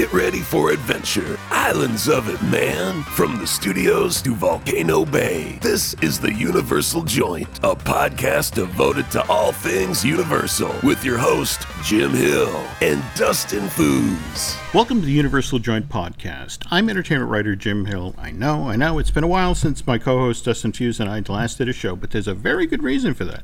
Get 0.00 0.14
ready 0.14 0.40
for 0.40 0.70
adventure. 0.70 1.38
Islands 1.50 2.08
of 2.08 2.30
it, 2.30 2.40
man. 2.50 3.02
From 3.02 3.38
the 3.38 3.46
studios 3.46 4.22
to 4.22 4.34
Volcano 4.34 5.04
Bay. 5.04 5.58
This 5.60 5.92
is 6.00 6.18
the 6.18 6.32
Universal 6.32 7.02
Joint, 7.02 7.46
a 7.58 7.76
podcast 7.76 8.54
devoted 8.54 9.10
to 9.10 9.22
all 9.28 9.52
things 9.52 10.02
Universal 10.02 10.74
with 10.82 11.04
your 11.04 11.18
host, 11.18 11.66
Jim 11.82 12.12
Hill 12.12 12.66
and 12.80 13.04
Dustin 13.14 13.64
Fuhs. 13.64 14.56
Welcome 14.72 15.00
to 15.00 15.06
the 15.06 15.12
Universal 15.12 15.58
Joint 15.58 15.90
Podcast. 15.90 16.66
I'm 16.70 16.88
entertainment 16.88 17.30
writer 17.30 17.54
Jim 17.54 17.84
Hill. 17.84 18.14
I 18.16 18.30
know, 18.30 18.70
I 18.70 18.76
know, 18.76 18.98
it's 18.98 19.10
been 19.10 19.24
a 19.24 19.28
while 19.28 19.54
since 19.54 19.86
my 19.86 19.98
co 19.98 20.16
host 20.16 20.46
Dustin 20.46 20.72
Fuhs 20.72 20.98
and 20.98 21.10
I 21.10 21.20
last 21.30 21.58
did 21.58 21.68
a 21.68 21.74
show, 21.74 21.94
but 21.94 22.12
there's 22.12 22.28
a 22.28 22.34
very 22.34 22.66
good 22.66 22.82
reason 22.82 23.12
for 23.12 23.26
that. 23.26 23.42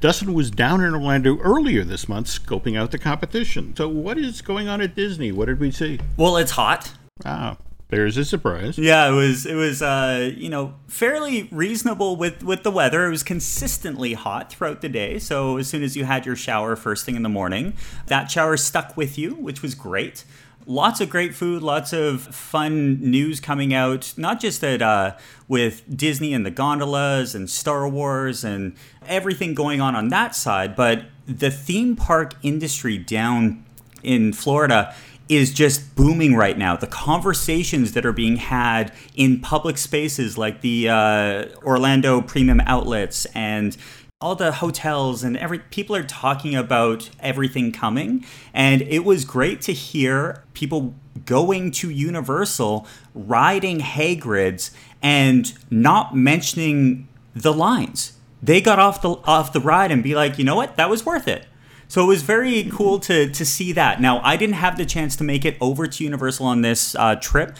Dustin 0.00 0.34
was 0.34 0.50
down 0.50 0.82
in 0.82 0.94
Orlando 0.94 1.38
earlier 1.38 1.84
this 1.84 2.08
month 2.08 2.26
scoping 2.26 2.76
out 2.76 2.90
the 2.90 2.98
competition. 2.98 3.76
So, 3.76 3.86
what 3.86 4.18
is 4.18 4.42
going 4.42 4.66
on 4.66 4.80
at 4.80 4.96
Disney? 4.96 5.30
What 5.30 5.46
did 5.46 5.60
we 5.60 5.70
see? 5.70 5.91
Well, 6.16 6.36
it's 6.36 6.52
hot. 6.52 6.92
Ah, 7.24 7.56
there's 7.92 8.16
a 8.16 8.24
surprise. 8.24 8.78
Yeah, 8.78 9.08
it 9.10 9.12
was 9.12 9.44
it 9.44 9.54
was 9.54 9.82
uh, 9.82 10.32
you 10.34 10.48
know 10.48 10.74
fairly 10.88 11.48
reasonable 11.52 12.16
with 12.16 12.42
with 12.42 12.62
the 12.62 12.70
weather. 12.70 13.06
It 13.06 13.10
was 13.10 13.22
consistently 13.22 14.14
hot 14.14 14.50
throughout 14.50 14.80
the 14.80 14.88
day. 14.88 15.18
So 15.18 15.58
as 15.58 15.68
soon 15.68 15.82
as 15.82 15.94
you 15.94 16.06
had 16.06 16.24
your 16.24 16.34
shower 16.34 16.74
first 16.74 17.04
thing 17.04 17.16
in 17.16 17.22
the 17.22 17.28
morning, 17.28 17.74
that 18.06 18.30
shower 18.30 18.56
stuck 18.56 18.96
with 18.96 19.18
you, 19.18 19.34
which 19.34 19.60
was 19.60 19.74
great. 19.74 20.24
Lots 20.64 21.02
of 21.02 21.10
great 21.10 21.34
food, 21.34 21.62
lots 21.62 21.92
of 21.92 22.22
fun 22.22 22.98
news 23.00 23.40
coming 23.40 23.74
out. 23.74 24.14
Not 24.16 24.40
just 24.40 24.62
that 24.62 24.80
uh, 24.80 25.16
with 25.46 25.82
Disney 25.94 26.32
and 26.32 26.46
the 26.46 26.50
gondolas 26.50 27.34
and 27.34 27.50
Star 27.50 27.86
Wars 27.86 28.42
and 28.42 28.74
everything 29.06 29.54
going 29.54 29.82
on 29.82 29.94
on 29.94 30.08
that 30.08 30.34
side, 30.34 30.76
but 30.76 31.04
the 31.26 31.50
theme 31.50 31.94
park 31.94 32.34
industry 32.42 32.96
down 32.96 33.66
in 34.02 34.32
Florida 34.32 34.94
is 35.36 35.52
just 35.52 35.94
booming 35.94 36.34
right 36.34 36.56
now. 36.56 36.76
The 36.76 36.86
conversations 36.86 37.92
that 37.92 38.04
are 38.04 38.12
being 38.12 38.36
had 38.36 38.92
in 39.14 39.40
public 39.40 39.78
spaces 39.78 40.36
like 40.36 40.60
the 40.60 40.88
uh, 40.88 41.46
Orlando 41.62 42.20
Premium 42.20 42.60
Outlets 42.66 43.26
and 43.34 43.76
all 44.20 44.36
the 44.36 44.52
hotels 44.52 45.24
and 45.24 45.36
every 45.36 45.58
people 45.58 45.96
are 45.96 46.04
talking 46.04 46.54
about 46.54 47.10
everything 47.20 47.72
coming. 47.72 48.24
And 48.54 48.82
it 48.82 49.04
was 49.04 49.24
great 49.24 49.60
to 49.62 49.72
hear 49.72 50.44
people 50.54 50.94
going 51.26 51.72
to 51.72 51.90
universal 51.90 52.86
riding 53.14 53.80
Hagrid's 53.80 54.70
and 55.02 55.52
not 55.70 56.14
mentioning 56.14 57.08
the 57.34 57.52
lines. 57.52 58.18
They 58.42 58.60
got 58.60 58.78
off 58.78 59.02
the 59.02 59.10
off 59.24 59.52
the 59.52 59.60
ride 59.60 59.90
and 59.90 60.02
be 60.02 60.14
like 60.14 60.38
you 60.38 60.44
know 60.44 60.56
what? 60.56 60.76
That 60.76 60.90
was 60.90 61.04
worth 61.04 61.28
it 61.28 61.46
so 61.92 62.02
it 62.02 62.06
was 62.06 62.22
very 62.22 62.70
cool 62.72 62.98
to 63.00 63.28
to 63.28 63.44
see 63.44 63.70
that. 63.72 64.00
Now 64.00 64.22
I 64.22 64.38
didn't 64.38 64.54
have 64.54 64.78
the 64.78 64.86
chance 64.86 65.14
to 65.16 65.24
make 65.24 65.44
it 65.44 65.58
over 65.60 65.86
to 65.86 66.04
Universal 66.04 66.46
on 66.46 66.62
this 66.62 66.94
uh, 66.94 67.16
trip. 67.16 67.54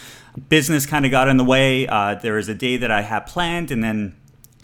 Business 0.49 0.87
kind 0.87 1.05
of 1.05 1.11
got 1.11 1.29
in 1.29 1.37
the 1.37 1.45
way. 1.45 1.87
Uh, 1.87 2.15
there 2.15 2.33
was 2.37 2.49
a 2.49 2.55
day 2.55 2.79
that 2.79 2.91
I 2.91 3.03
had 3.03 3.27
planned, 3.27 3.71
and 3.71 3.85
then 3.85 4.17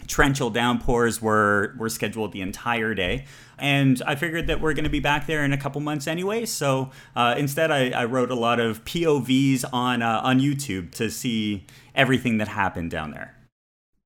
torrential 0.07 0.49
downpours 0.49 1.21
were 1.21 1.75
were 1.77 1.87
scheduled 1.87 2.31
the 2.31 2.41
entire 2.41 2.95
day. 2.95 3.25
And 3.59 4.01
I 4.07 4.15
figured 4.15 4.47
that 4.47 4.59
we're 4.59 4.73
going 4.73 4.85
to 4.85 4.89
be 4.89 5.01
back 5.01 5.27
there 5.27 5.45
in 5.45 5.53
a 5.53 5.57
couple 5.57 5.81
months 5.81 6.07
anyway. 6.07 6.47
So 6.47 6.89
uh, 7.15 7.35
instead, 7.37 7.69
I, 7.69 7.91
I, 7.91 8.05
wrote 8.05 8.31
a 8.31 8.35
lot 8.35 8.59
of 8.59 8.83
POVs 8.85 9.65
on 9.71 10.01
uh, 10.01 10.21
on 10.23 10.39
YouTube 10.39 10.89
to 10.93 11.11
see 11.11 11.67
everything 11.93 12.39
that 12.39 12.47
happened 12.47 12.89
down 12.89 13.11
there. 13.11 13.35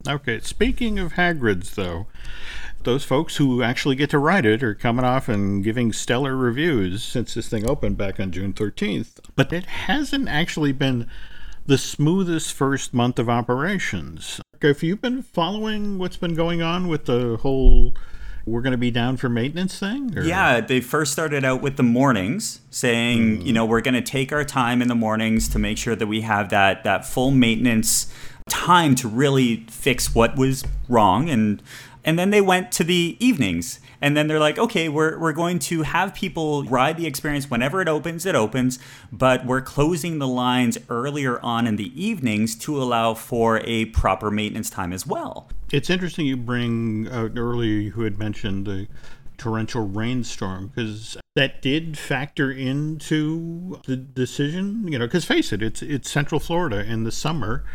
Okay, 0.05 0.41
speaking 0.41 0.99
of 0.99 1.13
Hagrid's, 1.13 1.75
though, 1.75 2.07
those 2.83 3.03
folks 3.03 3.37
who 3.37 3.63
actually 3.63 3.95
get 3.95 4.09
to 4.11 4.19
ride 4.19 4.45
it 4.45 4.63
are 4.63 4.75
coming 4.75 5.05
off 5.05 5.29
and 5.29 5.63
giving 5.63 5.93
stellar 5.93 6.35
reviews 6.35 7.03
since 7.03 7.33
this 7.33 7.49
thing 7.49 7.67
opened 7.67 7.97
back 7.97 8.19
on 8.19 8.31
June 8.31 8.53
13th. 8.53 9.19
But 9.35 9.53
it 9.53 9.65
hasn't 9.65 10.27
actually 10.27 10.71
been 10.71 11.07
the 11.65 11.77
smoothest 11.77 12.53
first 12.53 12.93
month 12.93 13.19
of 13.19 13.29
operations. 13.29 14.41
If 14.61 14.83
you've 14.83 15.01
been 15.01 15.23
following 15.23 15.97
what's 15.97 16.17
been 16.17 16.35
going 16.35 16.61
on 16.61 16.87
with 16.87 17.05
the 17.05 17.37
whole 17.37 17.93
we're 18.45 18.61
going 18.61 18.71
to 18.71 18.77
be 18.77 18.91
down 18.91 19.15
for 19.17 19.29
maintenance 19.29 19.79
thing? 19.79 20.17
Or? 20.17 20.23
Yeah, 20.23 20.59
they 20.59 20.81
first 20.81 21.13
started 21.13 21.45
out 21.45 21.61
with 21.61 21.77
the 21.77 21.83
mornings, 21.83 22.59
saying, 22.69 23.39
mm. 23.39 23.45
you 23.45 23.53
know, 23.53 23.65
we're 23.65 23.81
going 23.81 23.93
to 23.93 24.01
take 24.01 24.33
our 24.33 24.43
time 24.43 24.81
in 24.81 24.89
the 24.89 24.95
mornings 24.95 25.47
to 25.49 25.59
make 25.59 25.77
sure 25.77 25.95
that 25.95 26.07
we 26.07 26.21
have 26.21 26.49
that 26.49 26.83
that 26.83 27.05
full 27.05 27.31
maintenance 27.31 28.13
time 28.49 28.95
to 28.95 29.07
really 29.07 29.65
fix 29.69 30.13
what 30.13 30.35
was 30.35 30.65
wrong 30.89 31.29
and 31.29 31.63
and 32.05 32.19
then 32.19 32.29
they 32.29 32.41
went 32.41 32.71
to 32.73 32.83
the 32.83 33.17
evenings. 33.19 33.79
And 34.01 34.17
then 34.17 34.27
they're 34.27 34.39
like, 34.39 34.57
okay, 34.57 34.89
we're, 34.89 35.17
we're 35.17 35.33
going 35.33 35.59
to 35.59 35.83
have 35.83 36.13
people 36.13 36.65
ride 36.65 36.97
the 36.97 37.05
experience 37.05 37.49
whenever 37.49 37.81
it 37.81 37.87
opens, 37.87 38.25
it 38.25 38.35
opens, 38.35 38.77
but 39.11 39.45
we're 39.45 39.61
closing 39.61 40.19
the 40.19 40.27
lines 40.27 40.77
earlier 40.89 41.39
on 41.41 41.67
in 41.67 41.77
the 41.77 41.91
evenings 42.01 42.55
to 42.55 42.81
allow 42.81 43.13
for 43.13 43.61
a 43.63 43.85
proper 43.85 44.29
maintenance 44.29 44.69
time 44.69 44.91
as 44.91 45.07
well. 45.07 45.47
It's 45.71 45.89
interesting 45.89 46.25
you 46.25 46.35
bring 46.35 47.07
out 47.09 47.37
earlier, 47.37 47.91
who 47.91 48.03
had 48.03 48.19
mentioned 48.19 48.65
the 48.65 48.87
torrential 49.37 49.87
rainstorm 49.87 50.67
because 50.67 51.17
that 51.35 51.61
did 51.61 51.97
factor 51.97 52.51
into 52.51 53.79
the 53.87 53.97
decision 53.97 54.87
you 54.87 54.97
know 54.97 55.05
because 55.05 55.25
face 55.25 55.51
it 55.51 55.61
it's 55.61 55.81
it's 55.81 56.09
central 56.09 56.39
florida 56.39 56.85
in 56.85 57.03
the 57.03 57.11
summer 57.11 57.65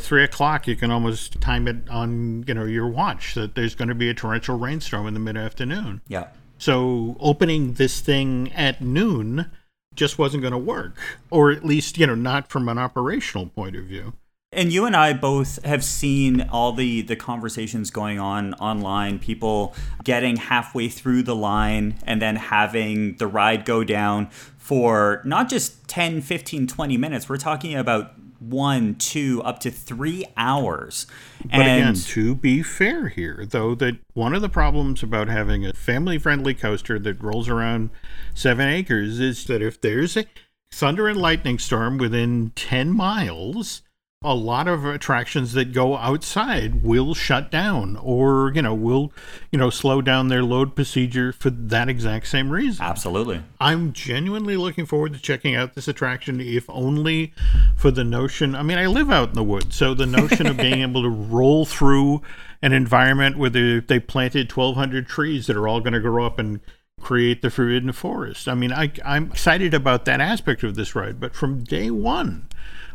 three 0.00 0.24
o'clock, 0.24 0.66
you 0.66 0.76
can 0.76 0.90
almost 0.90 1.40
time 1.40 1.68
it 1.68 1.88
on 1.88 2.44
you 2.46 2.54
know 2.54 2.64
your 2.64 2.88
watch 2.88 3.34
that 3.34 3.54
there's 3.54 3.74
going 3.74 3.88
to 3.88 3.94
be 3.94 4.08
a 4.08 4.14
torrential 4.14 4.58
rainstorm 4.58 5.06
in 5.06 5.14
the 5.14 5.20
mid 5.20 5.36
afternoon. 5.36 6.00
Yeah. 6.08 6.28
So 6.58 7.16
opening 7.20 7.74
this 7.74 8.00
thing 8.00 8.52
at 8.52 8.80
noon 8.80 9.50
just 9.94 10.18
wasn't 10.18 10.42
going 10.42 10.52
to 10.52 10.58
work, 10.58 10.98
or 11.30 11.50
at 11.50 11.64
least 11.64 11.98
you 11.98 12.06
know 12.06 12.14
not 12.14 12.50
from 12.50 12.68
an 12.68 12.78
operational 12.78 13.46
point 13.46 13.76
of 13.76 13.84
view. 13.84 14.14
And 14.50 14.72
you 14.72 14.86
and 14.86 14.96
I 14.96 15.12
both 15.12 15.62
have 15.64 15.84
seen 15.84 16.40
all 16.50 16.72
the 16.72 17.02
the 17.02 17.16
conversations 17.16 17.90
going 17.90 18.18
on 18.18 18.54
online, 18.54 19.18
people 19.18 19.74
getting 20.04 20.36
halfway 20.36 20.88
through 20.88 21.24
the 21.24 21.36
line 21.36 21.98
and 22.04 22.22
then 22.22 22.36
having 22.36 23.16
the 23.16 23.26
ride 23.26 23.66
go 23.66 23.84
down 23.84 24.30
for 24.56 25.20
not 25.24 25.48
just 25.48 25.86
10, 25.88 26.22
15, 26.22 26.66
20 26.66 26.96
minutes. 26.96 27.28
We're 27.28 27.36
talking 27.36 27.74
about 27.74 28.12
one, 28.38 28.94
two, 28.94 29.42
up 29.42 29.60
to 29.60 29.70
three 29.70 30.24
hours. 30.36 31.06
But 31.42 31.54
and 31.54 31.62
again, 31.62 31.94
to 31.94 32.34
be 32.34 32.62
fair 32.62 33.08
here, 33.08 33.44
though, 33.48 33.74
that 33.76 33.98
one 34.14 34.34
of 34.34 34.42
the 34.42 34.48
problems 34.48 35.02
about 35.02 35.28
having 35.28 35.64
a 35.66 35.72
family 35.72 36.18
friendly 36.18 36.54
coaster 36.54 36.98
that 36.98 37.22
rolls 37.22 37.48
around 37.48 37.90
seven 38.34 38.68
acres 38.68 39.20
is 39.20 39.44
that 39.46 39.62
if 39.62 39.80
there's 39.80 40.16
a 40.16 40.26
thunder 40.72 41.08
and 41.08 41.20
lightning 41.20 41.58
storm 41.58 41.98
within 41.98 42.52
10 42.54 42.92
miles, 42.92 43.82
a 44.24 44.34
lot 44.34 44.66
of 44.66 44.84
attractions 44.84 45.52
that 45.52 45.72
go 45.72 45.96
outside 45.96 46.82
will 46.82 47.14
shut 47.14 47.52
down 47.52 47.96
or 48.02 48.50
you 48.52 48.60
know 48.60 48.74
will 48.74 49.12
you 49.52 49.58
know 49.58 49.70
slow 49.70 50.02
down 50.02 50.26
their 50.26 50.42
load 50.42 50.74
procedure 50.74 51.32
for 51.32 51.50
that 51.50 51.88
exact 51.88 52.26
same 52.26 52.50
reason. 52.50 52.84
Absolutely. 52.84 53.40
I'm 53.60 53.92
genuinely 53.92 54.56
looking 54.56 54.86
forward 54.86 55.12
to 55.12 55.20
checking 55.20 55.54
out 55.54 55.74
this 55.74 55.86
attraction 55.86 56.40
if 56.40 56.68
only 56.68 57.32
for 57.76 57.92
the 57.92 58.02
notion 58.02 58.56
i 58.56 58.62
mean 58.62 58.76
i 58.76 58.86
live 58.86 59.08
out 59.08 59.28
in 59.28 59.34
the 59.36 59.44
woods 59.44 59.76
so 59.76 59.94
the 59.94 60.06
notion 60.06 60.48
of 60.48 60.56
being 60.56 60.82
able 60.82 61.02
to 61.02 61.08
roll 61.08 61.64
through 61.64 62.20
an 62.60 62.72
environment 62.72 63.38
where 63.38 63.50
they, 63.50 63.78
they 63.78 64.00
planted 64.00 64.50
1200 64.50 65.06
trees 65.06 65.46
that 65.46 65.56
are 65.56 65.68
all 65.68 65.78
going 65.78 65.92
to 65.92 66.00
grow 66.00 66.26
up 66.26 66.40
and 66.40 66.58
create 67.00 67.40
the 67.40 67.50
forbidden 67.50 67.92
forest. 67.92 68.48
I 68.48 68.54
mean 68.54 68.72
I, 68.72 68.90
i'm 69.04 69.30
excited 69.30 69.74
about 69.74 70.06
that 70.06 70.20
aspect 70.20 70.64
of 70.64 70.74
this 70.74 70.96
ride 70.96 71.20
but 71.20 71.36
from 71.36 71.62
day 71.62 71.92
one 71.92 72.48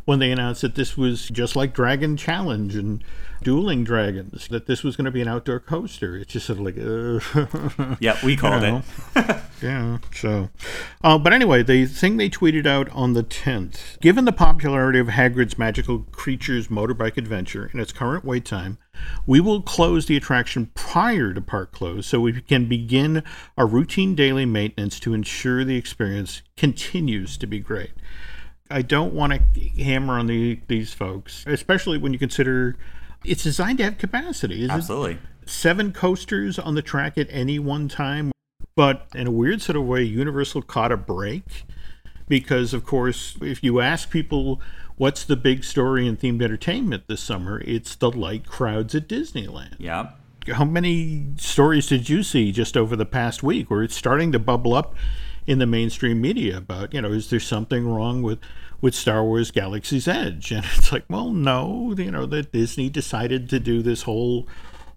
when 0.05 0.19
they 0.19 0.31
announced 0.31 0.61
that 0.61 0.75
this 0.75 0.97
was 0.97 1.29
just 1.29 1.55
like 1.55 1.73
Dragon 1.73 2.17
Challenge 2.17 2.75
and 2.75 3.03
Dueling 3.41 3.83
Dragons, 3.83 4.47
that 4.49 4.65
this 4.65 4.83
was 4.83 4.95
going 4.95 5.05
to 5.05 5.11
be 5.11 5.21
an 5.21 5.27
outdoor 5.27 5.59
coaster. 5.59 6.17
It's 6.17 6.33
just 6.33 6.47
sort 6.47 6.59
of 6.59 6.65
like, 6.65 6.77
uh, 6.77 7.95
yeah, 7.99 8.17
we 8.23 8.35
called 8.37 8.63
it. 8.63 8.83
yeah. 9.61 9.97
So, 10.13 10.49
uh, 11.03 11.17
but 11.17 11.33
anyway, 11.33 11.63
the 11.63 11.85
thing 11.85 12.17
they 12.17 12.29
tweeted 12.29 12.65
out 12.65 12.89
on 12.89 13.13
the 13.13 13.23
10th, 13.23 13.99
given 13.99 14.25
the 14.25 14.31
popularity 14.31 14.99
of 14.99 15.07
Hagrid's 15.07 15.57
Magical 15.57 15.99
Creatures 16.11 16.67
Motorbike 16.67 17.17
Adventure 17.17 17.69
and 17.71 17.81
its 17.81 17.91
current 17.91 18.25
wait 18.25 18.45
time, 18.45 18.77
we 19.25 19.39
will 19.39 19.61
close 19.61 20.05
the 20.05 20.17
attraction 20.17 20.71
prior 20.73 21.33
to 21.33 21.41
park 21.41 21.71
close 21.71 22.07
so 22.07 22.19
we 22.19 22.41
can 22.41 22.67
begin 22.67 23.23
our 23.57 23.65
routine 23.65 24.15
daily 24.15 24.45
maintenance 24.45 24.99
to 24.99 25.13
ensure 25.13 25.63
the 25.63 25.77
experience 25.77 26.41
continues 26.55 27.37
to 27.37 27.47
be 27.47 27.59
great. 27.59 27.91
I 28.73 28.81
don't 28.81 29.13
want 29.13 29.33
to 29.33 29.59
hammer 29.83 30.17
on 30.17 30.25
the, 30.25 30.59
these 30.67 30.93
folks, 30.93 31.45
especially 31.45 31.99
when 31.99 32.11
you 32.11 32.17
consider 32.17 32.75
it's 33.23 33.43
designed 33.43 33.77
to 33.77 33.83
have 33.83 33.99
capacity. 33.99 34.67
Absolutely. 34.69 35.19
Seven 35.45 35.93
coasters 35.93 36.57
on 36.57 36.75
the 36.75 36.81
track 36.81 37.17
at 37.17 37.27
any 37.29 37.59
one 37.59 37.87
time. 37.87 38.31
But 38.75 39.07
in 39.13 39.27
a 39.27 39.31
weird 39.31 39.61
sort 39.61 39.75
of 39.75 39.83
way, 39.83 40.01
Universal 40.01 40.63
caught 40.63 40.91
a 40.91 40.97
break 40.97 41.65
because, 42.27 42.73
of 42.73 42.83
course, 42.83 43.37
if 43.41 43.63
you 43.63 43.79
ask 43.79 44.09
people 44.09 44.59
what's 44.97 45.23
the 45.23 45.35
big 45.35 45.63
story 45.63 46.07
in 46.07 46.17
themed 46.17 46.41
entertainment 46.41 47.03
this 47.07 47.21
summer, 47.21 47.61
it's 47.65 47.95
the 47.95 48.09
light 48.09 48.47
crowds 48.47 48.95
at 48.95 49.07
Disneyland. 49.07 49.75
Yeah. 49.77 50.11
How 50.47 50.65
many 50.65 51.27
stories 51.37 51.87
did 51.87 52.09
you 52.09 52.23
see 52.23 52.51
just 52.51 52.75
over 52.75 52.95
the 52.95 53.05
past 53.05 53.43
week 53.43 53.69
where 53.69 53.83
it's 53.83 53.95
starting 53.95 54.31
to 54.31 54.39
bubble 54.39 54.73
up 54.73 54.95
in 55.45 55.59
the 55.59 55.65
mainstream 55.65 56.21
media 56.21 56.57
about, 56.57 56.93
you 56.93 57.01
know, 57.01 57.11
is 57.11 57.29
there 57.29 57.39
something 57.39 57.87
wrong 57.87 58.21
with 58.21 58.39
with 58.81 58.93
Star 58.93 59.23
Wars 59.23 59.51
Galaxy's 59.51 60.07
Edge? 60.07 60.51
And 60.53 60.65
it's 60.75 60.91
like, 60.91 61.05
well, 61.09 61.31
no, 61.31 61.93
you 61.97 62.11
know, 62.11 62.25
that 62.27 62.51
Disney 62.51 62.89
decided 62.89 63.49
to 63.49 63.59
do 63.59 63.81
this 63.81 64.03
whole 64.03 64.47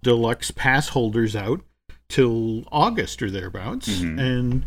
deluxe 0.02 0.50
pass 0.50 0.88
holders 0.88 1.34
out 1.34 1.60
till 2.08 2.64
August 2.70 3.22
or 3.22 3.30
thereabouts. 3.30 3.88
Mm-hmm. 3.88 4.18
And 4.18 4.64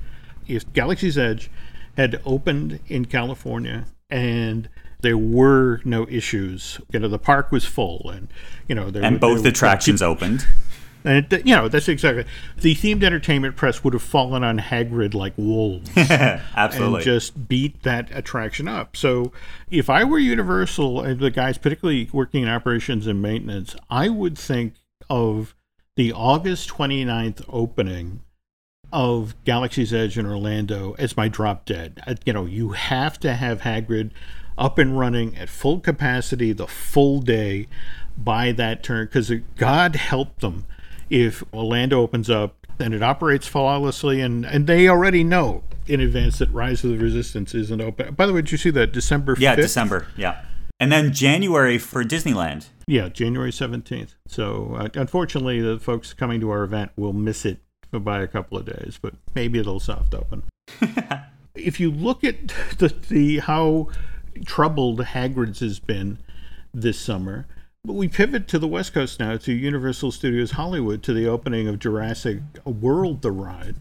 if 0.48 0.72
Galaxy's 0.74 1.18
Edge 1.18 1.50
had 1.96 2.22
opened 2.26 2.80
in 2.88 3.06
California 3.06 3.86
and 4.10 4.70
there 5.02 5.18
were 5.18 5.82
no 5.86 6.08
issues, 6.10 6.80
you 6.92 7.00
know, 7.00 7.08
the 7.08 7.20
park 7.20 7.52
was 7.52 7.66
full 7.66 8.10
and, 8.10 8.28
you 8.68 8.76
know, 8.76 8.90
there, 8.90 9.04
and 9.04 9.20
both 9.20 9.44
there, 9.44 9.52
attractions 9.52 10.02
opened. 10.02 10.46
And 11.06 11.32
you 11.46 11.56
know 11.56 11.70
that's 11.70 11.88
exactly 11.88 12.26
the 12.58 12.76
themed 12.76 13.04
entertainment 13.04 13.56
press 13.56 13.84
would 13.84 13.94
have 13.94 14.04
fallen 14.04 14.44
on 14.44 14.60
Hagrid 14.60 15.14
like 15.14 15.34
wolves, 15.38 15.90
absolutely, 15.98 16.96
and 16.96 17.04
just 17.04 17.48
beat 17.48 17.84
that 17.84 18.10
attraction 18.12 18.68
up. 18.68 18.98
So, 18.98 19.32
if 19.72 19.90
I 19.90 20.04
were 20.04 20.20
Universal 20.20 21.02
and 21.02 21.20
the 21.22 21.32
guys, 21.32 21.58
particularly 21.58 22.10
working 22.12 22.44
in 22.44 22.50
operations 22.50 23.08
and 23.08 23.22
maintenance, 23.22 23.78
I 23.90 24.10
would 24.10 24.38
think 24.38 24.74
of 25.10 25.56
the 25.96 26.12
August 26.12 26.70
29th 26.70 27.46
opening 27.48 28.22
of 28.92 29.36
Galaxy's 29.46 29.94
Edge 29.94 30.18
in 30.18 30.26
Orlando 30.26 30.96
as 31.00 31.16
my 31.16 31.28
drop 31.28 31.66
dead. 31.66 32.02
Uh, 32.06 32.16
you 32.26 32.34
know, 32.34 32.46
you 32.46 32.70
have 32.70 33.20
to 33.22 33.36
have 33.36 33.62
Hagrid 33.62 34.12
up 34.58 34.78
and 34.78 35.00
running 35.00 35.38
at 35.38 35.48
full 35.48 35.80
capacity 35.80 36.52
the 36.52 36.68
full 36.68 37.22
day 37.22 37.68
by 38.18 38.52
that 38.52 38.84
turn 38.84 39.06
because 39.06 39.32
God 39.56 39.96
help 39.96 40.40
them 40.42 40.66
if 41.10 41.44
Orlando 41.54 42.02
opens 42.02 42.30
up 42.30 42.68
and 42.80 42.94
it 42.94 43.04
operates 43.04 43.48
flawlessly 43.48 44.22
and, 44.22 44.46
and 44.46 44.68
they 44.68 44.88
already 44.88 45.24
know 45.24 45.64
in 45.88 46.00
advance 46.00 46.38
that 46.38 46.50
Rise 46.52 46.84
of 46.84 46.92
the 46.92 46.98
Resistance 46.98 47.54
isn't 47.56 47.82
open. 47.82 48.14
By 48.14 48.26
the 48.26 48.34
way, 48.34 48.42
did 48.42 48.52
you 48.52 48.58
see 48.58 48.70
that 48.72 48.92
December 48.92 49.36
5th? 49.36 49.40
Yeah, 49.40 49.56
December. 49.56 50.08
Yeah. 50.16 50.44
And 50.80 50.92
then 50.92 51.12
January 51.12 51.78
for 51.78 52.04
Disneyland. 52.04 52.68
Yeah, 52.88 53.10
January 53.10 53.52
17th. 53.52 54.16
So 54.28 54.76
uh, 54.80 54.90
unfortunately, 54.94 55.60
the 55.60 55.80
folks 55.80 56.14
coming 56.14 56.40
to 56.40 56.50
our 56.52 56.64
event 56.64 56.92
will 56.96 57.14
miss 57.14 57.46
it 57.46 57.60
by 57.92 58.22
a 58.22 58.28
couple 58.28 58.58
of 58.58 58.66
days, 58.66 59.00
but 59.02 59.16
maybe 59.36 59.60
it'll 59.60 59.80
soft 59.80 60.14
open. 60.14 60.44
if 61.56 61.80
you 61.80 61.92
look 61.92 62.24
at 62.24 62.48
the, 62.78 62.94
the 63.10 63.40
how 63.40 63.90
troubled 64.46 65.00
Hagrid's 65.02 65.60
has 65.60 65.80
been 65.80 66.20
this 66.74 67.00
summer, 67.00 67.48
but 67.86 67.94
we 67.94 68.08
pivot 68.08 68.48
to 68.50 68.60
the 68.60 68.68
West 68.68 68.94
Coast 68.94 69.20
now 69.20 69.38
to 69.38 69.54
Universal 69.54 70.12
Studios 70.12 70.52
Hollywood 70.52 71.02
to 71.04 71.14
the 71.14 71.28
opening 71.28 71.68
of 71.68 71.80
Jurassic 71.80 72.40
World 72.66 73.22
the 73.22 73.32
ride. 73.32 73.76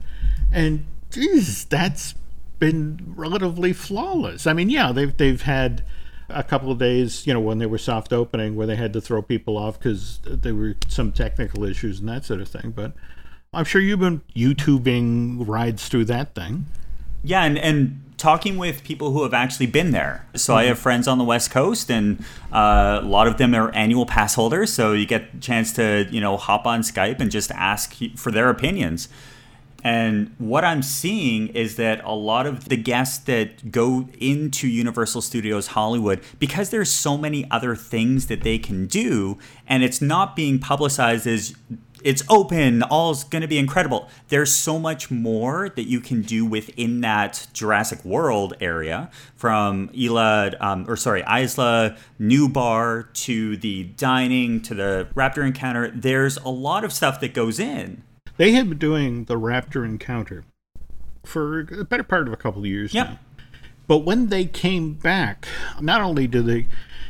And 0.53 0.87
geez, 1.11 1.65
that's 1.65 2.15
been 2.59 3.12
relatively 3.17 3.73
flawless. 3.73 4.47
I 4.47 4.53
mean, 4.53 4.71
yeah, 4.71 4.93
they've 4.93 5.17
they've 5.17 5.43
had 5.43 5.83
a 6.29 6.45
couple 6.45 6.71
of 6.71 6.79
days, 6.79 7.27
you 7.27 7.35
know, 7.35 7.41
when 7.41 7.59
they 7.59 7.67
were 7.67 7.79
soft 7.79 8.12
opening 8.12 8.55
where 8.55 8.67
they 8.67 8.77
had 8.77 8.93
to 8.93 9.00
throw 9.00 9.23
people 9.23 9.56
off 9.56 9.79
because 9.79 10.21
there 10.25 10.55
were 10.55 10.77
some 10.87 11.11
technical 11.11 11.65
issues 11.65 12.00
and 12.00 12.09
that 12.09 12.25
sort 12.25 12.41
of 12.41 12.49
thing. 12.49 12.71
But 12.71 12.93
I'm 13.53 13.65
sure 13.65 13.81
you've 13.81 14.00
been 14.00 14.21
YouTubing 14.37 15.49
rides 15.49 15.89
through 15.89 16.05
that 16.06 16.35
thing. 16.35 16.67
Yeah, 17.25 17.45
and, 17.45 17.59
and 17.59 18.03
talking 18.19 18.59
with 18.59 18.85
people 18.85 19.12
who 19.12 19.23
have 19.23 19.32
actually 19.32 19.67
been 19.67 19.93
there. 19.93 20.26
So 20.35 20.53
mm-hmm. 20.53 20.59
I 20.59 20.65
have 20.65 20.79
friends 20.79 21.09
on 21.09 21.17
the 21.17 21.25
West 21.25 21.50
Coast, 21.50 21.91
and 21.91 22.23
uh, 22.53 23.00
a 23.03 23.06
lot 23.06 23.26
of 23.26 23.38
them 23.38 23.55
are 23.55 23.70
annual 23.70 24.05
pass 24.05 24.35
holders. 24.35 24.73
So 24.73 24.93
you 24.93 25.06
get 25.06 25.35
a 25.35 25.41
chance 25.41 25.73
to 25.75 26.06
you 26.11 26.20
know 26.20 26.37
hop 26.37 26.67
on 26.67 26.82
Skype 26.82 27.20
and 27.20 27.31
just 27.31 27.50
ask 27.53 27.94
for 28.17 28.31
their 28.31 28.50
opinions. 28.50 29.09
And 29.85 30.35
what 30.38 30.65
I'm 30.65 30.82
seeing 30.82 31.49
is 31.49 31.76
that 31.76 32.03
a 32.05 32.12
lot 32.12 32.47
of 32.47 32.69
the 32.69 32.76
guests 32.76 33.19
that 33.26 33.70
go 33.70 34.09
into 34.19 34.67
Universal 34.67 35.23
Studios 35.23 35.69
Hollywood, 35.69 36.21
because 36.41 36.71
there's 36.71 36.91
so 36.91 37.17
many 37.17 37.49
other 37.49 37.76
things 37.76 38.26
that 38.26 38.43
they 38.43 38.59
can 38.59 38.87
do, 38.87 39.38
and 39.69 39.85
it's 39.85 40.03
not 40.03 40.35
being 40.35 40.59
publicized 40.59 41.29
as 41.29 41.55
it's 42.05 42.23
open, 42.29 42.83
all's 42.83 43.25
going 43.25 43.43
to 43.43 43.49
be 43.49 43.59
incredible. 43.59 44.09
There's 44.29 44.53
so 44.53 44.79
much 44.79 45.11
more 45.11 45.69
that 45.71 45.85
you 45.89 46.00
can 46.00 46.23
do 46.23 46.45
within 46.45 47.00
that 47.03 47.47
Jurassic 47.53 48.05
World 48.05 48.55
area, 48.61 49.11
from 49.35 49.91
Isla, 49.97 50.53
um, 50.61 50.85
or 50.89 50.97
sorry, 50.97 51.21
Isla 51.23 51.97
Nublar 52.21 53.12
to 53.25 53.56
the 53.56 53.85
dining 53.85 54.61
to 54.62 54.75
the 54.75 55.09
Raptor 55.15 55.47
encounter. 55.47 55.91
There's 55.91 56.37
a 56.39 56.49
lot 56.49 56.85
of 56.85 56.93
stuff 56.93 57.21
that 57.21 57.35
goes 57.35 57.59
in. 57.59 58.03
They 58.37 58.53
have 58.53 58.69
been 58.69 58.79
doing 58.79 59.25
the 59.25 59.35
Raptor 59.35 59.85
encounter 59.85 60.45
for 61.25 61.61
a 61.61 61.85
better 61.85 62.03
part 62.03 62.27
of 62.27 62.33
a 62.33 62.37
couple 62.37 62.62
of 62.62 62.67
years 62.67 62.95
yep. 62.95 63.09
now. 63.09 63.19
But 63.87 63.99
when 63.99 64.29
they 64.29 64.45
came 64.45 64.95
back, 64.95 65.49
not 65.81 66.03
only 66.03 66.27
do 66.27 66.43
they 66.43 66.69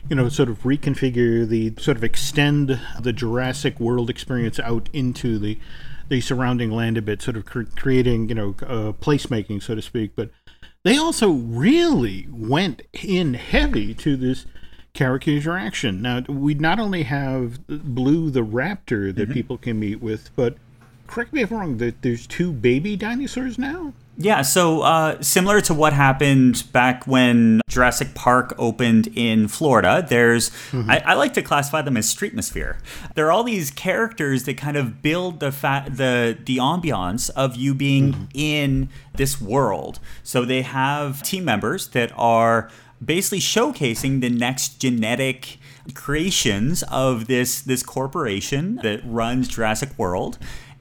you 0.09 0.17
know, 0.17 0.29
sort 0.29 0.49
of 0.49 0.63
reconfigure 0.63 1.47
the 1.47 1.75
sort 1.79 1.97
of 1.97 2.05
extend 2.05 2.81
the 3.01 3.13
Jurassic 3.13 3.79
World 3.79 4.09
experience 4.09 4.59
out 4.59 4.89
into 4.93 5.39
the 5.39 5.59
the 6.09 6.21
surrounding 6.23 6.71
land 6.71 6.97
a 6.97 7.03
bit, 7.03 7.21
sort 7.21 7.37
of 7.37 7.45
cr- 7.45 7.63
creating 7.77 8.29
you 8.29 8.35
know 8.35 8.55
uh, 8.63 8.93
placemaking, 8.93 9.63
so 9.63 9.75
to 9.75 9.83
speak. 9.83 10.13
But 10.17 10.31
they 10.85 10.97
also 10.97 11.31
really 11.31 12.27
went 12.31 12.83
in 12.93 13.35
heavy 13.35 13.95
to 13.95 14.17
this 14.17 14.47
character 14.95 15.31
interaction. 15.31 16.01
Now 16.01 16.21
we 16.29 16.55
not 16.55 16.81
only 16.81 17.03
have 17.05 17.67
Blue 17.67 18.31
the 18.31 18.45
Raptor 18.45 19.15
that 19.15 19.25
mm-hmm. 19.25 19.33
people 19.33 19.59
can 19.59 19.79
meet 19.79 20.01
with, 20.01 20.31
but 20.35 20.57
correct 21.07 21.33
me 21.33 21.43
if 21.43 21.53
I'm 21.53 21.59
wrong. 21.59 21.77
That 21.79 22.03
there's 22.03 22.27
two 22.27 22.53
baby 22.53 22.97
dinosaurs 22.97 23.59
now. 23.59 23.93
Yeah, 24.21 24.43
so 24.43 24.81
uh, 24.81 25.23
similar 25.23 25.61
to 25.61 25.75
what 25.75 25.93
happened 25.93 26.65
back 26.73 27.07
when 27.07 27.61
Jurassic 27.69 28.15
Park 28.15 28.53
opened 28.59 29.07
in 29.15 29.47
Florida, 29.47 30.05
there's 30.07 30.51
mm-hmm. 30.73 30.91
I, 30.91 31.01
I, 31.07 31.15
like 31.15 31.35
to 31.35 31.43
classify 31.43 31.83
them 31.83 31.97
as 31.97 32.13
streetmosphere. 32.13 32.79
There 33.15 33.29
are 33.29 33.31
all 33.31 33.45
these 33.45 33.71
characters 33.71 34.43
that 34.45 34.57
kind 34.57 34.77
of 34.77 35.03
build 35.03 35.39
the 35.39 35.53
fa- 35.53 35.87
the 35.89 36.37
the 36.45 36.57
ambiance 36.57 37.31
of 37.37 37.55
you 37.55 37.75
being 37.75 38.13
mm-hmm. 38.13 38.25
in 38.35 38.89
this 39.15 39.41
world. 39.41 40.01
So 40.25 40.45
they 40.45 40.63
have 40.63 41.23
team 41.23 41.45
members 41.45 41.87
that 41.89 42.11
are 42.17 42.69
basically 43.05 43.39
showcasing 43.39 44.21
the 44.21 44.31
next 44.31 44.81
genetic 44.81 45.59
creations 45.95 46.83
of 46.91 47.29
this 47.29 47.61
this 47.61 47.85
corporation 47.85 48.81
that 48.83 49.01
runs 49.05 49.47
Jurassic 49.47 49.97
World 49.97 50.39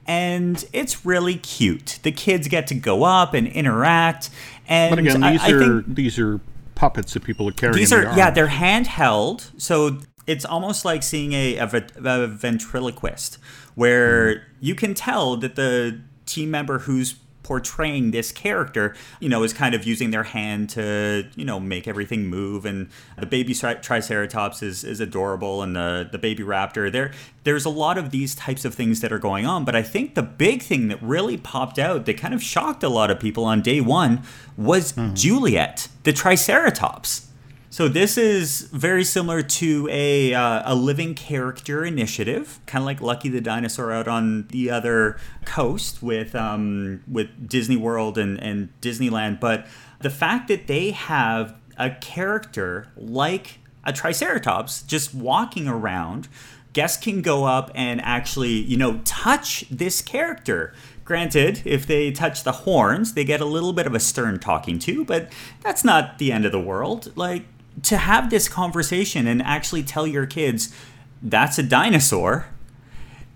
and 0.08 0.64
it's 0.72 1.04
really 1.04 1.36
cute. 1.36 2.00
The 2.02 2.10
kids 2.10 2.48
get 2.48 2.66
to 2.68 2.74
go 2.74 3.04
up 3.04 3.34
and 3.34 3.46
interact. 3.46 4.30
And 4.66 4.90
but 4.90 4.98
again, 4.98 5.20
these 5.20 5.42
I, 5.42 5.52
are 5.52 5.82
these 5.82 6.18
are 6.18 6.40
puppets 6.74 7.12
that 7.12 7.22
people 7.22 7.46
are 7.48 7.52
carrying. 7.52 7.76
These 7.76 7.92
are 7.92 8.02
yeah, 8.16 8.30
they're 8.30 8.48
handheld, 8.48 9.50
so 9.60 9.98
it's 10.26 10.44
almost 10.44 10.84
like 10.84 11.02
seeing 11.02 11.32
a, 11.32 11.56
a, 11.56 11.86
a 12.04 12.26
ventriloquist, 12.26 13.38
where 13.74 14.34
mm. 14.34 14.40
you 14.60 14.74
can 14.74 14.94
tell 14.94 15.36
that 15.36 15.56
the 15.56 16.00
team 16.26 16.50
member 16.50 16.80
who's 16.80 17.16
portraying 17.48 18.10
this 18.10 18.30
character, 18.30 18.94
you 19.20 19.28
know, 19.28 19.42
is 19.42 19.54
kind 19.54 19.74
of 19.74 19.82
using 19.84 20.10
their 20.10 20.24
hand 20.24 20.68
to, 20.68 21.26
you 21.34 21.46
know, 21.46 21.58
make 21.58 21.88
everything 21.88 22.26
move. 22.26 22.66
And 22.66 22.90
the 23.18 23.24
baby 23.24 23.54
Triceratops 23.54 24.62
is, 24.62 24.84
is 24.84 25.00
adorable, 25.00 25.62
and 25.62 25.74
the, 25.74 26.06
the 26.12 26.18
baby 26.18 26.42
raptor. 26.42 26.92
There, 26.92 27.10
there's 27.44 27.64
a 27.64 27.70
lot 27.70 27.96
of 27.96 28.10
these 28.10 28.34
types 28.34 28.66
of 28.66 28.74
things 28.74 29.00
that 29.00 29.12
are 29.12 29.18
going 29.18 29.46
on. 29.46 29.64
But 29.64 29.74
I 29.74 29.82
think 29.82 30.14
the 30.14 30.22
big 30.22 30.60
thing 30.60 30.88
that 30.88 31.02
really 31.02 31.38
popped 31.38 31.78
out 31.78 32.04
that 32.04 32.18
kind 32.18 32.34
of 32.34 32.42
shocked 32.42 32.82
a 32.82 32.90
lot 32.90 33.10
of 33.10 33.18
people 33.18 33.46
on 33.46 33.62
day 33.62 33.80
one 33.80 34.24
was 34.58 34.92
mm-hmm. 34.92 35.14
Juliet, 35.14 35.88
the 36.02 36.12
Triceratops. 36.12 37.27
So 37.70 37.86
this 37.86 38.16
is 38.16 38.62
very 38.62 39.04
similar 39.04 39.42
to 39.42 39.88
a 39.90 40.32
uh, 40.32 40.62
a 40.64 40.74
living 40.74 41.14
character 41.14 41.84
initiative, 41.84 42.60
kind 42.64 42.82
of 42.82 42.86
like 42.86 43.02
Lucky 43.02 43.28
the 43.28 43.42
Dinosaur 43.42 43.92
out 43.92 44.08
on 44.08 44.46
the 44.48 44.70
other 44.70 45.18
coast 45.44 46.02
with 46.02 46.34
um, 46.34 47.02
with 47.06 47.28
Disney 47.46 47.76
World 47.76 48.16
and, 48.16 48.40
and 48.40 48.70
Disneyland. 48.80 49.38
But 49.38 49.66
the 50.00 50.08
fact 50.08 50.48
that 50.48 50.66
they 50.66 50.92
have 50.92 51.56
a 51.76 51.90
character 51.90 52.88
like 52.96 53.58
a 53.84 53.92
Triceratops 53.92 54.82
just 54.82 55.14
walking 55.14 55.68
around, 55.68 56.26
guests 56.72 57.02
can 57.02 57.20
go 57.20 57.44
up 57.44 57.70
and 57.74 58.00
actually 58.00 58.62
you 58.62 58.78
know 58.78 59.02
touch 59.04 59.66
this 59.70 60.00
character. 60.00 60.72
Granted, 61.04 61.62
if 61.66 61.86
they 61.86 62.12
touch 62.12 62.44
the 62.44 62.52
horns, 62.52 63.12
they 63.12 63.24
get 63.24 63.42
a 63.42 63.46
little 63.46 63.74
bit 63.74 63.86
of 63.86 63.94
a 63.94 64.00
stern 64.00 64.38
talking 64.38 64.78
to, 64.80 65.04
but 65.04 65.30
that's 65.62 65.84
not 65.84 66.16
the 66.18 66.32
end 66.32 66.46
of 66.46 66.52
the 66.52 66.60
world. 66.60 67.12
Like 67.16 67.44
to 67.82 67.96
have 67.96 68.30
this 68.30 68.48
conversation 68.48 69.26
and 69.26 69.42
actually 69.42 69.82
tell 69.82 70.06
your 70.06 70.26
kids 70.26 70.74
that's 71.22 71.58
a 71.58 71.62
dinosaur 71.62 72.46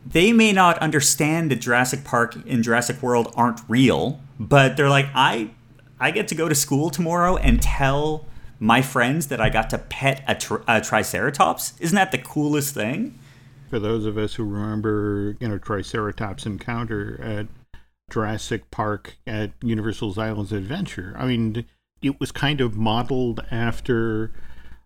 they 0.04 0.32
may 0.32 0.52
not 0.52 0.78
understand 0.78 1.50
that 1.50 1.56
Jurassic 1.56 2.04
Park 2.04 2.36
and 2.46 2.62
Jurassic 2.64 3.02
World 3.02 3.32
aren't 3.36 3.60
real, 3.68 4.20
but 4.38 4.76
they're 4.76 4.88
like, 4.88 5.06
I, 5.14 5.50
I 6.00 6.10
get 6.10 6.28
to 6.28 6.34
go 6.34 6.48
to 6.48 6.54
school 6.54 6.90
tomorrow 6.90 7.36
and 7.36 7.62
tell 7.62 8.26
my 8.58 8.82
friends 8.82 9.28
that 9.28 9.40
I 9.40 9.48
got 9.48 9.70
to 9.70 9.78
pet 9.78 10.22
a, 10.26 10.34
tri- 10.34 10.62
a 10.66 10.80
Triceratops. 10.80 11.74
Isn't 11.80 11.96
that 11.96 12.12
the 12.12 12.18
coolest 12.18 12.74
thing? 12.74 13.18
For 13.70 13.78
those 13.78 14.04
of 14.04 14.18
us 14.18 14.34
who 14.34 14.44
remember, 14.44 15.36
you 15.40 15.48
know, 15.48 15.58
Triceratops 15.58 16.46
encounter 16.46 17.20
at 17.22 17.46
Jurassic 18.10 18.70
Park 18.70 19.16
at 19.26 19.52
Universal's 19.62 20.18
Islands 20.18 20.52
Adventure. 20.52 21.14
I 21.16 21.26
mean, 21.26 21.64
it 22.02 22.20
was 22.20 22.32
kind 22.32 22.60
of 22.60 22.76
modeled 22.76 23.44
after 23.50 24.32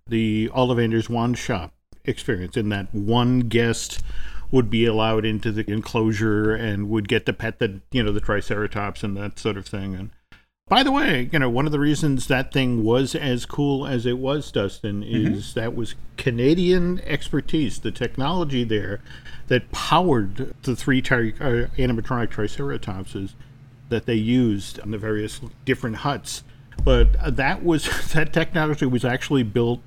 the 0.06 0.48
Ollivander's 0.54 1.10
Wand 1.10 1.38
Shop 1.38 1.72
experience, 2.04 2.56
in 2.56 2.68
that 2.68 2.94
one 2.94 3.40
guest 3.40 4.02
would 4.50 4.70
be 4.70 4.84
allowed 4.84 5.24
into 5.24 5.50
the 5.50 5.68
enclosure 5.70 6.54
and 6.54 6.88
would 6.88 7.08
get 7.08 7.26
to 7.26 7.32
pet 7.32 7.58
the 7.58 7.80
you 7.90 8.02
know 8.02 8.12
the 8.12 8.20
Triceratops 8.20 9.02
and 9.02 9.16
that 9.16 9.38
sort 9.38 9.56
of 9.56 9.66
thing. 9.66 9.94
And 9.94 10.10
by 10.68 10.82
the 10.82 10.92
way, 10.92 11.28
you 11.32 11.38
know 11.38 11.50
one 11.50 11.66
of 11.66 11.72
the 11.72 11.80
reasons 11.80 12.28
that 12.28 12.52
thing 12.52 12.84
was 12.84 13.14
as 13.14 13.44
cool 13.46 13.86
as 13.86 14.06
it 14.06 14.18
was, 14.18 14.52
Dustin, 14.52 15.02
is 15.02 15.54
that 15.54 15.74
was 15.74 15.94
Canadian 16.16 17.00
expertise, 17.00 17.80
the 17.80 17.90
technology 17.90 18.62
there 18.62 19.00
that 19.48 19.70
powered 19.72 20.54
the 20.62 20.76
three 20.76 21.02
tri- 21.02 21.34
uh, 21.40 21.66
animatronic 21.76 22.28
Triceratopses 22.28 23.32
that 23.88 24.06
they 24.06 24.14
used 24.14 24.80
on 24.80 24.90
the 24.90 24.98
various 24.98 25.40
different 25.64 25.96
huts. 25.96 26.42
But 26.86 27.36
that 27.36 27.64
was 27.64 28.12
that 28.12 28.32
technology 28.32 28.86
was 28.86 29.04
actually 29.04 29.42
built 29.42 29.80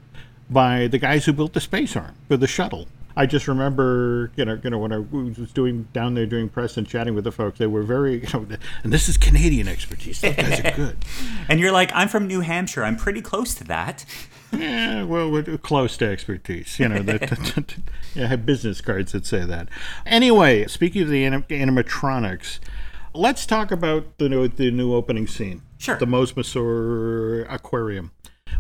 by 0.50 0.88
the 0.88 0.98
guys 0.98 1.24
who 1.24 1.32
built 1.32 1.54
the 1.54 1.62
space 1.62 1.96
arm 1.96 2.16
for 2.28 2.36
the 2.36 2.46
shuttle. 2.46 2.90
I 3.16 3.26
just 3.26 3.48
remember, 3.48 4.32
you 4.36 4.44
know, 4.44 4.60
you 4.62 4.70
know, 4.70 4.78
when 4.78 4.92
I 4.92 4.98
was 4.98 5.52
doing 5.54 5.88
down 5.94 6.14
there 6.14 6.26
doing 6.26 6.50
press 6.50 6.76
and 6.76 6.86
chatting 6.86 7.16
with 7.16 7.24
the 7.24 7.32
folks, 7.32 7.58
they 7.58 7.68
were 7.68 7.84
very, 7.84 8.16
you 8.22 8.28
know, 8.34 8.46
and 8.84 8.92
this 8.92 9.08
is 9.08 9.18
Canadian 9.18 9.70
expertise. 9.70 10.20
Those 10.20 10.36
guys 10.36 10.60
are 10.60 10.72
good. 10.76 10.98
And 11.48 11.60
you're 11.60 11.72
like, 11.72 11.90
I'm 11.94 12.10
from 12.10 12.28
New 12.28 12.42
Hampshire. 12.42 12.84
I'm 12.84 12.98
pretty 12.98 13.22
close 13.22 13.56
to 13.56 13.64
that. 13.66 14.06
Yeah, 14.52 15.04
well, 15.04 15.30
we're 15.30 15.44
close 15.60 15.96
to 15.98 16.08
expertise. 16.08 16.80
You 16.80 16.90
know, 16.90 17.04
that 17.04 17.78
yeah, 18.16 18.24
I 18.24 18.28
have 18.30 18.48
business 18.48 18.82
cards 18.82 19.12
that 19.12 19.28
say 19.28 19.46
that. 19.46 19.70
Anyway, 20.08 20.66
speaking 20.66 21.04
of 21.04 21.10
the 21.10 21.24
anim- 21.24 21.44
animatronics, 21.52 22.58
let's 23.14 23.46
talk 23.46 23.72
about 23.72 24.18
the 24.18 24.30
new, 24.30 24.48
the 24.48 24.72
new 24.72 24.94
opening 24.94 25.28
scene. 25.28 25.62
Sure. 25.78 25.98
The 25.98 26.06
Mosasaur 26.06 27.52
Aquarium, 27.52 28.12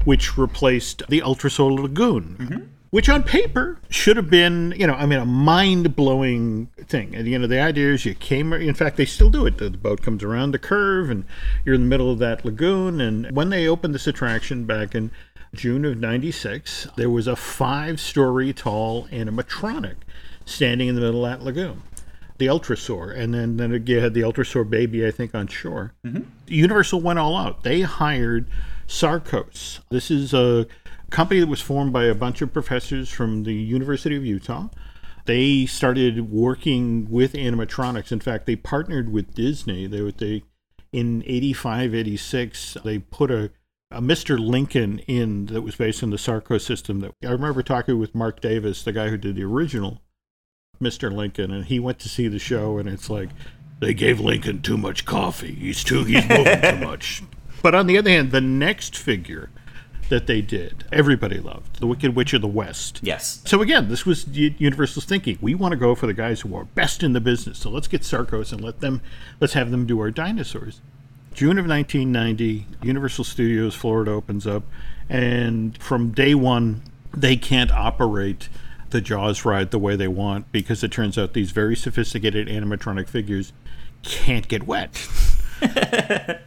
which 0.06 0.38
replaced 0.38 1.04
the 1.10 1.22
Ultra 1.22 1.50
Ultrasaur 1.50 1.80
Lagoon. 1.80 2.38
Mm-hmm. 2.40 2.64
Which 2.92 3.08
on 3.08 3.22
paper 3.22 3.80
should 3.92 4.18
have 4.18 4.32
been, 4.32 4.74
you 4.76 4.88
know, 4.88 4.96
I 4.96 5.06
mean, 5.06 5.20
a 5.20 5.26
mind 5.26 5.96
blowing 5.96 6.70
thing. 6.88 7.16
And, 7.16 7.28
you 7.28 7.38
know, 7.38 7.46
the 7.46 7.60
idea 7.60 7.94
is 7.94 8.04
you 8.04 8.16
came, 8.16 8.52
in 8.52 8.74
fact, 8.74 8.98
they 8.98 9.06
still 9.06 9.30
do 9.30 9.46
it. 9.46 9.60
The 9.60 9.70
boat 9.70 10.02
comes 10.02 10.24
around 10.24 10.52
the 10.52 10.60
curve 10.60 11.12
and 11.12 11.24
you're 11.64 11.76
in 11.76 11.82
the 11.82 11.88
middle 11.88 12.10
of 12.10 12.18
that 12.18 12.44
lagoon. 12.44 13.00
And 13.00 13.30
when 13.36 13.50
they 13.50 13.68
opened 13.68 13.94
this 13.94 14.08
attraction 14.08 14.66
back 14.66 14.96
in 14.96 15.12
June 15.54 15.86
of 15.86 16.00
96, 16.00 16.88
there 16.96 17.12
was 17.12 17.28
a 17.28 17.36
five 17.36 18.00
story 18.00 18.54
tall 18.54 19.08
animatronic 19.10 19.98
standing 20.46 20.88
in 20.88 20.96
the 20.96 21.02
middle 21.02 21.26
of 21.26 21.32
that 21.32 21.46
lagoon. 21.46 21.84
The 22.40 22.48
Ultrasaur, 22.48 23.16
and 23.16 23.34
then 23.34 23.58
then 23.58 23.84
you 23.86 24.00
had 24.00 24.14
the 24.14 24.22
Ultrasaur 24.22 24.68
baby, 24.68 25.06
I 25.06 25.12
think, 25.12 25.36
on 25.36 25.48
shore. 25.48 25.94
Mm-hmm. 26.06 26.24
Universal 26.48 27.02
went 27.02 27.20
all 27.20 27.38
out. 27.38 27.64
They 27.64 27.82
hired 27.82 28.48
Sarcos. 28.88 29.80
This 29.90 30.10
is 30.10 30.34
a 30.34 30.66
company 31.10 31.40
that 31.42 31.48
was 31.48 31.62
formed 31.62 31.94
by 31.94 32.06
a 32.06 32.16
bunch 32.16 32.42
of 32.42 32.52
professors 32.52 33.10
from 33.10 33.44
the 33.44 33.54
University 33.54 34.16
of 34.16 34.26
Utah. 34.26 34.70
They 35.26 35.66
started 35.68 36.32
working 36.32 37.08
with 37.10 37.34
animatronics. 37.34 38.12
In 38.12 38.20
fact, 38.20 38.46
they 38.48 38.56
partnered 38.56 39.12
with 39.12 39.36
Disney. 39.36 39.86
They 39.86 40.12
they 40.12 40.44
in 40.92 41.24
85, 41.28 41.94
86, 41.94 42.78
they 42.84 42.98
put 43.00 43.30
a 43.30 43.52
a 43.92 44.02
Mr. 44.02 44.40
Lincoln 44.40 45.00
in 45.08 45.48
that 45.48 45.62
was 45.62 45.76
based 45.76 46.04
on 46.04 46.12
the 46.12 46.18
Sarco 46.18 46.58
system. 46.58 47.00
That 47.00 47.14
I 47.24 47.32
remember 47.32 47.64
talking 47.64 47.98
with 47.98 48.16
Marc 48.16 48.40
Davis, 48.40 48.84
the 48.84 48.92
guy 48.92 49.10
who 49.10 49.18
did 49.18 49.36
the 49.36 49.44
original 49.44 50.02
Mr. 50.82 51.12
Lincoln, 51.12 51.52
and 51.52 51.66
he 51.66 51.80
went 51.80 52.00
to 52.00 52.10
see 52.10 52.28
the 52.28 52.40
show, 52.40 52.78
and 52.78 52.88
it's 52.88 53.10
like 53.10 53.30
they 53.80 53.94
gave 53.94 54.20
Lincoln 54.20 54.62
too 54.62 54.78
much 54.78 55.06
coffee. 55.06 55.54
He's 55.54 55.84
too 55.84 56.04
he's 56.04 56.28
moving 56.28 56.62
too 56.62 56.78
much. 56.78 57.24
But 57.62 57.76
on 57.76 57.88
the 57.88 57.98
other 57.98 58.10
hand, 58.10 58.32
the 58.32 58.40
next 58.40 58.98
figure 58.98 59.50
that 60.08 60.28
they 60.28 60.40
did, 60.40 60.86
everybody 60.94 61.40
loved 61.40 61.82
the 61.82 61.88
Wicked 61.88 62.16
Witch 62.16 62.34
of 62.34 62.42
the 62.42 62.48
West. 62.48 63.02
Yes. 63.04 63.42
So 63.46 63.62
again, 63.62 63.90
this 63.90 64.06
was 64.06 64.28
Universal's 64.28 65.04
thinking. 65.04 65.38
We 65.42 65.56
want 65.56 65.74
to 65.74 65.78
go 65.78 65.94
for 65.94 66.08
the 66.08 66.14
guys 66.14 66.40
who 66.40 66.56
are 66.56 66.64
best 66.64 67.04
in 67.04 67.12
the 67.12 67.20
business. 67.20 67.60
So 67.60 67.70
let's 67.70 67.88
get 67.88 68.04
Sarcos 68.04 68.54
and 68.54 68.62
let 68.62 68.80
them 68.80 69.02
let's 69.42 69.54
have 69.54 69.72
them 69.72 69.86
do 69.86 70.00
our 70.00 70.10
dinosaurs. 70.10 70.80
June 71.34 71.58
of 71.58 71.68
1990, 71.68 72.66
Universal 72.82 73.24
Studios 73.24 73.76
Florida 73.76 74.12
opens 74.12 74.48
up, 74.48 74.64
and 75.10 75.78
from 75.78 76.12
day 76.12 76.34
one, 76.34 76.82
they 77.14 77.36
can't 77.36 77.72
operate 77.72 78.50
the 78.92 79.02
Jaws 79.02 79.46
ride 79.46 79.72
the 79.72 79.80
way 79.80 79.96
they 79.96 80.08
want 80.08 80.52
because 80.52 80.84
it 80.84 80.92
turns 80.92 81.18
out 81.18 81.34
these 81.34 81.52
very 81.52 81.76
sophisticated 81.76 82.48
animatronic 82.48 83.08
figures 83.08 83.54
can't 84.04 84.48
get 84.48 84.66
wet. 84.68 85.08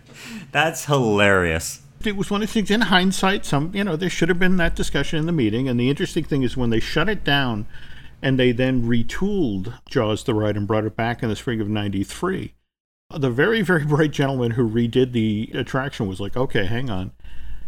That's 0.53 0.85
hilarious. 0.87 1.83
it 2.05 2.17
was 2.17 2.31
one 2.31 2.43
of 2.43 2.49
the 2.49 2.53
things 2.53 2.71
in 2.71 2.81
hindsight 2.83 3.45
some 3.45 3.71
you 3.75 3.85
know 3.85 3.95
there 3.97 4.11
should 4.11 4.29
have 4.29 4.39
been 4.39 4.57
that 4.57 4.75
discussion 4.75 5.19
in 5.19 5.27
the 5.27 5.33
meeting 5.33 5.69
and 5.69 5.79
the 5.79 5.89
interesting 5.91 6.25
thing 6.25 6.43
is 6.43 6.57
when 6.57 6.71
they 6.71 6.81
shut 6.81 7.09
it 7.09 7.23
down 7.25 7.67
and 8.21 8.39
they 8.39 8.53
then 8.53 8.83
retooled 8.83 9.75
jaws 9.89 10.25
the 10.25 10.35
ride 10.35 10.57
and 10.57 10.67
brought 10.67 10.85
it 10.85 10.97
back 10.97 11.23
in 11.23 11.29
the 11.29 11.37
spring 11.37 11.61
of 11.61 11.69
93 11.69 12.55
the 13.17 13.31
very 13.31 13.63
very 13.63 13.85
bright 13.87 14.11
gentleman 14.11 14.53
who 14.53 14.69
redid 14.69 15.13
the 15.13 15.51
attraction 15.55 16.07
was 16.09 16.21
like 16.21 16.37
okay 16.37 16.65
hang 16.67 16.91
on 16.91 17.13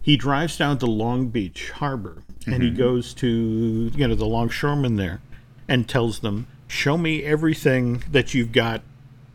he 0.03 0.17
drives 0.17 0.57
down 0.59 0.79
to 0.79 0.87
long 0.87 1.29
beach 1.29 1.71
harbor 1.73 2.23
and 2.47 2.63
he 2.63 2.69
mm-hmm. 2.69 2.79
goes 2.79 3.15
to 3.15 3.91
you 3.95 4.09
know 4.09 4.15
the 4.15 4.27
longshoremen 4.27 4.97
there 4.97 5.21
and 5.69 5.89
tells 5.89 6.21
them 6.21 6.47
show 6.69 6.99
me 6.99 7.23
everything 7.23 8.03
that 8.11 8.35
you've 8.35 8.53
got 8.53 8.83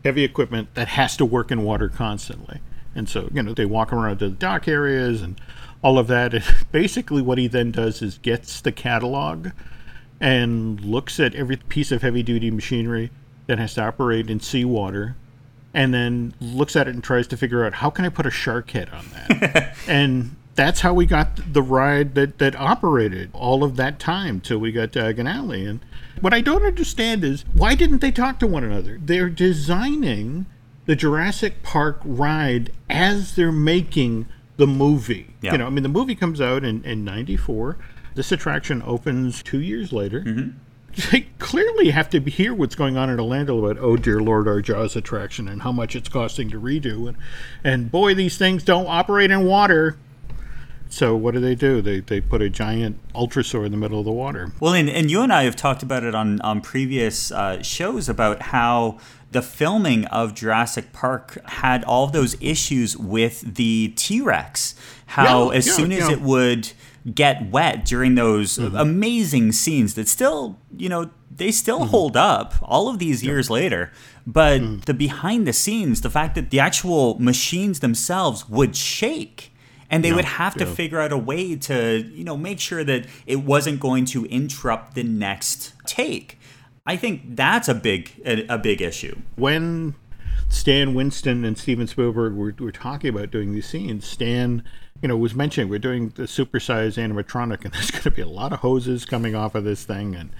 heavy 0.04 0.24
equipment 0.24 0.74
that 0.74 0.88
has 0.88 1.16
to 1.16 1.24
work 1.24 1.50
in 1.50 1.62
water 1.62 1.88
constantly. 1.88 2.60
And 2.94 3.08
so, 3.08 3.28
you 3.32 3.42
know, 3.42 3.54
they 3.54 3.66
walk 3.66 3.92
around 3.92 4.18
to 4.18 4.28
the 4.28 4.34
dock 4.34 4.66
areas 4.66 5.22
and 5.22 5.40
all 5.82 5.98
of 5.98 6.06
that. 6.08 6.34
And 6.34 6.44
basically, 6.72 7.22
what 7.22 7.38
he 7.38 7.46
then 7.46 7.70
does 7.70 8.02
is 8.02 8.18
gets 8.18 8.60
the 8.60 8.72
catalog 8.72 9.48
and 10.20 10.80
looks 10.80 11.18
at 11.20 11.34
every 11.34 11.56
piece 11.56 11.92
of 11.92 12.02
heavy 12.02 12.22
duty 12.22 12.50
machinery 12.50 13.10
that 13.46 13.58
has 13.58 13.74
to 13.74 13.82
operate 13.82 14.28
in 14.28 14.40
seawater 14.40 15.16
and 15.72 15.94
then 15.94 16.34
looks 16.40 16.74
at 16.76 16.88
it 16.88 16.94
and 16.94 17.02
tries 17.02 17.26
to 17.28 17.36
figure 17.36 17.64
out 17.64 17.74
how 17.74 17.90
can 17.90 18.04
I 18.04 18.08
put 18.08 18.26
a 18.26 18.30
shark 18.30 18.70
head 18.72 18.90
on 18.90 19.06
that? 19.12 19.76
and 19.88 20.36
that's 20.60 20.80
how 20.80 20.92
we 20.92 21.06
got 21.06 21.52
the 21.54 21.62
ride 21.62 22.14
that, 22.14 22.38
that 22.38 22.54
operated 22.54 23.30
all 23.32 23.64
of 23.64 23.76
that 23.76 23.98
time 23.98 24.40
till 24.40 24.58
we 24.58 24.70
got 24.70 24.92
Diagon 24.92 25.28
Alley. 25.32 25.64
And 25.64 25.80
what 26.20 26.34
I 26.34 26.42
don't 26.42 26.64
understand 26.64 27.24
is 27.24 27.46
why 27.54 27.74
didn't 27.74 28.02
they 28.02 28.12
talk 28.12 28.38
to 28.40 28.46
one 28.46 28.62
another? 28.62 28.98
They're 29.02 29.30
designing 29.30 30.44
the 30.84 30.94
Jurassic 30.94 31.62
Park 31.62 32.00
ride 32.04 32.72
as 32.90 33.36
they're 33.36 33.50
making 33.50 34.26
the 34.58 34.66
movie. 34.66 35.34
Yeah. 35.40 35.52
You 35.52 35.58
know, 35.58 35.66
I 35.66 35.70
mean, 35.70 35.82
the 35.82 35.88
movie 35.88 36.14
comes 36.14 36.40
out 36.40 36.62
in, 36.62 36.84
in 36.84 37.04
94. 37.04 37.78
This 38.14 38.30
attraction 38.30 38.82
opens 38.84 39.42
two 39.42 39.60
years 39.60 39.92
later. 39.92 40.20
Mm-hmm. 40.20 40.58
They 41.12 41.28
clearly 41.38 41.90
have 41.90 42.10
to 42.10 42.20
hear 42.20 42.52
what's 42.52 42.74
going 42.74 42.96
on 42.96 43.08
in 43.08 43.20
Orlando 43.20 43.64
about, 43.64 43.80
oh 43.80 43.96
dear 43.96 44.18
Lord, 44.18 44.48
our 44.48 44.60
Jaws 44.60 44.96
attraction 44.96 45.46
and 45.46 45.62
how 45.62 45.70
much 45.70 45.94
it's 45.94 46.08
costing 46.08 46.50
to 46.50 46.60
redo. 46.60 47.08
And, 47.08 47.16
and 47.62 47.92
boy, 47.92 48.14
these 48.14 48.36
things 48.36 48.64
don't 48.64 48.88
operate 48.88 49.30
in 49.30 49.44
water. 49.44 49.96
So 50.92 51.14
what 51.16 51.34
do 51.34 51.40
they 51.40 51.54
do? 51.54 51.80
They, 51.80 52.00
they 52.00 52.20
put 52.20 52.42
a 52.42 52.50
giant 52.50 52.98
ultrasaur 53.14 53.64
in 53.64 53.70
the 53.70 53.78
middle 53.78 54.00
of 54.00 54.04
the 54.04 54.12
water. 54.12 54.52
Well, 54.60 54.74
and, 54.74 54.90
and 54.90 55.10
you 55.10 55.22
and 55.22 55.32
I 55.32 55.44
have 55.44 55.54
talked 55.56 55.82
about 55.84 56.02
it 56.02 56.14
on, 56.14 56.40
on 56.40 56.60
previous 56.60 57.30
uh, 57.30 57.62
shows 57.62 58.08
about 58.08 58.42
how 58.42 58.98
the 59.30 59.40
filming 59.40 60.04
of 60.06 60.34
Jurassic 60.34 60.92
Park 60.92 61.38
had 61.44 61.84
all 61.84 62.08
those 62.08 62.36
issues 62.40 62.96
with 62.96 63.54
the 63.54 63.92
T 63.96 64.20
Rex. 64.20 64.74
How 65.06 65.50
Yeah, 65.52 65.58
as 65.58 65.66
yeah, 65.68 65.72
soon 65.74 65.92
as 65.92 66.08
yeah. 66.08 66.12
it 66.16 66.20
would 66.20 66.72
get 67.14 67.50
wet 67.50 67.84
during 67.84 68.16
those 68.16 68.58
Mm-hmm. 68.58 68.76
amazing 68.76 69.52
scenes 69.52 69.94
that 69.94 70.08
still, 70.08 70.58
you 70.76 70.88
know, 70.88 71.10
they 71.34 71.52
still 71.52 71.80
Mm-hmm. 71.82 71.90
hold 71.90 72.16
up 72.16 72.54
all 72.62 72.88
of 72.88 72.98
these 72.98 73.22
years 73.22 73.48
later. 73.48 73.92
But 74.26 74.60
Mm. 74.60 74.84
the 74.84 74.94
behind 74.94 75.46
the 75.46 75.52
scenes, 75.52 76.00
the 76.00 76.10
fact 76.10 76.34
that 76.34 76.50
the 76.50 76.58
actual 76.58 77.16
machines 77.20 77.78
themselves 77.80 78.48
would 78.48 78.74
shake 78.76 79.49
and 79.90 80.04
they 80.04 80.12
would 80.12 80.24
have 80.24 80.54
to 80.54 80.64
figure 80.66 81.00
out 81.00 81.12
a 81.12 81.18
way 81.18 81.56
to 81.56 82.08
you 82.14 82.24
know 82.24 82.36
make 82.36 82.60
sure 82.60 82.84
that 82.84 83.06
it 83.26 83.36
wasn't 83.36 83.80
going 83.80 84.04
to 84.06 84.24
interrupt 84.26 84.94
the 84.94 85.02
next 85.02 85.74
take. 85.86 86.38
I 86.86 86.96
think 86.96 87.36
that's 87.36 87.68
a 87.68 87.74
big 87.74 88.12
a, 88.24 88.46
a 88.46 88.58
big 88.58 88.80
issue. 88.80 89.18
When 89.36 89.94
Stan 90.48 90.94
Winston 90.94 91.44
and 91.44 91.56
Steven 91.56 91.86
Spielberg 91.86 92.34
were, 92.34 92.54
were 92.58 92.72
talking 92.72 93.10
about 93.10 93.30
doing 93.30 93.52
these 93.52 93.66
scenes, 93.66 94.06
Stan, 94.06 94.64
you 95.00 95.08
know, 95.08 95.16
was 95.16 95.34
mentioning 95.34 95.70
we're 95.70 95.78
doing 95.78 96.10
the 96.16 96.24
supersized 96.24 96.96
animatronic, 96.98 97.64
and 97.64 97.72
there's 97.74 97.90
going 97.90 98.02
to 98.02 98.10
be 98.10 98.22
a 98.22 98.28
lot 98.28 98.52
of 98.52 98.60
hoses 98.60 99.04
coming 99.04 99.34
off 99.34 99.54
of 99.54 99.64
this 99.64 99.84
thing, 99.84 100.14
and 100.14 100.30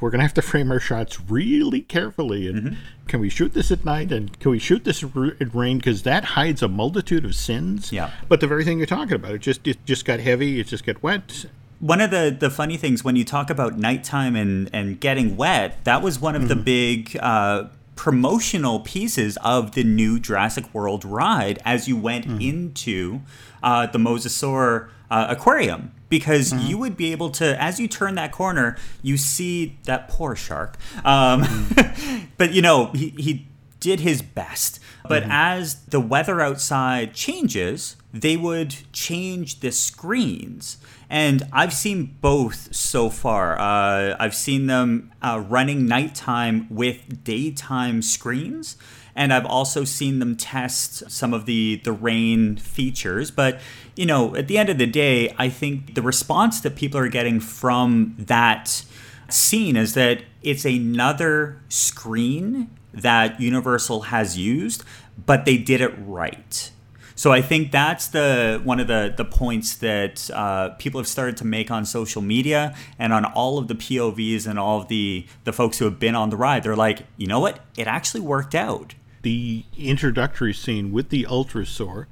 we're 0.00 0.10
going 0.10 0.18
to 0.18 0.24
have 0.24 0.34
to 0.34 0.42
frame 0.42 0.70
our 0.70 0.80
shots 0.80 1.20
really 1.28 1.80
carefully. 1.80 2.48
And 2.48 2.76
can 3.06 3.20
we 3.20 3.28
shoot 3.28 3.54
this 3.54 3.70
at 3.70 3.84
night? 3.84 4.10
And 4.10 4.38
can 4.40 4.50
we 4.50 4.58
shoot 4.58 4.84
this 4.84 5.02
at 5.04 5.54
rain? 5.54 5.78
Because 5.78 6.02
that 6.02 6.24
hides 6.24 6.62
a 6.62 6.68
multitude 6.68 7.24
of 7.24 7.34
sins. 7.34 7.92
Yeah. 7.92 8.10
But 8.28 8.40
the 8.40 8.46
very 8.46 8.64
thing 8.64 8.78
you're 8.78 8.86
talking 8.86 9.14
about, 9.14 9.32
it 9.32 9.40
just 9.40 9.66
it 9.66 9.84
just 9.84 10.04
got 10.04 10.20
heavy. 10.20 10.58
It 10.58 10.66
just 10.66 10.84
got 10.84 11.02
wet. 11.02 11.46
one 11.78 12.00
of 12.00 12.10
the 12.10 12.36
the 12.38 12.50
funny 12.50 12.76
things 12.76 13.04
when 13.04 13.16
you 13.16 13.24
talk 13.24 13.50
about 13.50 13.78
nighttime 13.78 14.36
and 14.36 14.70
and 14.72 15.00
getting 15.00 15.36
wet 15.36 15.84
that 15.84 16.00
was 16.00 16.20
one 16.20 16.36
of 16.36 16.46
the 16.48 16.54
big 16.56 17.16
uh 17.20 17.64
promotional 17.96 18.80
pieces 18.80 19.36
of 19.44 19.72
the 19.72 19.84
new 19.84 20.18
Jurassic 20.18 20.72
World 20.74 21.04
ride 21.04 21.60
as 21.64 21.86
you 21.86 21.96
went 21.96 22.26
mm. 22.26 22.42
into 22.42 23.20
uh, 23.62 23.86
the 23.86 23.98
Mosasaur 23.98 24.88
uh, 25.10 25.26
aquarium 25.28 25.92
because 26.12 26.52
mm-hmm. 26.52 26.66
you 26.66 26.76
would 26.76 26.94
be 26.94 27.10
able 27.10 27.30
to 27.30 27.60
as 27.60 27.80
you 27.80 27.88
turn 27.88 28.16
that 28.16 28.30
corner 28.30 28.76
you 29.00 29.16
see 29.16 29.78
that 29.84 30.08
poor 30.08 30.36
shark 30.36 30.76
um, 31.06 31.42
mm. 31.42 32.26
but 32.36 32.52
you 32.52 32.60
know 32.60 32.90
he, 32.92 33.08
he 33.16 33.48
did 33.80 34.00
his 34.00 34.20
best 34.20 34.78
but 35.08 35.22
mm-hmm. 35.22 35.32
as 35.32 35.86
the 35.86 35.98
weather 35.98 36.42
outside 36.42 37.14
changes 37.14 37.96
they 38.12 38.36
would 38.36 38.76
change 38.92 39.60
the 39.60 39.72
screens 39.72 40.76
and 41.08 41.46
I've 41.52 41.74
seen 41.74 42.16
both 42.22 42.74
so 42.74 43.10
far. 43.10 43.58
Uh, 43.58 44.16
I've 44.18 44.34
seen 44.34 44.66
them 44.66 45.12
uh, 45.20 45.44
running 45.46 45.84
nighttime 45.84 46.66
with 46.70 47.22
daytime 47.22 48.00
screens, 48.00 48.78
and 49.14 49.32
I've 49.32 49.46
also 49.46 49.84
seen 49.84 50.18
them 50.18 50.36
test 50.36 51.10
some 51.10 51.34
of 51.34 51.46
the 51.46 51.80
the 51.84 51.92
rain 51.92 52.56
features. 52.56 53.30
But 53.30 53.60
you 53.96 54.06
know, 54.06 54.34
at 54.36 54.48
the 54.48 54.58
end 54.58 54.68
of 54.68 54.78
the 54.78 54.86
day, 54.86 55.34
I 55.38 55.48
think 55.48 55.94
the 55.94 56.02
response 56.02 56.60
that 56.60 56.76
people 56.76 56.98
are 56.98 57.08
getting 57.08 57.40
from 57.40 58.14
that 58.18 58.84
scene 59.28 59.76
is 59.76 59.94
that 59.94 60.22
it's 60.42 60.64
another 60.64 61.60
screen 61.68 62.70
that 62.92 63.40
Universal 63.40 64.02
has 64.02 64.36
used, 64.36 64.84
but 65.24 65.44
they 65.44 65.56
did 65.56 65.80
it 65.80 65.92
right. 65.98 66.70
So 67.14 67.30
I 67.30 67.42
think 67.42 67.70
that's 67.70 68.08
the 68.08 68.60
one 68.64 68.80
of 68.80 68.86
the 68.86 69.12
the 69.16 69.24
points 69.24 69.76
that 69.76 70.30
uh, 70.32 70.70
people 70.70 70.98
have 70.98 71.06
started 71.06 71.36
to 71.36 71.44
make 71.44 71.70
on 71.70 71.84
social 71.84 72.22
media 72.22 72.74
and 72.98 73.12
on 73.12 73.24
all 73.24 73.58
of 73.58 73.68
the 73.68 73.74
POVs 73.74 74.46
and 74.46 74.58
all 74.58 74.80
of 74.80 74.88
the 74.88 75.26
the 75.44 75.52
folks 75.52 75.78
who 75.78 75.84
have 75.84 75.98
been 75.98 76.14
on 76.14 76.30
the 76.30 76.36
ride. 76.36 76.62
They're 76.62 76.74
like, 76.74 77.04
you 77.16 77.26
know 77.26 77.40
what? 77.40 77.60
It 77.76 77.86
actually 77.86 78.22
worked 78.22 78.54
out. 78.54 78.94
The 79.22 79.64
introductory 79.76 80.52
scene 80.52 80.92
with 80.92 81.08
the 81.08 81.24
Ultrasaur 81.24 82.06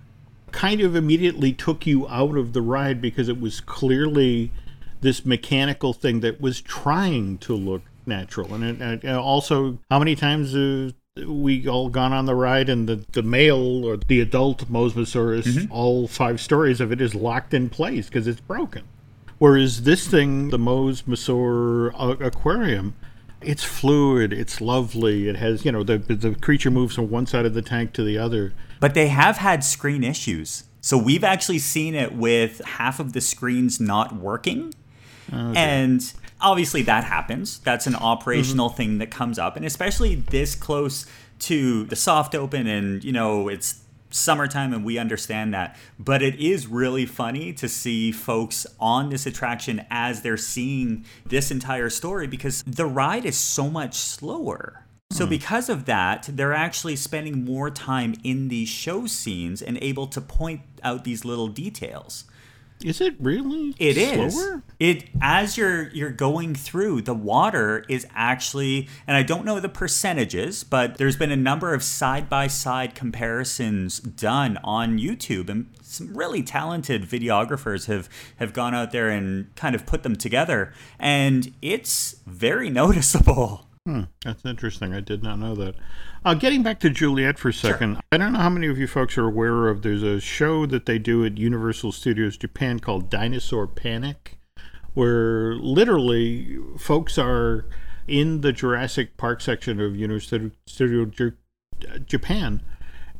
kind 0.52 0.80
of 0.80 0.96
immediately 0.96 1.52
took 1.52 1.86
you 1.86 2.08
out 2.08 2.36
of 2.36 2.52
the 2.52 2.62
ride 2.62 3.00
because 3.00 3.28
it 3.28 3.40
was 3.40 3.60
clearly 3.60 4.50
this 5.00 5.24
mechanical 5.24 5.92
thing 5.92 6.20
that 6.20 6.40
was 6.40 6.60
trying 6.60 7.38
to 7.38 7.54
look 7.54 7.82
natural. 8.06 8.54
And, 8.54 8.64
it, 8.64 9.04
and 9.04 9.16
also, 9.16 9.78
how 9.90 9.98
many 9.98 10.14
times 10.14 10.54
uh, 10.54 10.90
we 11.26 11.66
all 11.66 11.88
gone 11.88 12.12
on 12.12 12.26
the 12.26 12.34
ride 12.34 12.68
and 12.68 12.88
the, 12.88 13.04
the 13.12 13.22
male 13.22 13.84
or 13.84 13.96
the 13.96 14.20
adult 14.20 14.70
Mosasaurus, 14.70 15.44
mm-hmm. 15.44 15.72
all 15.72 16.06
five 16.06 16.40
stories 16.40 16.80
of 16.80 16.92
it 16.92 17.00
is 17.00 17.14
locked 17.14 17.54
in 17.54 17.68
place 17.68 18.06
because 18.06 18.26
it's 18.26 18.40
broken. 18.40 18.84
Whereas 19.38 19.82
this 19.84 20.06
thing, 20.06 20.50
the 20.50 20.58
Mosasaur 20.58 22.20
aquarium, 22.20 22.94
it's 23.42 23.64
fluid, 23.64 24.32
it's 24.32 24.60
lovely. 24.60 25.28
It 25.28 25.36
has, 25.36 25.64
you 25.64 25.72
know, 25.72 25.82
the 25.82 25.98
the 25.98 26.34
creature 26.34 26.70
moves 26.70 26.94
from 26.94 27.10
one 27.10 27.26
side 27.26 27.46
of 27.46 27.54
the 27.54 27.62
tank 27.62 27.92
to 27.94 28.04
the 28.04 28.18
other. 28.18 28.52
But 28.80 28.94
they 28.94 29.08
have 29.08 29.38
had 29.38 29.64
screen 29.64 30.04
issues. 30.04 30.64
So 30.80 30.96
we've 30.96 31.24
actually 31.24 31.58
seen 31.58 31.94
it 31.94 32.14
with 32.14 32.62
half 32.64 33.00
of 33.00 33.12
the 33.12 33.20
screens 33.20 33.80
not 33.80 34.14
working. 34.14 34.72
Okay. 35.32 35.58
And 35.58 36.12
obviously 36.40 36.82
that 36.82 37.04
happens. 37.04 37.58
That's 37.60 37.86
an 37.86 37.94
operational 37.94 38.68
mm-hmm. 38.68 38.76
thing 38.76 38.98
that 38.98 39.10
comes 39.10 39.38
up, 39.38 39.56
and 39.56 39.64
especially 39.64 40.14
this 40.14 40.54
close 40.54 41.06
to 41.40 41.84
the 41.84 41.96
soft 41.96 42.34
open, 42.34 42.66
and 42.66 43.04
you 43.04 43.12
know 43.12 43.48
it's 43.48 43.80
summertime 44.10 44.72
and 44.72 44.84
we 44.84 44.98
understand 44.98 45.54
that. 45.54 45.76
But 45.98 46.22
it 46.22 46.36
is 46.36 46.66
really 46.66 47.06
funny 47.06 47.52
to 47.54 47.68
see 47.68 48.12
folks 48.12 48.66
on 48.78 49.10
this 49.10 49.26
attraction 49.26 49.86
as 49.90 50.22
they're 50.22 50.36
seeing 50.36 51.04
this 51.24 51.50
entire 51.50 51.90
story 51.90 52.26
because 52.26 52.62
the 52.66 52.86
ride 52.86 53.24
is 53.24 53.36
so 53.36 53.70
much 53.70 53.94
slower. 53.94 54.84
So, 55.12 55.24
hmm. 55.24 55.30
because 55.30 55.68
of 55.68 55.86
that, 55.86 56.28
they're 56.30 56.54
actually 56.54 56.96
spending 56.96 57.44
more 57.44 57.70
time 57.70 58.14
in 58.22 58.48
these 58.48 58.68
show 58.68 59.06
scenes 59.06 59.60
and 59.60 59.76
able 59.82 60.06
to 60.08 60.20
point 60.20 60.62
out 60.84 61.04
these 61.04 61.24
little 61.24 61.48
details. 61.48 62.24
Is 62.84 63.00
it 63.00 63.14
really? 63.18 63.74
It 63.78 63.94
slower? 63.94 64.56
is. 64.56 64.62
It 64.78 65.10
as 65.20 65.56
you're 65.56 65.88
you're 65.88 66.10
going 66.10 66.54
through, 66.54 67.02
the 67.02 67.14
water 67.14 67.84
is 67.88 68.06
actually, 68.14 68.88
and 69.06 69.16
I 69.16 69.22
don't 69.22 69.44
know 69.44 69.60
the 69.60 69.68
percentages, 69.68 70.64
but 70.64 70.96
there's 70.96 71.16
been 71.16 71.30
a 71.30 71.36
number 71.36 71.74
of 71.74 71.82
side 71.82 72.28
by 72.28 72.46
side 72.46 72.94
comparisons 72.94 74.00
done 74.00 74.58
on 74.64 74.98
YouTube, 74.98 75.50
and 75.50 75.66
some 75.82 76.16
really 76.16 76.42
talented 76.42 77.02
videographers 77.02 77.86
have 77.86 78.08
have 78.36 78.52
gone 78.52 78.74
out 78.74 78.92
there 78.92 79.10
and 79.10 79.54
kind 79.56 79.74
of 79.74 79.84
put 79.84 80.02
them 80.02 80.16
together, 80.16 80.72
and 80.98 81.52
it's 81.60 82.16
very 82.26 82.70
noticeable. 82.80 83.66
Hmm, 83.86 84.02
that's 84.24 84.44
interesting. 84.44 84.92
I 84.92 85.00
did 85.00 85.22
not 85.22 85.38
know 85.38 85.54
that. 85.54 85.74
Uh, 86.24 86.34
getting 86.34 86.62
back 86.62 86.80
to 86.80 86.90
Juliet 86.90 87.38
for 87.38 87.48
a 87.48 87.52
second, 87.52 87.94
sure. 87.94 88.02
I 88.12 88.18
don't 88.18 88.34
know 88.34 88.38
how 88.38 88.50
many 88.50 88.66
of 88.66 88.78
you 88.78 88.86
folks 88.86 89.16
are 89.16 89.26
aware 89.26 89.68
of. 89.68 89.82
There's 89.82 90.02
a 90.02 90.20
show 90.20 90.66
that 90.66 90.84
they 90.84 90.98
do 90.98 91.24
at 91.24 91.38
Universal 91.38 91.92
Studios 91.92 92.36
Japan 92.36 92.80
called 92.80 93.08
Dinosaur 93.08 93.66
Panic, 93.66 94.38
where 94.92 95.54
literally 95.54 96.58
folks 96.78 97.16
are 97.16 97.66
in 98.06 98.42
the 98.42 98.52
Jurassic 98.52 99.16
Park 99.16 99.40
section 99.40 99.80
of 99.80 99.96
Universal 99.96 100.50
Studio 100.66 101.10
Japan, 102.04 102.62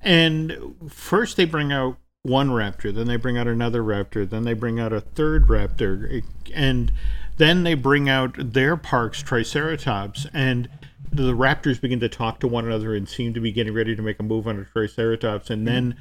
and 0.03 0.77
first 0.91 1.39
they 1.39 1.47
bring 1.47 1.73
out 1.73 1.97
one 2.23 2.51
raptor, 2.51 2.95
then 2.95 3.07
they 3.07 3.17
bring 3.17 3.39
out 3.39 3.47
another 3.47 3.83
raptor, 3.83 4.29
then 4.29 4.43
they 4.45 4.53
bring 4.53 4.79
out 4.79 4.93
a 4.93 5.01
third 5.01 5.47
raptor, 5.47 6.23
and 6.55 6.93
then 7.41 7.65
they 7.65 7.73
bring 7.73 8.07
out 8.07 8.53
their 8.53 8.77
park's 8.77 9.23
Triceratops, 9.23 10.27
and 10.35 10.69
the 11.11 11.33
raptors 11.33 11.81
begin 11.81 11.99
to 12.01 12.09
talk 12.09 12.39
to 12.39 12.47
one 12.47 12.67
another 12.67 12.95
and 12.95 13.09
seem 13.09 13.33
to 13.33 13.41
be 13.41 13.51
getting 13.51 13.73
ready 13.73 13.97
to 13.97 14.03
make 14.03 14.21
a 14.21 14.23
move 14.23 14.47
on 14.47 14.59
a 14.59 14.65
triceratops 14.65 15.51
and 15.51 15.67
then 15.67 15.97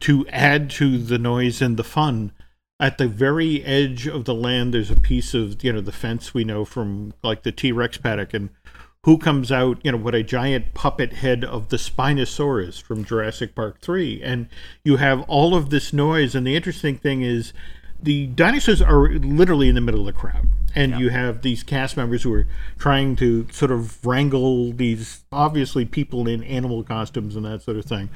to 0.00 0.26
add 0.28 0.68
to 0.68 0.98
the 0.98 1.18
noise 1.18 1.62
and 1.62 1.76
the 1.76 1.84
fun 1.84 2.32
at 2.78 2.98
the 2.98 3.08
very 3.08 3.64
edge 3.64 4.06
of 4.06 4.26
the 4.26 4.34
land 4.34 4.74
there's 4.74 4.90
a 4.90 4.96
piece 4.96 5.32
of 5.32 5.64
you 5.64 5.72
know 5.72 5.80
the 5.80 5.92
fence 5.92 6.34
we 6.34 6.44
know 6.44 6.64
from 6.64 7.14
like 7.22 7.42
the 7.42 7.52
t-rex 7.52 7.96
paddock 7.96 8.34
and 8.34 8.50
who 9.04 9.16
comes 9.16 9.50
out 9.50 9.78
you 9.82 9.92
know 9.92 9.98
what 9.98 10.14
a 10.14 10.22
giant 10.22 10.74
puppet 10.74 11.14
head 11.14 11.42
of 11.42 11.70
the 11.70 11.78
spinosaurus 11.78 12.82
from 12.82 13.02
jurassic 13.02 13.54
park 13.54 13.80
3 13.80 14.22
and 14.22 14.46
you 14.84 14.96
have 14.96 15.22
all 15.22 15.54
of 15.54 15.70
this 15.70 15.90
noise 15.92 16.34
and 16.34 16.46
the 16.46 16.56
interesting 16.56 16.98
thing 16.98 17.22
is 17.22 17.54
the 18.02 18.26
dinosaurs 18.26 18.82
are 18.82 19.08
literally 19.08 19.70
in 19.70 19.74
the 19.74 19.80
middle 19.80 20.00
of 20.00 20.06
the 20.06 20.12
crowd 20.20 20.46
and 20.74 20.92
yeah. 20.92 20.98
you 20.98 21.08
have 21.10 21.42
these 21.42 21.62
cast 21.62 21.96
members 21.96 22.22
who 22.22 22.32
are 22.32 22.46
trying 22.78 23.16
to 23.16 23.46
sort 23.50 23.70
of 23.70 24.04
wrangle 24.04 24.72
these 24.72 25.24
obviously 25.32 25.84
people 25.84 26.28
in 26.28 26.42
animal 26.44 26.82
costumes 26.82 27.36
and 27.36 27.44
that 27.44 27.62
sort 27.62 27.76
of 27.76 27.84
thing 27.84 28.08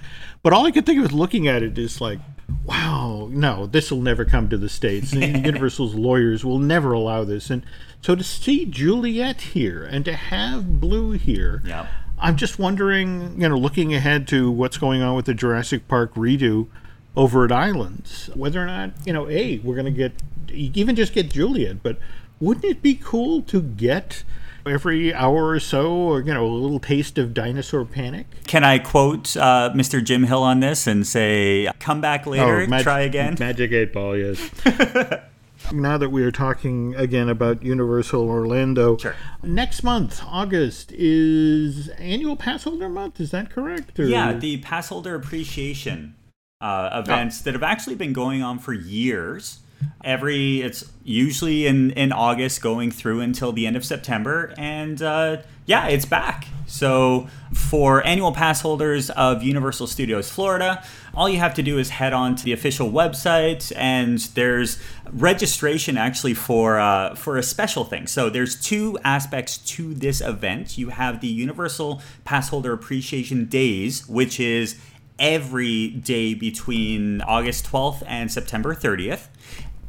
but 0.43 0.53
all 0.53 0.67
i 0.67 0.71
could 0.71 0.87
think 0.87 0.99
of 0.99 1.05
is 1.05 1.13
looking 1.13 1.49
at 1.49 1.63
it 1.63 1.79
is 1.79 2.01
like 2.01 2.19
wow 2.65 3.29
no 3.31 3.67
this 3.67 3.91
will 3.91 4.01
never 4.01 4.25
come 4.25 4.49
to 4.49 4.57
the 4.57 4.69
states 4.69 5.13
universal's 5.13 5.95
lawyers 5.95 6.45
will 6.45 6.59
never 6.59 6.93
allow 6.93 7.25
this 7.25 7.51
and 7.51 7.65
so 8.01 8.15
to 8.15 8.25
see 8.25 8.65
juliet 8.65 9.41
here 9.41 9.85
and 9.85 10.05
to 10.05 10.15
have 10.15 10.81
blue 10.81 11.13
here 11.13 11.63
yeah. 11.65 11.87
i'm 12.19 12.37
just 12.37 12.59
wondering 12.59 13.41
you 13.41 13.49
know 13.49 13.57
looking 13.57 13.95
ahead 13.95 14.29
to 14.29 14.51
what's 14.51 14.79
going 14.79 15.03
on 15.03 15.17
with 15.17 15.27
the 15.27 15.35
jurassic 15.35 15.89
park 15.89 16.15
redo 16.15 16.69
over 17.17 17.45
at 17.45 17.53
Islands. 17.53 18.31
Whether 18.35 18.63
or 18.63 18.67
not, 18.67 18.91
you 19.07 19.13
know, 19.13 19.29
A, 19.29 19.59
we're 19.59 19.75
going 19.75 19.87
to 19.87 19.91
get, 19.91 20.13
even 20.53 20.97
just 20.97 21.13
get 21.13 21.31
Juliet, 21.31 21.83
but 21.83 21.99
wouldn't 22.45 22.65
it 22.65 22.83
be 22.83 22.95
cool 22.95 23.43
to 23.43 23.63
get 23.63 24.23
every 24.67 25.13
hour 25.13 25.49
or 25.49 25.61
so, 25.61 25.93
or, 25.93 26.21
you 26.21 26.33
know, 26.33 26.47
a 26.47 26.49
little 26.49 26.81
taste 26.81 27.19
of 27.19 27.35
dinosaur 27.35 27.85
panic? 27.85 28.27
Can 28.47 28.65
I 28.65 28.79
quote 28.79 29.37
uh, 29.37 29.71
Mr. 29.75 30.03
Jim 30.03 30.25
Hill 30.25 30.43
on 30.43 30.61
this 30.61 30.87
and 30.87 31.07
say, 31.07 31.71
come 31.81 32.01
back 32.01 32.27
later, 32.27 32.63
oh, 32.63 32.67
mag- 32.67 32.83
try 32.83 33.01
again? 33.01 33.37
Magic 33.39 33.73
8 33.73 33.93
Ball, 33.93 34.17
yes. 34.17 34.51
now 35.73 35.99
that 35.99 36.11
we 36.11 36.23
are 36.23 36.31
talking 36.31 36.95
again 36.95 37.29
about 37.29 37.63
Universal 37.63 38.29
Orlando, 38.29 38.97
sure. 38.97 39.17
next 39.43 39.83
month, 39.83 40.21
August, 40.25 40.93
is 40.93 41.89
annual 41.91 42.37
pass 42.37 42.65
holder 42.65 42.89
month. 42.89 43.21
Is 43.21 43.31
that 43.31 43.51
correct? 43.51 43.99
Or? 43.99 44.05
Yeah, 44.05 44.33
the 44.33 44.59
pass 44.59 44.89
holder 44.89 45.15
appreciation 45.15 46.15
uh, 46.61 47.03
events 47.05 47.41
oh. 47.41 47.45
that 47.45 47.55
have 47.55 47.63
actually 47.63 47.97
been 47.97 48.13
going 48.13 48.43
on 48.43 48.59
for 48.59 48.73
years. 48.73 49.61
Every 50.03 50.63
it's 50.63 50.91
usually 51.03 51.67
in 51.67 51.91
in 51.93 52.13
August, 52.13 52.63
going 52.63 52.91
through 52.91 53.21
until 53.21 53.53
the 53.53 53.67
end 53.67 53.77
of 53.77 53.85
September, 53.85 54.55
and 54.59 55.01
uh, 55.03 55.39
yeah, 55.67 55.89
it's 55.89 56.05
back. 56.05 56.47
So 56.67 57.29
for 57.53 58.05
annual 58.07 58.33
pass 58.33 58.63
holders 58.63 59.11
of 59.11 59.43
Universal 59.43 59.87
Studios 59.87 60.31
Florida, 60.31 60.85
all 61.15 61.29
you 61.29 61.39
have 61.39 61.55
to 61.55 61.63
do 61.63 61.79
is 61.79 61.91
head 61.91 62.13
on 62.13 62.37
to 62.37 62.45
the 62.45 62.53
official 62.53 62.91
website, 62.91 63.73
and 63.77 64.19
there's 64.35 64.79
registration 65.11 65.97
actually 65.97 66.35
for 66.35 66.79
uh, 66.79 67.15
for 67.15 67.37
a 67.37 67.43
special 67.43 67.85
thing. 67.85 68.07
So 68.07 68.31
there's 68.31 68.61
two 68.61 68.99
aspects 69.05 69.59
to 69.59 69.95
this 69.95 70.21
event. 70.21 70.77
You 70.79 70.89
have 70.91 71.21
the 71.21 71.29
Universal 71.29 72.03
Pass 72.25 72.49
Holder 72.49 72.73
Appreciation 72.73 73.47
Days, 73.47 74.09
which 74.09 74.41
is 74.41 74.79
every 75.19 75.89
day 75.89 76.35
between 76.35 77.21
August 77.23 77.67
12th 77.67 78.03
and 78.07 78.31
September 78.31 78.75
30th. 78.75 79.29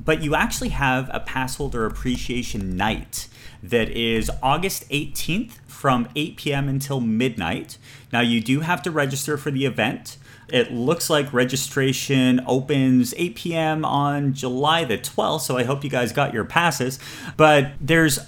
But 0.05 0.21
you 0.23 0.35
actually 0.35 0.69
have 0.69 1.09
a 1.11 1.19
passholder 1.19 1.85
appreciation 1.85 2.77
night 2.77 3.27
that 3.61 3.89
is 3.89 4.29
August 4.41 4.87
18th 4.89 5.53
from 5.65 6.07
8 6.15 6.37
p.m. 6.37 6.69
until 6.69 7.01
midnight. 7.01 7.77
Now, 8.13 8.21
you 8.21 8.39
do 8.39 8.61
have 8.61 8.81
to 8.83 8.91
register 8.91 9.37
for 9.37 9.51
the 9.51 9.65
event. 9.65 10.17
It 10.47 10.71
looks 10.71 11.09
like 11.09 11.33
registration 11.33 12.39
opens 12.45 13.13
8 13.17 13.35
p.m. 13.35 13.83
on 13.83 14.33
July 14.33 14.85
the 14.85 14.97
12th, 14.97 15.41
so 15.41 15.57
I 15.57 15.63
hope 15.63 15.83
you 15.83 15.89
guys 15.89 16.11
got 16.11 16.33
your 16.33 16.45
passes. 16.45 16.99
But 17.35 17.71
there's 17.81 18.19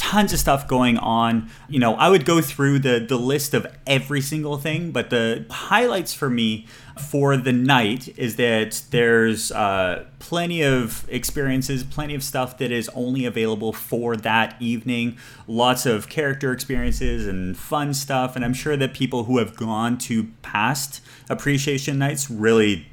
tons 0.00 0.32
of 0.32 0.38
stuff 0.38 0.66
going 0.66 0.96
on. 0.96 1.50
You 1.68 1.78
know, 1.78 1.94
I 1.96 2.08
would 2.08 2.24
go 2.24 2.40
through 2.40 2.78
the 2.78 3.04
the 3.06 3.18
list 3.18 3.52
of 3.52 3.66
every 3.86 4.22
single 4.22 4.56
thing, 4.56 4.92
but 4.92 5.10
the 5.10 5.44
highlights 5.50 6.14
for 6.14 6.30
me 6.30 6.66
for 6.98 7.36
the 7.36 7.52
night 7.52 8.08
is 8.18 8.36
that 8.36 8.82
there's 8.90 9.52
uh, 9.52 10.06
plenty 10.18 10.62
of 10.62 11.06
experiences, 11.10 11.84
plenty 11.84 12.14
of 12.14 12.24
stuff 12.24 12.56
that 12.58 12.72
is 12.72 12.88
only 12.94 13.26
available 13.26 13.74
for 13.74 14.16
that 14.16 14.56
evening. 14.58 15.18
Lots 15.46 15.84
of 15.84 16.08
character 16.08 16.50
experiences 16.50 17.26
and 17.26 17.54
fun 17.56 17.92
stuff, 17.92 18.36
and 18.36 18.44
I'm 18.44 18.54
sure 18.54 18.78
that 18.78 18.94
people 18.94 19.24
who 19.24 19.36
have 19.36 19.54
gone 19.54 19.98
to 19.98 20.28
past 20.40 21.02
appreciation 21.28 21.98
nights 21.98 22.30
really 22.30 22.86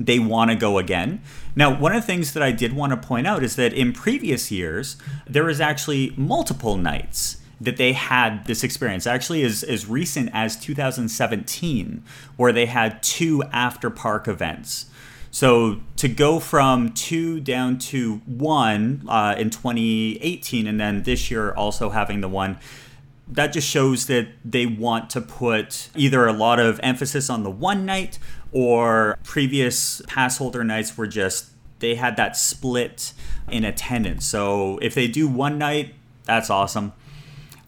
they 0.00 0.18
want 0.18 0.50
to 0.50 0.56
go 0.56 0.78
again. 0.78 1.20
Now, 1.54 1.78
one 1.78 1.94
of 1.94 2.02
the 2.02 2.06
things 2.06 2.32
that 2.32 2.42
I 2.42 2.52
did 2.52 2.72
want 2.72 2.90
to 2.90 2.96
point 2.96 3.26
out 3.26 3.42
is 3.42 3.56
that 3.56 3.72
in 3.72 3.92
previous 3.92 4.50
years, 4.50 4.96
there 5.26 5.44
was 5.44 5.60
actually 5.60 6.14
multiple 6.16 6.76
nights 6.76 7.36
that 7.60 7.76
they 7.76 7.92
had 7.92 8.46
this 8.46 8.64
experience. 8.64 9.06
Actually, 9.06 9.42
as, 9.42 9.62
as 9.62 9.86
recent 9.86 10.30
as 10.32 10.56
2017, 10.56 12.02
where 12.36 12.52
they 12.52 12.66
had 12.66 13.02
two 13.02 13.42
after 13.52 13.90
park 13.90 14.26
events. 14.26 14.86
So 15.30 15.80
to 15.96 16.08
go 16.08 16.40
from 16.40 16.92
two 16.92 17.38
down 17.38 17.78
to 17.78 18.16
one 18.26 19.04
uh, 19.06 19.34
in 19.36 19.50
2018, 19.50 20.66
and 20.66 20.80
then 20.80 21.02
this 21.02 21.30
year 21.30 21.52
also 21.52 21.90
having 21.90 22.22
the 22.22 22.28
one, 22.28 22.58
that 23.28 23.52
just 23.52 23.68
shows 23.68 24.06
that 24.06 24.28
they 24.44 24.66
want 24.66 25.08
to 25.10 25.20
put 25.20 25.88
either 25.94 26.26
a 26.26 26.32
lot 26.32 26.58
of 26.58 26.80
emphasis 26.82 27.30
on 27.30 27.44
the 27.44 27.50
one 27.50 27.86
night 27.86 28.18
or 28.52 29.18
previous 29.24 30.02
pass 30.06 30.38
holder 30.38 30.64
nights 30.64 30.96
were 30.96 31.06
just 31.06 31.50
they 31.80 31.94
had 31.94 32.16
that 32.16 32.36
split 32.36 33.12
in 33.50 33.64
attendance. 33.64 34.26
So 34.26 34.78
if 34.82 34.94
they 34.94 35.08
do 35.08 35.26
one 35.26 35.58
night, 35.58 35.94
that's 36.24 36.50
awesome. 36.50 36.92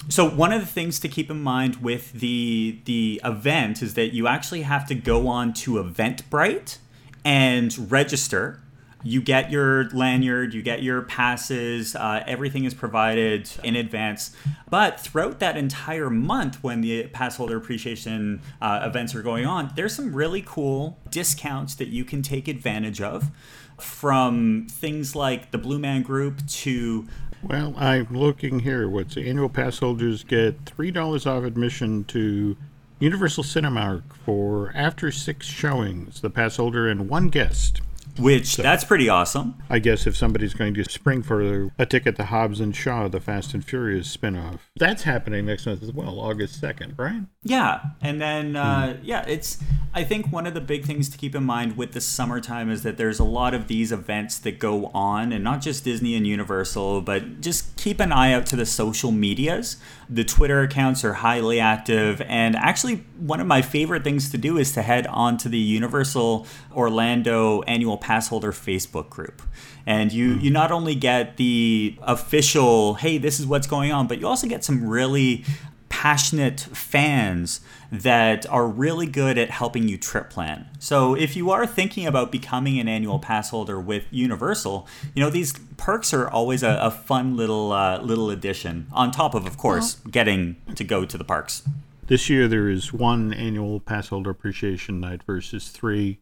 So 0.09 0.29
one 0.29 0.53
of 0.53 0.61
the 0.61 0.67
things 0.67 0.99
to 1.01 1.09
keep 1.09 1.31
in 1.31 1.43
mind 1.43 1.77
with 1.77 2.13
the 2.13 2.79
the 2.85 3.21
event 3.25 3.83
is 3.83 3.95
that 3.95 4.13
you 4.13 4.27
actually 4.27 4.63
have 4.63 4.87
to 4.89 4.95
go 4.95 5.29
on 5.29 5.53
to 5.55 5.75
Eventbrite 5.75 6.79
and 7.25 7.91
register 7.91 8.61
you 9.03 9.21
get 9.21 9.51
your 9.51 9.89
lanyard, 9.91 10.55
you 10.55 10.63
get 10.63 10.83
your 10.83 11.03
passes, 11.03 11.95
uh, 11.97 12.23
everything 12.27 12.65
is 12.65 12.75
provided 12.75 13.51
in 13.63 13.77
advance. 13.77 14.35
But 14.71 15.01
throughout 15.01 15.41
that 15.41 15.57
entire 15.57 16.11
month, 16.11 16.63
when 16.63 16.81
the 16.81 17.09
pass 17.09 17.37
holder 17.37 17.57
appreciation 17.57 18.41
uh, 18.61 18.81
events 18.85 19.15
are 19.15 19.23
going 19.23 19.47
on, 19.47 19.73
there's 19.77 19.95
some 19.95 20.15
really 20.15 20.43
cool 20.45 20.99
discounts 21.11 21.75
that 21.77 21.89
you 21.89 22.05
can 22.05 22.23
take 22.23 22.49
advantage 22.49 23.01
of 23.01 23.31
from 23.79 24.67
things 24.71 25.17
like 25.17 25.51
the 25.51 25.59
Blue 25.59 25.79
Man 25.79 26.03
Group 26.03 26.47
to 26.47 27.07
well, 27.43 27.75
I'm 27.77 28.07
looking 28.11 28.61
here. 28.61 28.89
What's 28.89 29.17
annual 29.17 29.49
pass 29.49 29.81
holders 29.81 30.23
get 30.23 30.65
three 30.65 30.93
dollars 30.93 31.27
off 31.27 31.43
admission 31.43 32.05
to 32.05 32.57
Universal 33.01 33.43
Cinemark 33.43 34.03
for 34.25 34.71
after 34.77 35.11
six 35.11 35.47
showings. 35.47 36.21
The 36.21 36.31
pass 36.31 36.57
holder 36.57 36.89
and 36.89 37.09
one 37.09 37.31
guest 37.31 37.81
which 38.19 38.57
so, 38.57 38.63
that's 38.63 38.85
pretty 38.85 39.09
awesome. 39.09 39.55
I 39.71 39.79
guess 39.79 40.07
if 40.07 40.17
somebody's 40.17 40.55
going 40.55 40.75
to 40.75 40.85
spring 40.85 41.23
for 41.23 41.71
a 41.79 41.87
ticket 41.87 42.17
to 42.17 42.25
Hobbs 42.25 42.61
and 42.61 42.75
Shaw, 42.75 43.09
the 43.09 43.21
Fast 43.21 43.55
and 43.55 43.65
Furious 43.65 44.15
spinoff, 44.15 44.59
that's 44.77 45.03
happening 45.03 45.47
next 45.47 45.67
month 45.67 45.83
as 45.83 45.93
well, 45.93 46.21
August 46.21 46.61
second, 46.61 46.95
right? 46.99 47.23
Yeah, 47.43 47.81
and 48.01 48.21
then 48.21 48.57
uh, 48.57 48.95
hmm. 48.95 49.05
yeah, 49.05 49.25
it's. 49.27 49.59
I 49.95 50.05
think 50.05 50.33
one 50.33 50.47
of 50.47 50.55
the 50.55 50.61
big 50.61 50.87
things 50.87 51.11
to 51.11 51.19
keep 51.19 51.35
in 51.35 51.45
mind 51.45 51.77
with 51.77 51.93
the 51.93 52.01
summertime 52.01 52.71
is 52.71 52.83
that 52.83 52.97
there's 52.97 53.19
a 53.19 53.25
lot 53.25 53.53
of 53.53 53.69
these 53.69 53.93
events 53.93 54.39
that 54.41 54.59
go 54.59 54.87
on, 54.87 55.33
and 55.33 55.45
not 55.45 55.61
just 55.61 55.85
Disney 55.85 56.15
and 56.15 56.27
Universal, 56.27 57.03
but 57.03 57.41
just 57.41 57.77
keep 57.77 58.01
an 58.01 58.13
eye 58.13 58.33
out 58.33 58.47
to 58.47 58.57
the 58.57 58.67
social 58.67 59.11
medias. 59.11 59.77
The 60.13 60.25
Twitter 60.25 60.61
accounts 60.61 61.05
are 61.05 61.15
highly 61.15 61.59
active, 61.59 62.21
and 62.21 62.55
actually, 62.55 62.97
one 63.17 63.41
of 63.41 63.47
my 63.47 63.63
favorite 63.63 64.05
things 64.05 64.31
to 64.31 64.37
do 64.37 64.59
is 64.59 64.73
to 64.73 64.83
head 64.83 65.07
on 65.07 65.39
to 65.39 65.49
the 65.49 65.59
Universal 65.59 66.47
Orlando 66.71 67.63
annual 67.63 67.97
pass 67.97 68.29
holder 68.29 68.53
Facebook 68.53 69.09
group. 69.09 69.41
And 69.87 70.13
you, 70.13 70.35
hmm. 70.35 70.41
you 70.41 70.51
not 70.51 70.71
only 70.71 70.95
get 70.95 71.39
the 71.39 71.99
official, 72.03 72.95
hey, 72.95 73.17
this 73.17 73.41
is 73.41 73.47
what's 73.47 73.67
going 73.67 73.91
on, 73.91 74.07
but 74.07 74.21
you 74.21 74.27
also 74.27 74.47
get 74.47 74.65
some 74.65 74.87
really 74.87 75.47
passionate 75.89 76.61
fans 76.61 77.61
that 77.93 78.49
are 78.49 78.67
really 78.67 79.07
good 79.07 79.37
at 79.37 79.51
helping 79.51 79.87
you 79.87 79.99
trip 79.99 80.31
plan. 80.31 80.67
So 80.79 81.15
if 81.15 81.37
you 81.37 81.51
are 81.51 81.67
thinking 81.67 82.07
about 82.07 82.33
becoming 82.33 82.81
an 82.81 82.89
annual 82.89 83.19
pass 83.19 83.51
holder 83.51 83.79
with 83.79 84.05
Universal, 84.11 84.89
you 85.15 85.23
know 85.23 85.29
these 85.29 85.53
perks 85.77 86.15
are 86.15 86.29
always 86.29 86.63
a, 86.63 86.79
a 86.81 86.91
fun 86.91 87.37
little 87.37 87.71
uh, 87.73 88.01
little 88.01 88.31
addition 88.31 88.87
on 88.93 89.11
top 89.11 89.35
of, 89.35 89.47
of 89.47 89.59
course, 89.59 89.97
getting 90.11 90.57
to 90.75 90.85
go 90.85 91.05
to 91.05 91.19
the 91.19 91.25
parks. 91.25 91.63
This 92.07 92.31
year 92.31 92.49
there 92.49 92.69
is 92.69 92.93
one 92.93 93.35
annual 93.35 93.79
pass 93.79 94.09
holder 94.09 94.31
appreciation 94.31 94.99
night 94.99 95.23
versus 95.23 95.69
three 95.69 96.19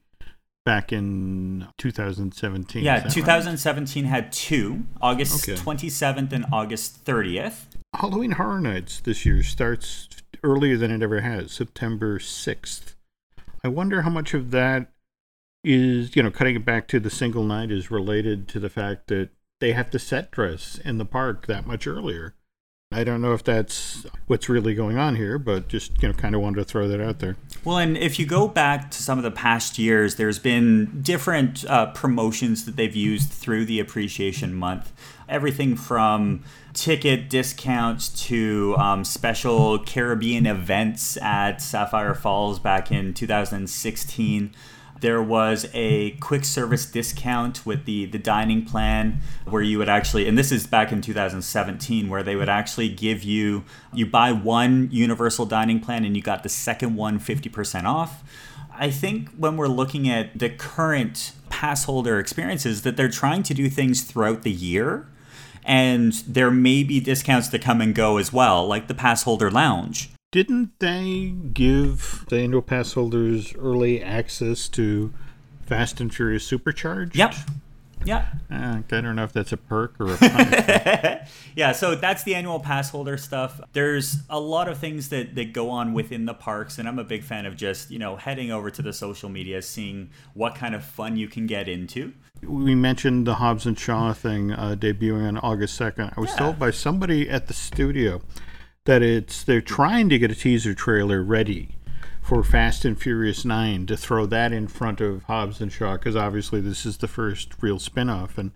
back 0.67 0.93
in 0.93 1.69
2017. 1.79 2.83
Yeah, 2.83 3.01
2017 3.01 4.05
right? 4.05 4.11
had 4.11 4.33
two, 4.33 4.85
August 5.01 5.49
okay. 5.49 5.61
27th 5.61 6.33
and 6.33 6.47
August 6.53 7.05
30th. 7.05 7.67
Halloween 7.95 8.33
Horror 8.33 8.61
Nights 8.61 9.01
this 9.01 9.25
year 9.27 9.43
starts 9.43 10.09
earlier 10.43 10.77
than 10.77 10.91
it 10.91 11.03
ever 11.03 11.21
has, 11.21 11.53
September 11.53 12.19
6th. 12.19 12.95
I 13.63 13.69
wonder 13.69 14.03
how 14.03 14.11
much 14.11 14.35
of 14.35 14.51
that 14.51 14.91
is, 15.63 16.17
you 16.17 16.23
know, 16.23 16.31
cutting 16.31 16.57
it 16.57 16.65
back 16.65 16.89
to 16.89 17.01
the 17.01 17.11
single 17.11 17.45
night 17.45 17.71
is 17.71 17.91
related 17.91 18.49
to 18.49 18.61
the 18.61 18.71
fact 18.71 19.09
that 19.09 19.31
they 19.61 19.73
have 19.73 19.91
to 19.91 19.99
set 19.99 20.31
dress 20.31 20.79
in 20.85 20.99
the 20.99 21.05
park 21.05 21.47
that 21.47 21.67
much 21.67 21.87
earlier. 21.87 22.35
I 22.93 23.05
don't 23.05 23.23
know 23.23 23.35
if 23.35 23.45
that's 23.45 24.05
what's 24.27 24.49
really 24.49 24.75
going 24.75 24.99
on 24.99 25.15
here, 25.15 25.39
but 25.39 25.69
just 25.69 26.03
you 26.03 26.09
know, 26.09 26.15
kind 26.15 26.35
of 26.35 26.41
wanted 26.41 26.57
to 26.57 26.65
throw 26.65 26.89
that 26.89 27.01
out 27.01 27.21
there. 27.21 27.37
Well, 27.65 27.79
and 27.79 27.97
if 27.97 28.19
you 28.19 28.27
go 28.27 28.49
back 28.49 28.91
to 28.91 29.01
some 29.01 29.17
of 29.17 29.23
the 29.23 29.31
past 29.31 29.79
years, 29.79 30.17
there's 30.17 30.41
been 30.41 31.01
different 31.01 31.65
uh, 31.67 31.93
promotions 31.93 32.65
that 32.65 32.75
they've 32.75 32.97
used 32.97 33.31
through 33.31 33.67
the 33.67 33.79
Appreciation 33.79 34.55
Month. 34.55 34.93
Everything 35.31 35.77
from 35.77 36.43
ticket 36.75 37.31
discounts 37.31 38.09
to 38.27 38.75
um, 38.79 39.05
special 39.05 39.79
Caribbean 39.79 40.47
events 40.47 41.17
at 41.19 41.63
Sapphire 41.63 42.15
Falls 42.15 42.59
back 42.59 42.93
in 42.93 43.15
2016 43.15 44.55
there 45.01 45.23
was 45.23 45.67
a 45.73 46.13
quick 46.13 46.45
service 46.45 46.87
discount 46.87 47.65
with 47.67 47.85
the 47.85 48.07
the 48.07 48.19
dining 48.19 48.65
plan 48.65 49.21
where 49.45 49.63
you 49.63 49.79
would 49.79 49.89
actually 49.89 50.29
and 50.29 50.37
this 50.37 50.53
is 50.53 50.67
back 50.67 50.93
in 50.93 51.01
2017 51.01 52.09
where 52.09 52.23
they 52.23 52.37
would 52.37 52.49
actually 52.49 52.89
give 52.89 53.23
you 53.23 53.65
you 53.93 54.07
buy 54.07 54.33
one 54.33 54.89
universal 54.93 55.47
dining 55.47 55.81
plan 55.81 56.05
and 56.05 56.17
you 56.17 56.23
got 56.23 56.43
the 56.43 56.49
second 56.49 56.95
one 56.95 57.19
50% 57.19 57.85
off. 57.85 58.23
I 58.73 58.91
think 58.91 59.31
when 59.31 59.57
we're 59.57 59.69
looking 59.69 60.09
at 60.09 60.39
the 60.39 60.49
current 60.49 61.33
pass 61.49 61.85
holder 61.85 62.19
experiences 62.19 62.83
that 62.83 62.97
they're 62.97 63.09
trying 63.09 63.43
to 63.45 63.55
do 63.55 63.69
things 63.69 64.03
throughout 64.03 64.43
the 64.43 64.51
year 64.51 65.07
and 65.71 66.13
there 66.27 66.51
may 66.51 66.83
be 66.83 66.99
discounts 66.99 67.47
that 67.49 67.63
come 67.63 67.81
and 67.81 67.95
go 67.95 68.17
as 68.17 68.33
well 68.33 68.67
like 68.67 68.89
the 68.89 68.95
pass 68.95 69.23
holder 69.23 69.51
lounge 69.51 70.11
didn't 70.33 70.79
they 70.79 71.35
give 71.53 72.25
the 72.29 72.39
annual 72.39 72.63
pass 72.63 72.93
holders 72.93 73.53
early 73.57 74.01
access 74.01 74.69
to 74.69 75.13
Fast 75.67 76.01
and 76.01 76.15
Furious 76.15 76.45
Supercharged? 76.45 77.17
Yep. 77.17 77.35
Yeah. 78.05 78.27
Uh, 78.51 78.79
I 78.91 79.01
don't 79.01 79.17
know 79.17 79.25
if 79.25 79.33
that's 79.33 79.53
a 79.53 79.57
perk 79.57 79.95
or 79.99 80.17
a 80.21 81.27
yeah, 81.57 81.73
so 81.73 81.95
that's 81.95 82.23
the 82.23 82.35
annual 82.35 82.61
pass 82.61 82.91
holder 82.91 83.17
stuff. 83.17 83.61
There's 83.73 84.19
a 84.31 84.41
lot 84.41 84.69
of 84.69 84.79
things 84.79 85.11
that, 85.11 85.35
that 85.35 85.53
go 85.53 85.69
on 85.69 85.93
within 85.93 86.25
the 86.25 86.35
parks, 86.35 86.79
and 86.79 86.89
I'm 86.89 86.99
a 86.99 87.05
big 87.05 87.25
fan 87.25 87.45
of 87.45 87.57
just, 87.57 87.91
you 87.91 87.99
know, 87.99 88.17
heading 88.17 88.51
over 88.53 88.71
to 88.71 88.83
the 88.83 88.93
social 88.93 89.29
media, 89.29 89.61
seeing 89.61 90.11
what 90.35 90.55
kind 90.55 90.75
of 90.75 90.85
fun 90.85 91.17
you 91.17 91.29
can 91.29 91.47
get 91.47 91.69
into. 91.69 92.15
We 92.43 92.75
mentioned 92.75 93.27
the 93.27 93.35
Hobbs 93.35 93.67
and 93.67 93.79
Shaw 93.79 94.13
thing 94.13 94.53
uh, 94.53 94.77
debuting 94.79 95.27
on 95.27 95.39
August 95.39 95.79
2nd. 95.79 96.15
I 96.17 96.21
was 96.21 96.31
yeah. 96.31 96.37
told 96.37 96.59
by 96.59 96.71
somebody 96.71 97.29
at 97.29 97.49
the 97.49 97.55
studio 97.55 98.23
that 98.85 99.03
it's 99.03 99.43
they're 99.43 99.61
trying 99.61 100.09
to 100.09 100.19
get 100.19 100.31
a 100.31 100.35
teaser 100.35 100.75
trailer 100.75 101.23
ready 101.23 101.77
for 102.23 102.43
Fast 102.43 102.85
and 102.85 103.01
Furious 103.01 103.45
9 103.45 103.87
to 103.87 103.97
throw 103.97 104.27
that 104.27 104.53
in 104.53 104.69
front 104.69 105.01
of 105.01 105.25
Hobbs 105.25 105.61
and 105.61 105.73
Shaw 105.73 105.95
because 105.95 106.17
obviously 106.17 106.61
this 106.61 106.87
is 106.87 106.99
the 106.99 107.09
first 107.09 107.55
real 107.61 107.79
spin-off 107.79 108.39
and 108.39 108.53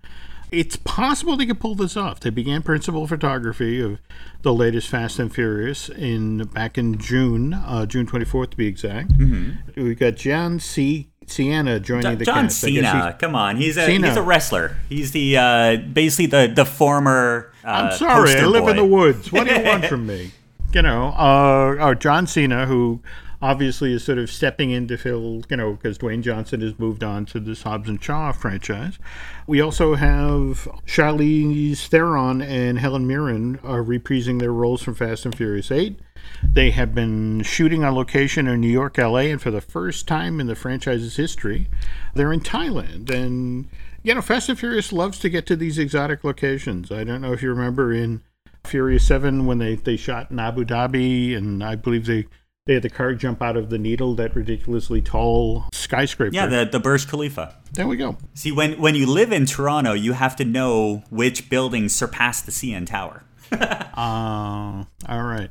it's 0.51 0.77
possible 0.77 1.37
they 1.37 1.47
could 1.47 1.61
pull 1.61 1.75
this 1.75 1.97
off. 1.97 2.20
They 2.20 2.31
began 2.31 2.62
principal 2.62 3.07
photography 3.07 3.81
of 3.81 3.99
the 4.42 4.53
latest 4.53 4.88
Fast 4.88 5.18
and 5.18 5.35
Furious 5.35 5.88
in 5.88 6.44
back 6.49 6.79
in 6.79 6.99
June, 6.99 7.55
uh, 7.55 7.87
June 7.87 8.07
24th 8.07 8.51
to 8.51 8.57
be 8.57 8.66
exact. 8.66 9.18
Mm-hmm. 9.18 9.83
We 9.83 9.94
got 9.94 10.16
John 10.16 10.61
C. 10.61 11.11
Sienna 11.26 11.80
joining 11.80 12.18
the 12.18 12.24
John 12.24 12.44
cast. 12.44 12.60
Cena, 12.60 13.16
come 13.18 13.34
on, 13.34 13.56
he's 13.56 13.76
a 13.76 13.87
Cena. 13.87 14.08
he's 14.08 14.16
a 14.16 14.22
wrestler. 14.22 14.76
He's 14.88 15.12
the 15.12 15.37
uh, 15.37 15.76
basically 15.76 16.26
the 16.26 16.52
the 16.54 16.64
former. 16.64 17.52
Uh, 17.64 17.68
I'm 17.68 17.96
sorry, 17.96 18.34
I 18.34 18.44
live 18.46 18.68
in 18.68 18.76
the 18.76 18.84
woods. 18.84 19.32
What 19.32 19.46
do 19.46 19.54
you 19.54 19.64
want 19.64 19.87
from 19.87 20.06
me? 20.08 20.32
You 20.72 20.82
know, 20.82 21.08
uh, 21.08 21.76
oh, 21.78 21.94
John 21.94 22.26
Cena, 22.26 22.66
who 22.66 23.00
obviously 23.40 23.92
is 23.92 24.02
sort 24.02 24.18
of 24.18 24.30
stepping 24.30 24.70
in 24.70 24.88
to 24.88 24.96
fill, 24.96 25.42
you 25.50 25.56
know, 25.56 25.74
because 25.74 25.98
Dwayne 25.98 26.22
Johnson 26.22 26.62
has 26.62 26.78
moved 26.78 27.04
on 27.04 27.26
to 27.26 27.38
this 27.38 27.62
Hobbs 27.62 27.88
and 27.88 28.02
Shaw 28.02 28.32
franchise. 28.32 28.98
We 29.46 29.60
also 29.60 29.94
have 29.96 30.66
Charlize 30.87 31.87
Theron 31.87 32.40
and 32.40 32.78
Helen 32.78 33.06
Mirren 33.06 33.60
are 33.62 33.82
reprising 33.82 34.40
their 34.40 34.52
roles 34.52 34.82
from 34.82 34.94
Fast 34.94 35.26
and 35.26 35.37
Furious 35.37 35.70
8. 35.70 35.98
They 36.42 36.70
have 36.70 36.94
been 36.94 37.42
shooting 37.42 37.84
on 37.84 37.94
location 37.94 38.46
in 38.46 38.60
New 38.60 38.68
York, 38.68 38.98
LA, 38.98 39.30
and 39.30 39.40
for 39.42 39.50
the 39.50 39.60
first 39.60 40.06
time 40.06 40.40
in 40.40 40.46
the 40.46 40.54
franchise's 40.54 41.16
history, 41.16 41.68
they're 42.14 42.32
in 42.32 42.40
Thailand. 42.40 43.10
And, 43.10 43.68
you 44.02 44.14
know, 44.14 44.22
Fast 44.22 44.48
and 44.48 44.58
Furious 44.58 44.92
loves 44.92 45.18
to 45.20 45.28
get 45.28 45.46
to 45.46 45.56
these 45.56 45.78
exotic 45.78 46.24
locations. 46.24 46.92
I 46.92 47.04
don't 47.04 47.20
know 47.20 47.32
if 47.32 47.42
you 47.42 47.50
remember 47.50 47.92
in 47.92 48.22
Furious 48.64 49.06
7 49.06 49.46
when 49.46 49.58
they, 49.58 49.76
they 49.76 49.96
shot 49.96 50.30
in 50.30 50.38
Abu 50.38 50.64
Dhabi, 50.64 51.37
and 51.37 51.62
I 51.62 51.74
believe 51.74 52.06
they, 52.06 52.26
they 52.66 52.74
had 52.74 52.82
the 52.82 52.90
car 52.90 53.14
jump 53.14 53.42
out 53.42 53.56
of 53.56 53.68
the 53.68 53.78
needle, 53.78 54.14
that 54.14 54.34
ridiculously 54.34 55.02
tall 55.02 55.64
skyscraper. 55.72 56.34
Yeah, 56.34 56.46
the 56.46 56.64
the 56.64 56.80
Burj 56.80 57.06
Khalifa. 57.06 57.56
there 57.72 57.87
we 57.87 57.96
go. 57.96 58.16
See, 58.32 58.52
when 58.52 58.80
when 58.80 58.94
you 58.94 59.04
live 59.06 59.32
in 59.32 59.44
Toronto, 59.44 59.92
you 59.92 60.14
have 60.14 60.34
to 60.37 60.46
know 60.46 61.02
which 61.10 61.50
buildings 61.50 61.94
surpass 61.94 62.40
the 62.40 62.50
CN 62.52 62.87
Tower. 62.87 63.24
Uh, 63.61 64.85
all 65.09 65.23
right. 65.23 65.51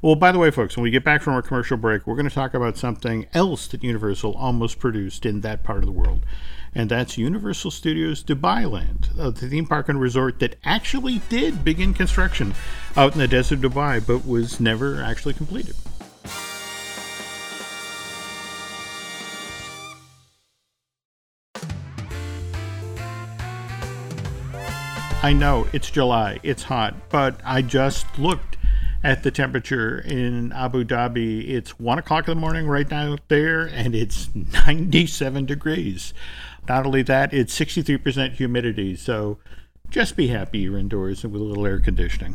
Well, 0.00 0.14
by 0.16 0.32
the 0.32 0.38
way, 0.38 0.50
folks, 0.50 0.76
when 0.76 0.82
we 0.82 0.90
get 0.90 1.04
back 1.04 1.22
from 1.22 1.34
our 1.34 1.42
commercial 1.42 1.76
break, 1.76 2.06
we're 2.06 2.16
going 2.16 2.28
to 2.28 2.34
talk 2.34 2.54
about 2.54 2.76
something 2.76 3.26
else 3.34 3.66
that 3.68 3.84
Universal 3.84 4.34
almost 4.34 4.78
produced 4.78 5.24
in 5.24 5.42
that 5.42 5.62
part 5.62 5.78
of 5.78 5.86
the 5.86 5.92
world. 5.92 6.24
And 6.74 6.90
that's 6.90 7.18
Universal 7.18 7.70
Studios 7.70 8.24
Dubai 8.24 8.70
Land, 8.70 9.10
uh, 9.18 9.30
the 9.30 9.48
theme 9.48 9.66
park 9.66 9.88
and 9.88 10.00
resort 10.00 10.38
that 10.40 10.56
actually 10.64 11.20
did 11.28 11.64
begin 11.64 11.92
construction 11.92 12.54
out 12.96 13.12
in 13.12 13.18
the 13.18 13.28
desert 13.28 13.62
of 13.64 13.72
Dubai, 13.72 14.04
but 14.04 14.26
was 14.26 14.58
never 14.58 15.02
actually 15.02 15.34
completed. 15.34 15.76
I 25.24 25.32
know 25.32 25.68
it's 25.72 25.88
July, 25.88 26.40
it's 26.42 26.64
hot, 26.64 27.08
but 27.08 27.40
I 27.44 27.62
just 27.62 28.18
looked 28.18 28.56
at 29.04 29.22
the 29.22 29.30
temperature 29.30 30.00
in 30.00 30.50
Abu 30.50 30.82
Dhabi. 30.84 31.48
It's 31.48 31.78
one 31.78 32.00
o'clock 32.00 32.26
in 32.26 32.34
the 32.34 32.40
morning 32.40 32.66
right 32.66 32.90
now 32.90 33.16
there, 33.28 33.66
and 33.66 33.94
it's 33.94 34.30
97 34.34 35.46
degrees. 35.46 36.12
Not 36.68 36.86
only 36.86 37.02
that, 37.02 37.32
it's 37.32 37.56
63% 37.56 38.32
humidity, 38.32 38.96
so 38.96 39.38
just 39.90 40.16
be 40.16 40.26
happy 40.26 40.58
you're 40.58 40.76
indoors 40.76 41.22
with 41.22 41.40
a 41.40 41.44
little 41.44 41.66
air 41.66 41.78
conditioning. 41.78 42.34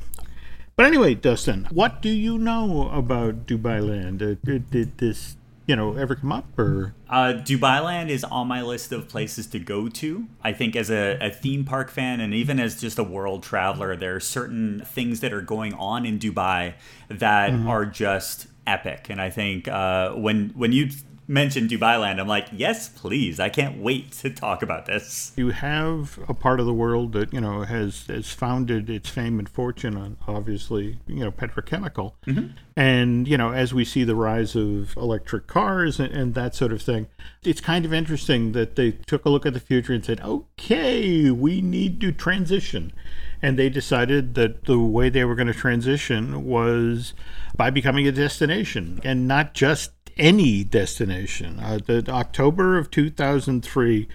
But 0.78 0.86
anyway, 0.86 1.13
Dustin, 1.15 1.67
what 1.71 2.02
do 2.02 2.10
you 2.10 2.38
know 2.38 2.89
about 2.89 3.45
Dubai 3.45 3.86
Land? 3.86 4.23
Uh, 4.23 4.36
did 4.45 4.97
this, 5.00 5.36
you 5.68 5.76
know, 5.76 5.96
ever 5.98 6.16
come 6.16 6.32
up 6.32 6.58
or? 6.58 6.96
Uh, 7.10 7.34
Dubai 7.36 7.84
Land 7.84 8.10
is 8.10 8.24
on 8.24 8.48
my 8.48 8.62
list 8.62 8.92
of 8.94 9.10
places 9.10 9.46
to 9.48 9.60
go 9.60 9.90
to. 9.90 10.28
I 10.42 10.54
think 10.54 10.76
as 10.76 10.90
a, 10.90 11.18
a 11.22 11.30
theme 11.30 11.66
park 11.66 11.92
fan 11.92 12.22
and 12.22 12.34
even 12.34 12.60
as 12.60 12.80
just 12.80 12.98
a 12.98 13.04
world 13.04 13.44
traveler, 13.44 13.96
there 13.96 14.16
are 14.16 14.22
certain 14.22 14.82
things 14.86 15.20
that 15.20 15.34
are 15.34 15.42
going 15.42 15.74
on 15.74 16.06
in 16.06 16.20
Dubai 16.20 16.76
that 17.10 17.52
are 17.68 17.86
just 17.86 18.48
epic. 18.66 19.08
And 19.10 19.22
I 19.22 19.30
think 19.30 19.68
uh, 19.68 20.12
when 20.12 20.50
when 20.56 20.72
you 20.72 20.90
mentioned 21.28 21.70
Dubai 21.70 22.00
Land, 22.00 22.20
I'm 22.20 22.28
like, 22.28 22.48
yes, 22.52 22.90
please. 22.90 23.40
I 23.40 23.50
can't 23.50 23.78
wait 23.78 24.12
to 24.13 24.30
talk 24.30 24.62
about 24.62 24.86
this. 24.86 25.34
you 25.36 25.50
have 25.50 26.20
a 26.28 26.34
part 26.34 26.60
of 26.60 26.66
the 26.66 26.74
world 26.74 27.13
that 27.13 27.34
you 27.34 27.42
know 27.42 27.62
has 27.62 28.08
has 28.08 28.32
founded 28.32 28.90
its 28.90 29.10
fame 29.10 29.40
and 29.40 29.50
fortune 29.50 29.98
on 29.98 30.18
obviously 30.28 30.98
you 31.08 31.24
know 31.24 31.32
petrochemical 31.32 32.13
mm-hmm. 32.26 32.48
and 32.76 33.28
you 33.28 33.38
know 33.38 33.52
as 33.52 33.74
we 33.74 33.84
see 33.86 34.04
the 34.04 34.16
rise 34.16 34.56
of 34.56 34.96
electric 34.98 35.48
cars 35.48 36.00
and, 36.00 36.12
and 36.13 36.34
that 36.34 36.56
sort 36.56 36.72
of 36.72 36.82
thing 36.82 37.08
it's 37.44 37.62
kind 37.62 37.86
of 37.86 37.94
interesting 37.94 38.52
that 38.54 38.76
they 38.76 38.92
took 38.92 39.26
a 39.26 39.30
look 39.30 39.46
at 39.46 39.54
the 39.54 39.60
future 39.60 39.94
and 39.94 40.06
said 40.06 40.22
okay 40.22 41.30
we 41.32 41.62
need 41.62 42.00
to 42.02 42.12
transition 42.12 42.92
and 43.42 43.58
they 43.58 43.70
decided 43.70 44.34
that 44.36 44.66
the 44.66 44.80
way 44.80 45.10
they 45.10 45.24
were 45.24 45.36
going 45.36 45.48
to 45.48 45.54
transition 45.54 46.46
was 46.46 47.13
by 47.56 47.70
becoming 47.70 48.08
a 48.08 48.12
destination 48.12 49.00
and 49.04 49.28
not 49.28 49.54
just 49.54 49.92
any 50.18 50.64
destination. 50.64 51.60
Uh, 51.60 51.80
the 51.86 52.04
October 52.10 52.78
of 52.78 52.92
2003, 52.92 54.08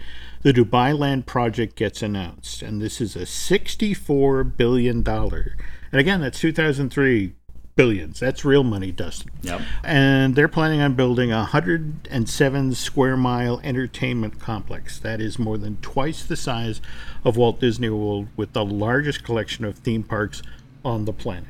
the 0.42 0.52
Dubai 0.52 0.98
Land 0.98 1.26
project 1.26 1.76
gets 1.76 2.02
announced, 2.02 2.62
and 2.62 2.80
this 2.80 3.00
is 3.00 3.16
a 3.16 3.26
64 3.26 4.44
billion 4.44 5.02
dollar. 5.02 5.56
And 5.90 6.00
again, 6.00 6.20
that's 6.20 6.40
2003 6.40 7.34
billions. 7.74 8.20
That's 8.20 8.44
real 8.44 8.64
money, 8.64 8.92
Dustin. 8.92 9.30
Yep. 9.42 9.60
And 9.82 10.34
they're 10.34 10.48
planning 10.48 10.80
on 10.80 10.94
building 10.94 11.32
a 11.32 11.38
107 11.38 12.74
square 12.74 13.16
mile 13.16 13.60
entertainment 13.62 14.38
complex. 14.38 14.98
That 14.98 15.20
is 15.20 15.38
more 15.38 15.58
than 15.58 15.76
twice 15.78 16.24
the 16.24 16.36
size 16.36 16.80
of 17.24 17.36
Walt 17.36 17.60
Disney 17.60 17.90
World, 17.90 18.28
with 18.36 18.52
the 18.52 18.64
largest 18.64 19.24
collection 19.24 19.64
of 19.64 19.78
theme 19.78 20.02
parks 20.02 20.42
on 20.84 21.04
the 21.04 21.12
planet. 21.12 21.48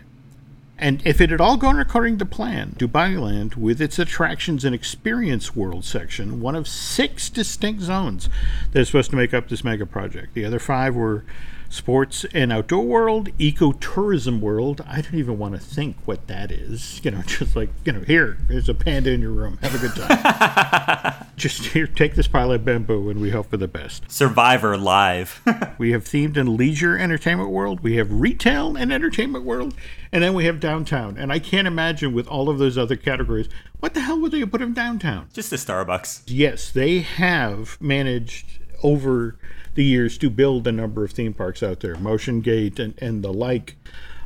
And 0.83 1.01
if 1.05 1.21
it 1.21 1.31
had 1.31 1.41
all 1.41 1.57
gone 1.57 1.79
according 1.79 2.19
to 2.19 2.27
plan, 2.27 2.75
Dubai 2.77 3.17
Land, 3.17 3.55
with 3.55 3.81
its 3.81 4.01
attractions 4.01 4.65
and 4.65 4.75
experience 4.75 5.55
world 5.55 5.85
section, 5.85 6.41
one 6.41 6.57
of 6.57 6.67
six 6.67 7.31
distinct 7.31 7.83
zones 7.83 8.29
that 8.73 8.81
is 8.81 8.89
supposed 8.89 9.11
to 9.11 9.17
make 9.17 9.33
up 9.33 9.49
this 9.49 9.63
mega 9.63 9.87
project. 9.87 10.35
The 10.35 10.45
other 10.45 10.59
five 10.59 10.97
were 10.97 11.25
sports 11.73 12.27
and 12.35 12.53
outdoor 12.53 12.85
world, 12.85 13.31
ecotourism 13.39 14.41
world. 14.41 14.85
I 14.87 15.01
don't 15.01 15.15
even 15.15 15.39
want 15.39 15.55
to 15.55 15.61
think 15.61 15.97
what 16.05 16.27
that 16.27 16.53
is. 16.53 17.01
You 17.03 17.13
know, 17.13 17.23
just 17.27 17.57
like, 17.57 17.71
you 17.85 17.93
know, 17.93 18.01
here, 18.01 18.37
there's 18.47 18.69
a 18.69 18.75
panda 18.75 19.11
in 19.11 19.23
your 19.23 19.31
room. 19.31 19.59
Have 19.63 19.75
a 19.75 19.79
good 19.79 19.97
time. 19.97 21.27
just 21.37 21.67
here, 21.67 21.87
take 21.87 22.15
this 22.15 22.29
pile 22.29 22.53
of 22.53 22.65
bamboo 22.65 23.09
and 23.09 23.21
we 23.21 23.31
hope 23.31 23.49
for 23.49 23.57
the 23.57 23.69
best. 23.69 24.11
Survivor 24.11 24.77
Live. 24.77 25.41
We 25.79 25.93
have 25.93 26.05
themed 26.05 26.37
and 26.37 26.51
leisure 26.51 26.97
entertainment 26.97 27.51
world. 27.51 27.81
We 27.81 27.97
have 27.97 28.13
retail 28.13 28.77
and 28.77 28.93
entertainment 28.93 29.45
world, 29.45 29.75
and 30.13 30.23
then 30.23 30.35
we 30.35 30.45
have 30.45 30.61
downtown. 30.61 31.17
And 31.17 31.33
I 31.33 31.39
can't 31.39 31.67
imagine 31.67 32.13
with 32.13 32.29
all 32.29 32.49
of 32.49 32.59
those 32.59 32.77
other 32.77 32.95
categories, 32.95 33.49
what 33.81 33.95
the 33.95 34.01
hell 34.01 34.21
would 34.21 34.33
they 34.33 34.45
put 34.45 34.63
in 34.63 34.75
downtown? 34.75 35.29
just 35.33 35.53
a 35.53 35.57
Starbucks. 35.57 36.23
Yes, 36.27 36.71
they 36.71 37.01
have 37.01 37.81
managed 37.81 38.61
over 38.83 39.37
the 39.75 39.85
years 39.85 40.19
to 40.19 40.31
build 40.31 40.67
a 40.67 40.73
number 40.73 41.05
of 41.05 41.13
theme 41.13 41.35
parks 41.35 41.63
out 41.63 41.81
there, 41.81 41.97
Motion 41.97 42.41
Gate 42.41 42.79
and, 42.79 42.95
and 42.99 43.23
the 43.23 43.33
like. 43.33 43.77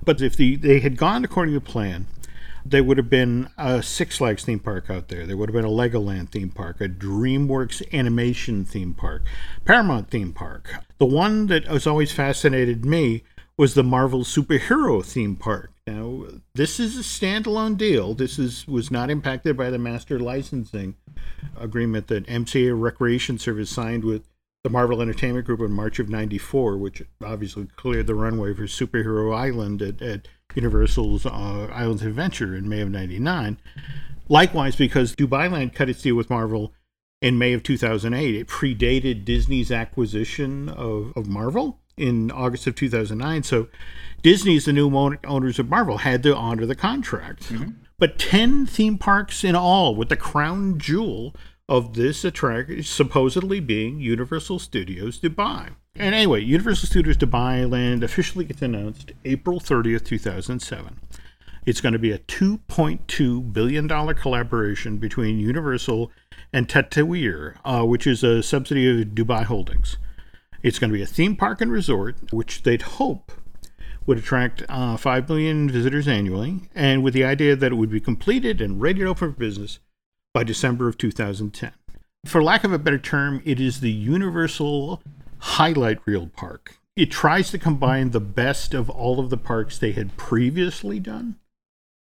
But 0.04 0.20
if 0.20 0.36
the, 0.36 0.56
they 0.56 0.80
had 0.80 0.96
gone 0.96 1.24
according 1.24 1.54
to 1.54 1.60
plan, 1.60 2.06
there 2.64 2.82
would 2.82 2.96
have 2.96 3.10
been 3.10 3.48
a 3.56 3.82
Six 3.82 4.18
Flags 4.18 4.44
theme 4.44 4.58
park 4.58 4.90
out 4.90 5.08
there. 5.08 5.26
There 5.26 5.36
would 5.36 5.48
have 5.48 5.54
been 5.54 5.64
a 5.64 5.68
Legoland 5.68 6.30
theme 6.30 6.50
park, 6.50 6.80
a 6.80 6.88
DreamWorks 6.88 7.82
animation 7.92 8.64
theme 8.64 8.94
park, 8.94 9.22
Paramount 9.64 10.10
theme 10.10 10.32
park. 10.32 10.74
The 10.98 11.06
one 11.06 11.46
that 11.46 11.64
has 11.66 11.86
always 11.86 12.12
fascinated 12.12 12.84
me 12.84 13.22
was 13.56 13.74
the 13.74 13.84
Marvel 13.84 14.20
superhero 14.20 15.04
theme 15.04 15.36
park. 15.36 15.72
Now, 15.86 16.24
this 16.54 16.80
is 16.80 16.98
a 16.98 17.02
standalone 17.02 17.78
deal. 17.78 18.12
This 18.14 18.38
is 18.38 18.66
was 18.66 18.90
not 18.90 19.10
impacted 19.10 19.56
by 19.56 19.70
the 19.70 19.78
master 19.78 20.18
licensing 20.18 20.96
agreement 21.56 22.08
that 22.08 22.26
MCA 22.26 22.78
Recreation 22.78 23.38
Service 23.38 23.70
signed 23.70 24.04
with 24.04 24.24
the 24.66 24.70
Marvel 24.70 25.00
Entertainment 25.00 25.46
Group 25.46 25.60
in 25.60 25.70
March 25.70 26.00
of 26.00 26.08
94, 26.08 26.76
which 26.76 27.00
obviously 27.24 27.68
cleared 27.76 28.08
the 28.08 28.16
runway 28.16 28.52
for 28.52 28.64
Superhero 28.64 29.32
Island 29.32 29.80
at, 29.80 30.02
at 30.02 30.26
Universal's 30.56 31.24
uh, 31.24 31.68
Islands 31.72 32.02
of 32.02 32.08
Adventure 32.08 32.52
in 32.56 32.68
May 32.68 32.80
of 32.80 32.90
99. 32.90 33.60
Likewise, 34.28 34.74
because 34.74 35.14
Dubai 35.14 35.48
Land 35.48 35.72
cut 35.72 35.88
its 35.88 36.02
deal 36.02 36.16
with 36.16 36.30
Marvel 36.30 36.72
in 37.22 37.38
May 37.38 37.52
of 37.52 37.62
2008, 37.62 38.34
it 38.34 38.48
predated 38.48 39.24
Disney's 39.24 39.70
acquisition 39.70 40.68
of, 40.68 41.12
of 41.14 41.28
Marvel 41.28 41.78
in 41.96 42.32
August 42.32 42.66
of 42.66 42.74
2009. 42.74 43.44
So 43.44 43.68
Disney's 44.22 44.64
the 44.64 44.72
new 44.72 44.92
own- 44.96 45.20
owners 45.24 45.60
of 45.60 45.68
Marvel 45.68 45.98
had 45.98 46.24
to 46.24 46.34
honor 46.34 46.66
the 46.66 46.74
contract. 46.74 47.52
But 48.00 48.18
10 48.18 48.66
theme 48.66 48.98
parks 48.98 49.44
in 49.44 49.54
all, 49.54 49.94
with 49.94 50.08
the 50.08 50.16
crown 50.16 50.80
jewel 50.80 51.36
of 51.68 51.94
this 51.94 52.24
attraction 52.24 52.82
supposedly 52.82 53.60
being 53.60 53.98
Universal 54.00 54.60
Studios 54.60 55.18
Dubai. 55.18 55.70
And 55.96 56.14
anyway, 56.14 56.42
Universal 56.42 56.88
Studios 56.88 57.16
Dubai 57.16 57.68
Land 57.68 58.04
officially 58.04 58.44
gets 58.44 58.62
announced 58.62 59.12
April 59.24 59.58
30th, 59.58 60.04
2007. 60.04 61.00
It's 61.64 61.80
going 61.80 61.94
to 61.94 61.98
be 61.98 62.12
a 62.12 62.18
$2.2 62.18 63.52
billion 63.52 63.88
collaboration 64.14 64.98
between 64.98 65.40
Universal 65.40 66.12
and 66.52 66.68
Tatweer, 66.68 67.56
uh, 67.64 67.84
which 67.84 68.06
is 68.06 68.22
a 68.22 68.42
subsidy 68.42 69.02
of 69.02 69.08
Dubai 69.08 69.44
Holdings. 69.44 69.96
It's 70.62 70.78
going 70.78 70.90
to 70.90 70.96
be 70.96 71.02
a 71.02 71.06
theme 71.06 71.34
park 71.34 71.60
and 71.60 71.72
resort, 71.72 72.16
which 72.32 72.62
they'd 72.62 72.82
hope 72.82 73.32
would 74.06 74.18
attract 74.18 74.62
uh, 74.68 74.96
5 74.96 75.28
million 75.28 75.68
visitors 75.68 76.06
annually, 76.06 76.60
and 76.76 77.02
with 77.02 77.14
the 77.14 77.24
idea 77.24 77.56
that 77.56 77.72
it 77.72 77.74
would 77.74 77.90
be 77.90 78.00
completed 78.00 78.60
and 78.60 78.80
ready 78.80 79.00
to 79.00 79.06
open 79.06 79.32
for 79.32 79.38
business 79.38 79.80
by 80.36 80.44
December 80.44 80.86
of 80.86 80.98
2010. 80.98 81.72
For 82.26 82.42
lack 82.42 82.62
of 82.62 82.70
a 82.70 82.78
better 82.78 82.98
term, 82.98 83.40
it 83.46 83.58
is 83.58 83.80
the 83.80 83.90
Universal 83.90 85.02
highlight 85.38 85.98
reel 86.04 86.26
park. 86.26 86.76
It 86.94 87.10
tries 87.10 87.50
to 87.52 87.58
combine 87.58 88.10
the 88.10 88.20
best 88.20 88.74
of 88.74 88.90
all 88.90 89.18
of 89.18 89.30
the 89.30 89.38
parks 89.38 89.78
they 89.78 89.92
had 89.92 90.18
previously 90.18 91.00
done. 91.00 91.36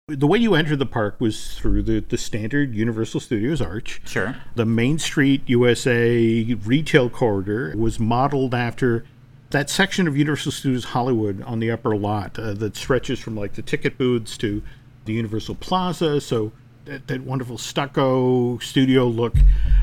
The 0.09 0.27
way 0.27 0.37
you 0.39 0.57
enter 0.57 0.75
the 0.75 0.85
park 0.85 1.21
was 1.21 1.55
through 1.55 1.85
the, 1.85 2.01
the 2.01 2.19
standard 2.19 2.75
Universal 2.75 3.21
Studios 3.21 3.63
arch. 3.63 4.01
Sure. 4.05 4.35
The 4.57 4.67
Main 4.67 4.99
Street 4.99 5.43
USA 5.47 6.43
retail 6.65 7.09
corridor 7.09 7.73
was 7.77 8.01
modeled 8.01 8.53
after 8.53 9.05
that 9.51 9.71
section 9.71 10.09
of 10.09 10.17
Universal 10.17 10.51
Studios 10.51 10.87
Hollywood 10.87 11.41
on 11.43 11.61
the 11.61 11.71
upper 11.71 11.97
lot 11.97 12.37
uh, 12.37 12.53
that 12.55 12.75
stretches 12.75 13.21
from 13.21 13.37
like 13.37 13.53
the 13.53 13.63
ticket 13.63 13.97
booths 13.97 14.37
to 14.39 14.61
the 15.05 15.13
Universal 15.13 15.55
Plaza. 15.55 16.21
So 16.21 16.51
that, 16.89 17.07
that 17.07 17.21
wonderful 17.23 17.59
stucco 17.59 18.59
studio 18.59 19.07
look. 19.07 19.35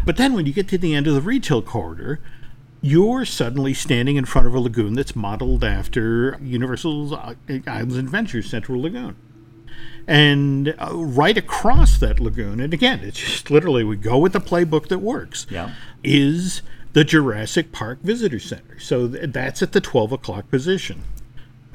But 0.05 0.17
then 0.17 0.33
when 0.33 0.45
you 0.45 0.53
get 0.53 0.67
to 0.69 0.77
the 0.77 0.93
end 0.93 1.07
of 1.07 1.13
the 1.13 1.21
retail 1.21 1.61
corridor, 1.61 2.19
you're 2.81 3.25
suddenly 3.25 3.73
standing 3.73 4.15
in 4.15 4.25
front 4.25 4.47
of 4.47 4.53
a 4.53 4.59
lagoon 4.59 4.93
that's 4.93 5.15
modeled 5.15 5.63
after 5.63 6.37
Universal's 6.41 7.13
uh, 7.13 7.33
Islands 7.65 7.95
Adventures 7.97 8.49
Central 8.49 8.81
Lagoon. 8.81 9.15
And 10.07 10.75
uh, 10.79 10.89
right 10.93 11.35
across 11.37 11.97
that 11.97 12.19
lagoon, 12.19 12.59
and 12.59 12.73
again, 12.73 12.99
it's 12.99 13.19
just 13.19 13.49
literally 13.49 13.83
we 13.83 13.95
go 13.97 14.17
with 14.19 14.33
the 14.33 14.39
playbook 14.39 14.87
that 14.89 14.99
works, 14.99 15.47
Yeah. 15.49 15.73
is 16.03 16.61
the 16.93 17.03
Jurassic 17.03 17.71
Park 17.71 17.99
Visitor 18.03 18.39
Center. 18.39 18.77
So 18.79 19.07
th- 19.07 19.31
that's 19.31 19.63
at 19.63 19.71
the 19.71 19.81
12 19.81 20.11
o'clock 20.11 20.49
position. 20.51 21.01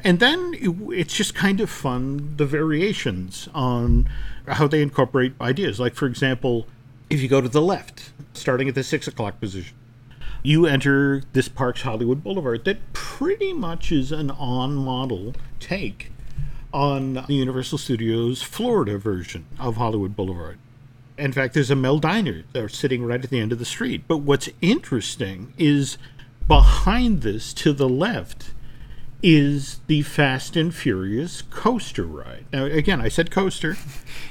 And 0.05 0.19
then 0.21 0.55
it- 0.55 0.99
it's 0.99 1.15
just 1.15 1.35
kind 1.35 1.61
of 1.61 1.71
fun 1.71 2.35
the 2.37 2.47
variations 2.47 3.49
on 3.55 4.09
how 4.49 4.67
they 4.67 4.83
incorporate 4.83 5.35
ideas. 5.41 5.79
Like, 5.79 5.95
for 5.95 6.07
example, 6.07 6.67
if 7.09 7.21
you 7.21 7.29
go 7.29 7.41
to 7.41 7.49
the 7.49 7.63
left, 7.63 8.11
starting 8.33 8.69
at 8.69 8.75
the 8.75 8.83
6 8.83 9.07
o'clock 9.09 9.41
position, 9.41 9.75
you 10.43 10.67
enter 10.67 11.23
this 11.33 11.49
park's 11.49 11.83
Hollywood 11.83 12.23
Boulevard 12.25 12.65
that 12.65 12.93
pretty 12.93 13.53
much 13.53 13.93
is 13.93 14.11
an 14.13 14.31
on 14.31 14.75
model 14.75 15.35
take 15.59 16.11
on 16.73 17.15
the 17.15 17.35
Universal 17.35 17.79
Studios 17.79 18.43
Florida 18.43 18.97
version 18.97 19.45
of 19.59 19.77
Hollywood 19.77 20.17
Boulevard. 20.17 20.59
In 21.19 21.33
fact, 21.33 21.53
there's 21.53 21.71
a 21.71 21.77
Mel 21.77 21.99
Diner 21.99 22.45
there 22.53 22.69
sitting 22.69 23.05
right 23.05 23.23
at 23.23 23.29
the 23.29 23.41
end 23.41 23.53
of 23.53 23.59
the 23.59 23.65
street. 23.65 24.05
But 24.09 24.19
what's 24.19 24.49
interesting 24.63 25.53
is 25.59 25.99
behind 26.49 27.21
this 27.23 27.53
to 27.55 27.73
the 27.73 27.89
left 27.89 28.53
is 29.23 29.81
the 29.87 30.03
Fast 30.03 30.57
and 30.57 30.75
Furious 30.75 31.43
coaster 31.43 32.05
ride. 32.05 32.47
Now, 32.53 32.65
again, 32.65 33.01
I 33.01 33.09
said 33.09 33.31
coaster, 33.31 33.77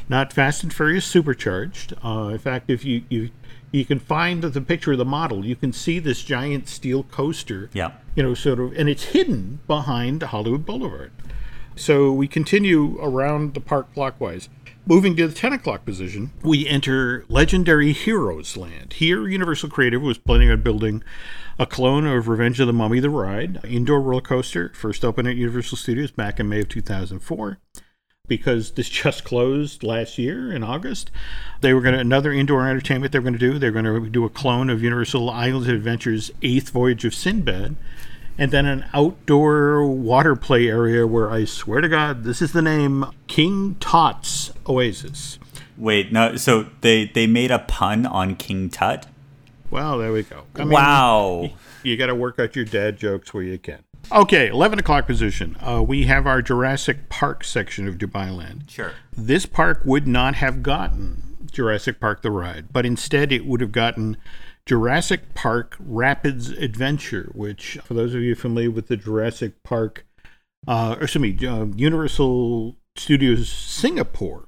not 0.09 0.33
Fast 0.33 0.63
and 0.63 0.73
Furious 0.73 1.05
supercharged. 1.05 1.93
Uh, 2.03 2.29
in 2.33 2.39
fact, 2.39 2.69
if 2.69 2.83
you, 2.83 3.03
you 3.09 3.29
you 3.71 3.85
can 3.85 3.99
find 3.99 4.41
the 4.41 4.61
picture 4.61 4.93
of 4.93 4.97
the 4.97 5.05
model, 5.05 5.45
you 5.45 5.55
can 5.55 5.71
see 5.71 5.99
this 5.99 6.23
giant 6.23 6.67
steel 6.67 7.03
coaster. 7.03 7.69
Yeah. 7.73 7.91
You 8.15 8.23
know, 8.23 8.33
sort 8.33 8.59
of, 8.59 8.73
and 8.73 8.89
it's 8.89 9.05
hidden 9.05 9.59
behind 9.67 10.23
Hollywood 10.23 10.65
Boulevard. 10.65 11.11
So 11.75 12.11
we 12.11 12.27
continue 12.27 12.97
around 12.99 13.53
the 13.53 13.61
park 13.61 13.93
clockwise. 13.93 14.49
Moving 14.85 15.15
to 15.17 15.27
the 15.27 15.35
10 15.35 15.53
o'clock 15.53 15.85
position, 15.85 16.31
we 16.41 16.67
enter 16.67 17.23
Legendary 17.29 17.93
Heroes 17.93 18.57
Land. 18.57 18.93
Here, 18.93 19.27
Universal 19.27 19.69
Creative 19.69 20.01
was 20.01 20.17
planning 20.17 20.49
on 20.49 20.61
building 20.61 21.03
a 21.59 21.65
clone 21.65 22.07
of 22.07 22.29
Revenge 22.29 22.61
of 22.61 22.67
the 22.67 22.73
Mummy 22.73 23.01
the 23.01 23.09
Ride, 23.09 23.59
indoor 23.65 23.99
roller 23.99 24.21
coaster, 24.21 24.71
first 24.73 25.03
opened 25.03 25.27
at 25.27 25.35
Universal 25.35 25.77
Studios 25.77 26.09
back 26.09 26.39
in 26.39 26.47
May 26.47 26.61
of 26.61 26.69
2004. 26.69 27.59
Because 28.29 28.71
this 28.71 28.87
just 28.87 29.25
closed 29.25 29.83
last 29.83 30.17
year 30.17 30.53
in 30.53 30.63
August, 30.63 31.11
they 31.59 31.73
were 31.73 31.81
going 31.81 31.95
to 31.95 31.99
another 31.99 32.31
indoor 32.31 32.65
entertainment 32.65 33.11
they 33.11 33.19
were 33.19 33.23
going 33.23 33.33
to 33.33 33.39
do. 33.39 33.59
They're 33.59 33.71
going 33.71 33.85
to 33.85 34.09
do 34.09 34.23
a 34.23 34.29
clone 34.29 34.69
of 34.69 34.81
Universal 34.81 35.29
Islands 35.29 35.67
Adventure's 35.67 36.31
Eighth 36.41 36.69
Voyage 36.69 37.03
of 37.03 37.13
Sinbad, 37.13 37.75
and 38.37 38.51
then 38.51 38.65
an 38.65 38.85
outdoor 38.93 39.85
water 39.85 40.37
play 40.37 40.69
area 40.69 41.05
where 41.05 41.29
I 41.29 41.43
swear 41.43 41.81
to 41.81 41.89
God, 41.89 42.23
this 42.23 42.41
is 42.41 42.53
the 42.53 42.61
name 42.61 43.05
King 43.27 43.75
Tut's 43.81 44.53
Oasis. 44.65 45.39
Wait, 45.75 46.13
no. 46.13 46.37
So 46.37 46.67
they 46.81 47.05
they 47.05 47.27
made 47.27 47.51
a 47.51 47.59
pun 47.59 48.05
on 48.05 48.35
King 48.35 48.69
Tut. 48.69 49.07
Well, 49.71 49.97
there 49.97 50.11
we 50.11 50.23
go. 50.23 50.43
I 50.55 50.59
mean, 50.59 50.69
wow. 50.69 51.49
You 51.81 51.95
got 51.95 52.07
to 52.07 52.15
work 52.15 52.39
out 52.39 52.57
your 52.57 52.65
dad 52.65 52.97
jokes 52.97 53.33
where 53.33 53.41
you 53.41 53.57
can. 53.57 53.85
Okay, 54.11 54.49
11 54.49 54.79
o'clock 54.79 55.07
position. 55.07 55.55
Uh, 55.61 55.81
we 55.81 56.03
have 56.05 56.27
our 56.27 56.41
Jurassic 56.41 57.07
Park 57.07 57.45
section 57.45 57.87
of 57.87 57.97
Dubai 57.97 58.35
Land. 58.35 58.65
Sure. 58.67 58.91
This 59.15 59.45
park 59.45 59.81
would 59.85 60.05
not 60.05 60.35
have 60.35 60.61
gotten 60.61 61.37
Jurassic 61.49 62.01
Park 62.01 62.21
the 62.21 62.31
ride, 62.31 62.73
but 62.73 62.85
instead 62.85 63.31
it 63.31 63.45
would 63.45 63.61
have 63.61 63.71
gotten 63.71 64.17
Jurassic 64.65 65.33
Park 65.35 65.77
Rapids 65.79 66.49
Adventure, 66.49 67.31
which, 67.33 67.77
for 67.83 67.93
those 67.93 68.13
of 68.13 68.21
you 68.21 68.35
familiar 68.35 68.71
with 68.71 68.87
the 68.87 68.97
Jurassic 68.97 69.63
Park, 69.63 70.05
uh, 70.67 70.95
or 70.97 71.03
excuse 71.03 71.21
me, 71.21 71.47
uh, 71.47 71.65
Universal 71.75 72.75
Studios 72.95 73.49
Singapore, 73.49 74.45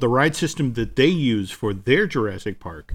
the 0.00 0.08
ride 0.08 0.36
system 0.36 0.74
that 0.74 0.96
they 0.96 1.06
use 1.06 1.50
for 1.50 1.72
their 1.72 2.06
Jurassic 2.06 2.60
Park 2.60 2.94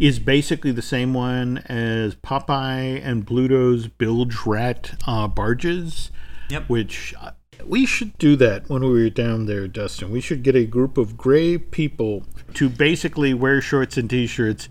is 0.00 0.18
basically 0.18 0.72
the 0.72 0.82
same 0.82 1.14
one 1.14 1.58
as 1.66 2.16
Popeye 2.16 3.00
and 3.04 3.24
Bluto's 3.24 3.86
Bilge 3.86 4.34
Rat 4.46 4.92
uh, 5.06 5.28
barges, 5.28 6.10
Yep. 6.48 6.68
which 6.68 7.14
uh, 7.20 7.30
we 7.66 7.84
should 7.86 8.16
do 8.18 8.34
that 8.36 8.68
when 8.70 8.82
we 8.82 8.88
were 9.02 9.10
down 9.10 9.44
there, 9.46 9.68
Dustin. 9.68 10.10
We 10.10 10.20
should 10.22 10.42
get 10.42 10.56
a 10.56 10.64
group 10.64 10.96
of 10.98 11.16
gray 11.16 11.58
people 11.58 12.24
to 12.54 12.68
basically 12.70 13.34
wear 13.34 13.60
shorts 13.60 13.96
and 13.98 14.08
t-shirts. 14.08 14.68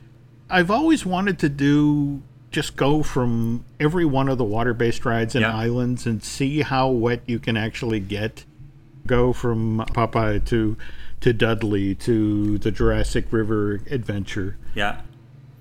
I've 0.50 0.72
always 0.72 1.06
wanted 1.06 1.38
to 1.40 1.50
do 1.50 2.24
just 2.52 2.76
go 2.76 3.04
from 3.04 3.64
every 3.80 4.06
one 4.06 4.28
of 4.28 4.40
the 4.40 4.44
water-based 4.44 5.06
rides 5.06 5.36
and 5.36 5.44
Yeah. 5.44 5.56
islands 5.56 6.08
and 6.08 6.24
see 6.24 6.62
how 6.62 6.90
wet 6.90 7.22
you 7.28 7.38
can 7.38 7.56
actually 7.56 8.00
get. 8.00 8.44
Go 9.06 9.32
from 9.34 9.86
Popeye 9.94 10.44
to 10.46 10.76
to 11.22 11.34
Dudley 11.34 11.94
to 11.96 12.58
the 12.58 12.72
Jurassic 12.72 13.28
River 13.32 13.82
adventure. 13.92 14.58
Yeah. 14.74 15.02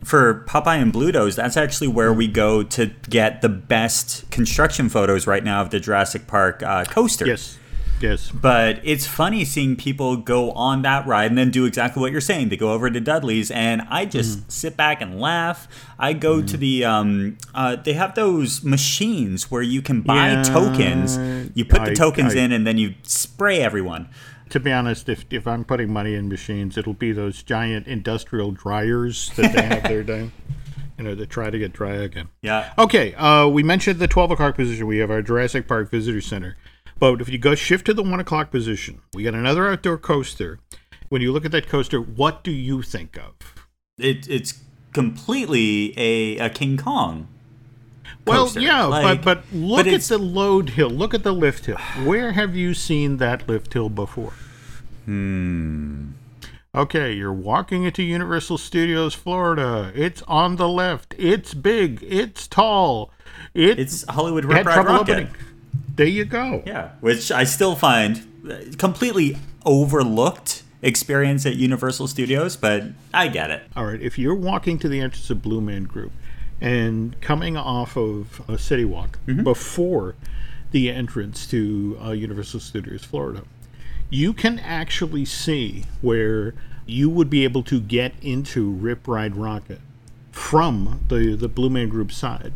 For 0.05 0.45
Popeye 0.49 0.81
and 0.81 0.93
Bluto's, 0.93 1.37
that's 1.37 1.57
actually 1.57 1.89
where 1.89 2.13
we 2.13 2.29
go 2.29 2.63
to 2.63 2.87
get 3.11 3.43
the 3.43 3.49
best 3.49 4.31
construction 4.31 4.89
photos 4.89 5.27
right 5.27 5.45
now 5.45 5.61
of 5.61 5.71
the 5.71 5.81
Jurassic 5.81 6.27
Park 6.27 6.63
uh, 6.63 6.85
coaster. 6.85 7.27
Yes, 7.27 7.59
yes. 8.01 8.31
But 8.31 8.81
it's 8.85 9.07
funny 9.07 9.45
seeing 9.45 9.77
people 9.77 10.17
go 10.17 10.53
on 10.53 10.83
that 10.83 11.07
ride 11.07 11.27
and 11.31 11.37
then 11.37 11.51
do 11.51 11.65
exactly 11.67 12.01
what 12.01 12.13
you're 12.13 12.21
saying. 12.21 12.49
They 12.49 12.57
go 12.57 12.73
over 12.73 12.89
to 12.89 13.01
Dudley's, 13.01 13.51
and 13.51 13.83
I 13.91 14.05
just 14.05 14.39
Mm-hmm. 14.39 14.49
sit 14.51 14.77
back 14.77 15.03
and 15.03 15.21
laugh. 15.21 15.67
I 15.99 16.13
go 16.13 16.41
to 16.43 16.57
the 16.57 16.85
um, 16.85 17.37
uh, 17.55 17.77
they 17.77 17.95
have 17.95 18.15
those 18.15 18.63
machines 18.63 19.51
where 19.51 19.63
you 19.63 19.83
can 19.83 20.03
buy 20.03 20.31
Yeah, 20.31 20.43
tokens. 20.45 21.19
You 21.57 21.65
put 21.65 21.85
the 21.85 21.91
I- 21.91 21.95
tokens 21.95 22.35
I- 22.35 22.39
in, 22.39 22.53
and 22.53 22.67
then 22.67 22.79
you 22.79 22.95
spray 23.03 23.61
everyone. 23.61 24.09
To 24.51 24.61
be 24.61 24.73
honest, 24.73 25.09
if 25.09 25.25
if 25.31 25.47
I'm 25.47 25.65
putting 25.65 25.93
money 25.93 26.15
in 26.15 26.29
machines, 26.29 26.77
it'll 26.77 26.95
be 26.95 27.13
those 27.13 27.43
giant 27.43 27.87
industrial 27.87 28.53
dryers 28.53 29.31
that 29.37 29.53
they 29.53 29.63
have 29.63 29.83
there 29.85 30.03
down, 30.03 30.33
you 30.99 31.05
know, 31.05 31.15
to 31.15 31.27
try 31.27 31.51
to 31.51 31.59
get 31.59 31.73
dry 31.73 31.95
again. 31.95 32.29
Yeah. 32.43 32.73
Okay, 32.79 33.15
uh, 33.15 33.49
we 33.49 33.63
mentioned 33.63 33.99
the 33.99 34.09
12 34.09 34.33
o'clock 34.33 34.57
position. 34.57 34.87
We 34.87 34.99
have 34.99 35.11
our 35.11 35.23
Jurassic 35.23 35.69
Park 35.69 35.91
Visitor 35.91 36.21
Center. 36.21 36.57
But 36.99 37.21
if 37.21 37.29
you 37.29 37.39
go 37.39 37.55
shift 37.55 37.87
to 37.87 37.95
the 37.95 38.03
1 38.03 38.21
o'clock 38.21 38.51
position, 38.51 39.01
we 39.15 39.23
got 39.23 39.35
another 39.35 39.69
outdoor 39.69 39.99
coaster. 39.99 40.59
When 41.09 41.23
you 41.23 41.33
look 41.33 41.45
at 41.45 41.53
that 41.53 41.69
coaster, 41.69 42.01
what 42.01 42.43
do 42.43 42.51
you 42.51 42.83
think 42.83 43.17
of? 43.17 43.35
It, 43.99 44.29
it's 44.29 44.61
completely 44.93 45.95
a, 45.97 46.39
a 46.39 46.51
King 46.51 46.77
Kong. 46.77 47.29
Well, 48.29 48.45
coaster. 48.45 48.61
yeah, 48.61 48.85
Like, 48.85 49.23
but, 49.23 49.43
but 49.43 49.45
look 49.53 49.87
at 49.87 50.03
the 50.03 50.19
load 50.19 50.71
hill. 50.71 50.91
Look 50.91 51.15
at 51.15 51.23
the 51.23 51.33
lift 51.33 51.67
hill. 51.67 51.79
Where 52.05 52.33
have 52.33 52.55
you 52.55 52.75
seen 52.75 53.17
that 53.19 53.49
lift 53.49 53.73
hill 53.73 53.89
before? 53.89 54.33
Hmm. 55.05 56.11
Okay, 56.75 57.13
you're 57.15 57.33
walking 57.33 57.85
into 57.85 58.03
Universal 58.03 58.59
Studios 58.59 59.15
Florida. 59.15 59.91
It's 59.95 60.23
on 60.29 60.57
the 60.57 60.69
left. 60.69 61.15
It's 61.19 61.55
big. 61.55 62.05
It's 62.07 62.47
tall. 62.47 63.11
It 63.55 63.79
It's 63.79 64.05
Hollywood 64.09 64.45
Rip 64.45 64.67
Ride 64.67 64.87
Rockit. 64.87 65.01
opening. 65.01 65.29
There 65.97 66.07
you 66.07 66.25
go. 66.27 66.63
Yeah, 66.67 66.91
which 67.01 67.33
I 67.33 67.45
still 67.45 67.75
find 67.75 68.23
uh, 68.49 68.57
completely 68.77 69.39
overlooked 69.65 70.63
experience 70.83 71.45
at 71.47 71.57
Universal 71.57 72.07
Studios, 72.09 72.57
but 72.57 72.85
I 73.13 73.29
get 73.29 73.51
it. 73.51 73.63
All 73.75 73.87
right, 73.87 74.01
if 74.01 74.19
you're 74.19 74.35
walking 74.35 74.79
to 74.81 74.89
the 74.89 75.01
entrance 75.01 75.31
of 75.31 75.43
Blue 75.43 75.61
Man 75.61 75.85
Group 75.85 76.13
and 76.61 77.21
coming 77.21 77.57
off 77.57 77.97
of 77.97 78.43
a 78.49 78.59
City 78.59 78.85
Walk 78.85 79.19
before 79.43 80.15
the 80.71 80.91
entrance 80.91 81.47
to 81.47 81.99
uh, 82.05 82.11
Universal 82.11 82.61
Studios 82.61 83.05
Florida, 83.05 83.43
you 84.11 84.33
can 84.33 84.59
actually 84.59 85.25
see 85.25 85.85
where 86.01 86.55
you 86.87 87.11
would 87.11 87.31
be 87.31 87.45
able 87.45 87.63
to 87.63 87.81
get 87.81 88.15
into 88.23 88.71
Rip 88.71 89.07
Ride 89.07 89.35
Rockit 89.35 89.81
from 90.33 91.05
the, 91.09 91.35
the 91.35 91.49
Blue 91.49 91.71
Man 91.71 91.89
Group 91.89 92.13
side 92.13 92.53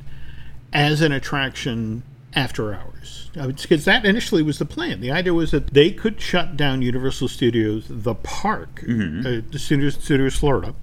as 0.73 1.01
an 1.03 1.13
attraction 1.13 2.03
after 2.35 2.73
hours. 2.75 3.31
Because 3.35 3.85
that 3.85 4.05
initially 4.05 4.43
was 4.43 4.59
the 4.59 4.65
plan. 4.65 5.01
The 5.01 5.11
idea 5.11 5.35
was 5.35 5.51
that 5.51 5.75
they 5.75 5.91
could 5.91 6.21
shut 6.21 6.57
down 6.57 6.81
Universal 6.83 7.29
Studios, 7.29 7.85
the 7.89 8.15
park, 8.15 8.83
uh, 9.27 9.43
the 9.51 9.59
Studios, 9.59 9.95
Studios 9.95 10.37
Florida, 10.37 10.75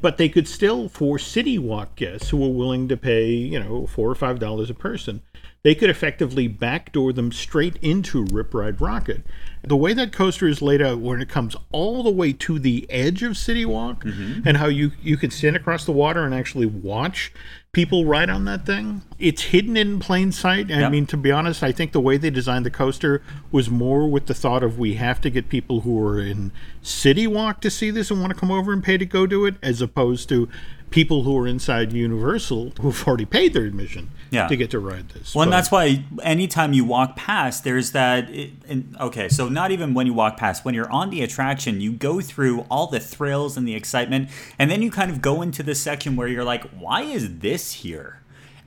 But 0.00 0.16
they 0.16 0.28
could 0.28 0.46
still, 0.46 0.88
for 0.88 1.18
City 1.18 1.58
Walk 1.58 1.96
guests 1.96 2.30
who 2.30 2.36
were 2.36 2.48
willing 2.48 2.88
to 2.88 2.96
pay, 2.96 3.30
you 3.30 3.58
know, 3.58 3.86
four 3.86 4.10
or 4.10 4.14
five 4.14 4.38
dollars 4.38 4.70
a 4.70 4.74
person, 4.74 5.22
they 5.62 5.74
could 5.74 5.88
effectively 5.88 6.46
backdoor 6.46 7.14
them 7.14 7.32
straight 7.32 7.76
into 7.80 8.24
Rip 8.24 8.52
Ride 8.52 8.76
Rockit. 8.78 9.22
The 9.62 9.76
way 9.76 9.94
that 9.94 10.12
coaster 10.12 10.46
is 10.46 10.60
laid 10.60 10.82
out, 10.82 10.98
when 10.98 11.22
it 11.22 11.30
comes 11.30 11.56
all 11.72 12.02
the 12.02 12.10
way 12.10 12.34
to 12.34 12.58
the 12.58 12.86
edge 12.90 13.22
of 13.22 13.36
City 13.36 13.64
Walk, 13.64 14.04
mm-hmm. 14.04 14.46
and 14.46 14.58
how 14.58 14.66
you 14.66 14.92
you 15.02 15.16
can 15.16 15.30
stand 15.30 15.56
across 15.56 15.86
the 15.86 15.92
water 15.92 16.22
and 16.24 16.34
actually 16.34 16.66
watch 16.66 17.32
people 17.74 18.06
ride 18.06 18.30
on 18.30 18.44
that 18.46 18.64
thing, 18.64 19.02
it's 19.18 19.42
hidden 19.42 19.76
in 19.76 19.98
plain 20.00 20.32
sight. 20.32 20.70
I 20.70 20.80
Yep. 20.80 20.92
mean, 20.92 21.06
to 21.06 21.16
be 21.16 21.30
honest, 21.30 21.62
I 21.62 21.72
think 21.72 21.92
the 21.92 22.00
way 22.00 22.16
they 22.16 22.30
designed 22.30 22.64
the 22.64 22.70
coaster 22.70 23.20
was 23.52 23.68
more 23.68 24.08
with 24.08 24.26
the 24.26 24.34
thought 24.34 24.62
of 24.62 24.78
we 24.78 24.94
have 24.94 25.20
to 25.22 25.30
get 25.30 25.48
people 25.48 25.80
who 25.82 25.98
are 26.00 26.20
in 26.20 26.52
City 26.80 27.26
Walk 27.26 27.60
to 27.60 27.70
see 27.70 27.90
this 27.90 28.10
and 28.10 28.20
want 28.20 28.32
to 28.32 28.38
come 28.38 28.50
over 28.50 28.72
and 28.72 28.82
pay 28.82 28.96
to 28.96 29.04
go 29.04 29.26
do 29.26 29.44
it, 29.44 29.56
as 29.62 29.82
opposed 29.82 30.28
to 30.30 30.48
people 30.94 31.24
who 31.24 31.36
are 31.36 31.44
inside 31.48 31.92
Universal 31.92 32.72
who've 32.80 33.04
already 33.08 33.24
paid 33.24 33.52
their 33.52 33.64
admission 33.64 34.08
Yeah. 34.30 34.46
to 34.46 34.54
get 34.56 34.70
to 34.70 34.78
ride 34.78 35.08
this. 35.08 35.34
Well, 35.34 35.42
and 35.42 35.52
that's 35.52 35.68
why 35.68 36.04
anytime 36.22 36.72
you 36.72 36.84
walk 36.84 37.16
past, 37.16 37.64
there's 37.64 37.90
that. 37.90 38.30
It, 38.30 38.50
and, 38.68 38.96
okay, 39.00 39.28
so 39.28 39.48
not 39.48 39.72
even 39.72 39.92
when 39.92 40.06
you 40.06 40.14
walk 40.14 40.36
past, 40.36 40.64
when 40.64 40.72
you're 40.72 40.90
on 40.92 41.10
the 41.10 41.20
attraction, 41.22 41.80
you 41.80 41.90
go 41.92 42.20
through 42.20 42.60
all 42.70 42.86
the 42.86 43.00
thrills 43.00 43.56
and 43.56 43.66
the 43.66 43.74
excitement, 43.74 44.28
and 44.56 44.70
then 44.70 44.82
you 44.82 44.90
kind 44.92 45.10
of 45.10 45.20
go 45.20 45.42
into 45.42 45.64
the 45.64 45.74
section 45.74 46.14
where 46.14 46.28
you're 46.28 46.44
like, 46.44 46.62
why 46.70 47.02
is 47.02 47.40
this 47.40 47.72
here? 47.72 48.20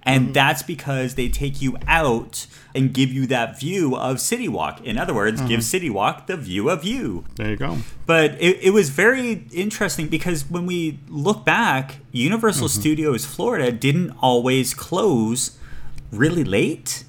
And 0.08 0.34
that's 0.34 0.64
because 0.64 1.16
they 1.16 1.28
take 1.30 1.62
you 1.62 1.78
out 1.88 2.48
and 2.74 2.94
give 2.94 3.12
you 3.12 3.28
that 3.28 3.60
view 3.60 3.96
of 3.96 4.20
City 4.22 4.48
Walk. 4.48 4.82
In 4.86 4.98
other 4.98 5.14
words, 5.14 5.42
give 5.42 5.64
City 5.64 5.90
Walk 5.90 6.28
the 6.28 6.38
view 6.38 6.70
of 6.70 6.84
you. 6.84 7.26
there 7.36 7.50
you 7.52 7.58
go. 7.58 7.78
But 8.06 8.32
it, 8.40 8.58
it 8.62 8.70
was 8.72 8.90
very 8.90 9.46
interesting 9.52 10.08
because 10.08 10.50
when 10.50 10.66
we 10.66 11.00
look 11.10 11.44
back, 11.46 11.98
Universal 12.12 12.68
Mm-hmm. 12.70 12.80
Studios 12.82 13.26
Florida 13.26 13.72
didn't 13.72 14.12
always 14.22 14.74
close 14.74 15.58
really 16.12 16.44
late. 16.44 17.04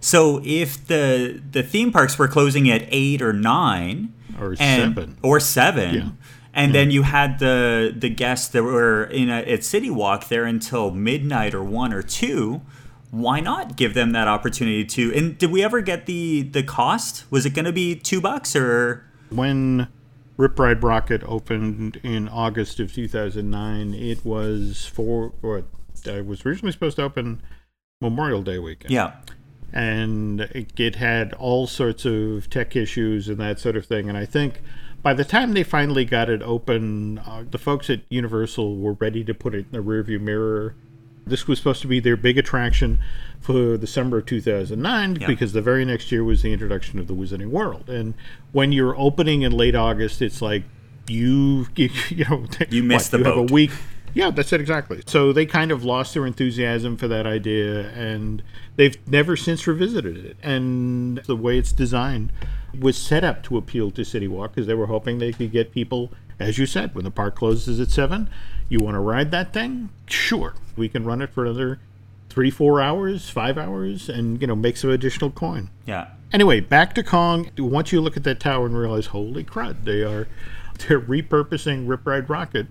So 0.00 0.40
if 0.44 0.86
the 0.86 1.42
the 1.52 1.62
theme 1.62 1.90
parks 1.92 2.18
were 2.18 2.28
closing 2.28 2.70
at 2.70 2.82
eight 2.88 3.20
or 3.20 3.32
nine, 3.32 4.14
Or 4.40 4.54
and- 4.58 4.94
seven. 4.94 5.16
or 5.22 5.40
seven, 5.40 5.94
Yeah. 5.94 6.08
And 6.54 6.74
then 6.74 6.90
you 6.90 7.02
had 7.02 7.38
the 7.38 7.94
the 7.96 8.08
guests 8.08 8.48
that 8.48 8.62
were 8.62 9.04
in 9.04 9.28
a, 9.30 9.40
at 9.42 9.62
City 9.64 9.90
Walk 9.90 10.28
there 10.28 10.44
until 10.44 10.90
midnight 10.90 11.54
or 11.54 11.62
one 11.62 11.92
or 11.92 12.02
two. 12.02 12.62
Why 13.10 13.40
not 13.40 13.76
give 13.76 13.94
them 13.94 14.12
that 14.12 14.28
opportunity 14.28 14.84
to? 14.84 15.14
And 15.14 15.38
did 15.38 15.50
we 15.52 15.62
ever 15.62 15.80
get 15.80 16.06
the 16.06 16.42
the 16.42 16.62
cost? 16.62 17.30
Was 17.30 17.46
it 17.46 17.50
going 17.50 17.64
to 17.64 17.72
be 17.72 17.94
two 17.94 18.20
bucks 18.20 18.56
or? 18.56 19.04
when 19.30 19.88
Rip 20.36 20.58
Ride 20.58 20.80
Rockit 20.80 21.22
opened 21.26 22.00
in 22.02 22.28
August 22.28 22.80
of 22.80 22.92
2009, 22.92 23.94
it 23.94 24.24
was 24.24 24.86
for 24.86 25.32
what 25.40 25.64
uh, 26.06 26.22
was 26.24 26.46
originally 26.46 26.72
supposed 26.72 26.96
to 26.96 27.02
open 27.02 27.42
Memorial 28.00 28.42
Day 28.42 28.58
weekend. 28.58 28.90
Yeah. 28.92 29.16
and 29.72 30.40
it, 30.42 30.78
it 30.78 30.94
had 30.96 31.34
all 31.34 31.66
sorts 31.66 32.04
of 32.04 32.48
tech 32.48 32.76
issues 32.76 33.28
and 33.28 33.38
that 33.38 33.58
sort 33.58 33.76
of 33.76 33.84
thing. 33.86 34.08
And 34.08 34.16
I 34.16 34.24
think 34.24 34.62
by 35.02 35.14
the 35.14 35.24
time 35.24 35.52
they 35.52 35.62
finally 35.62 36.04
got 36.04 36.28
it 36.28 36.42
open, 36.42 37.18
uh, 37.18 37.44
the 37.48 37.58
folks 37.58 37.88
at 37.88 38.00
Universal 38.08 38.76
were 38.76 38.94
ready 38.94 39.24
to 39.24 39.34
put 39.34 39.54
it 39.54 39.66
in 39.66 39.72
the 39.72 39.78
rearview 39.78 40.20
mirror. 40.20 40.74
This 41.26 41.46
was 41.46 41.58
supposed 41.58 41.82
to 41.82 41.88
be 41.88 42.00
their 42.00 42.16
big 42.16 42.38
attraction 42.38 43.00
for 43.40 43.76
the 43.76 43.86
summer 43.86 44.18
of 44.18 44.26
2009 44.26 45.16
Yeah. 45.20 45.26
because 45.26 45.52
the 45.52 45.62
very 45.62 45.84
next 45.84 46.10
year 46.10 46.24
was 46.24 46.42
the 46.42 46.52
introduction 46.52 46.98
of 46.98 47.06
the 47.06 47.14
Wizarding 47.14 47.50
World. 47.50 47.88
And 47.88 48.14
when 48.52 48.72
you're 48.72 48.98
opening 48.98 49.42
in 49.42 49.52
late 49.52 49.74
August, 49.74 50.22
it's 50.22 50.40
like 50.42 50.64
you 51.06 51.68
you, 51.76 51.90
you 52.08 52.24
know 52.24 52.46
You 52.70 52.82
missed 52.82 53.10
the 53.10 53.18
you 53.18 53.24
have 53.24 53.36
a 53.36 53.42
week 53.42 53.70
yeah, 54.14 54.30
that's 54.30 54.52
it 54.52 54.60
exactly. 54.60 55.02
So 55.06 55.32
they 55.32 55.46
kind 55.46 55.70
of 55.70 55.84
lost 55.84 56.14
their 56.14 56.26
enthusiasm 56.26 56.96
for 56.96 57.08
that 57.08 57.26
idea, 57.26 57.88
and 57.90 58.42
they've 58.76 58.96
never 59.08 59.36
since 59.36 59.66
revisited 59.66 60.16
it. 60.16 60.36
And 60.42 61.18
the 61.18 61.36
way 61.36 61.58
it's 61.58 61.72
designed 61.72 62.32
was 62.78 62.96
set 62.98 63.24
up 63.24 63.42
to 63.44 63.56
appeal 63.56 63.90
to 63.92 64.04
City 64.04 64.28
Walk 64.28 64.54
because 64.54 64.66
they 64.66 64.74
were 64.74 64.86
hoping 64.86 65.18
they 65.18 65.32
could 65.32 65.52
get 65.52 65.72
people, 65.72 66.10
as 66.38 66.58
you 66.58 66.66
said, 66.66 66.94
when 66.94 67.04
the 67.04 67.10
park 67.10 67.36
closes 67.36 67.80
at 67.80 67.90
seven, 67.90 68.28
you 68.68 68.78
want 68.80 68.94
to 68.94 69.00
ride 69.00 69.30
that 69.30 69.52
thing? 69.52 69.88
Sure, 70.06 70.54
we 70.76 70.88
can 70.88 71.04
run 71.04 71.22
it 71.22 71.30
for 71.30 71.44
another 71.44 71.78
three, 72.28 72.50
four 72.50 72.80
hours, 72.80 73.30
five 73.30 73.56
hours, 73.58 74.08
and 74.08 74.40
you 74.40 74.46
know 74.46 74.56
make 74.56 74.76
some 74.76 74.90
additional 74.90 75.30
coin. 75.30 75.70
Yeah. 75.86 76.08
Anyway, 76.32 76.60
back 76.60 76.94
to 76.94 77.02
Kong. 77.02 77.50
Once 77.58 77.90
you 77.90 78.00
look 78.02 78.16
at 78.16 78.24
that 78.24 78.38
tower 78.40 78.66
and 78.66 78.76
realize, 78.76 79.06
holy 79.06 79.44
crud, 79.44 79.84
they 79.84 80.02
are 80.02 80.28
they're 80.86 81.00
repurposing 81.00 81.88
Rip 81.88 82.06
Ride 82.06 82.28
Rockit 82.28 82.66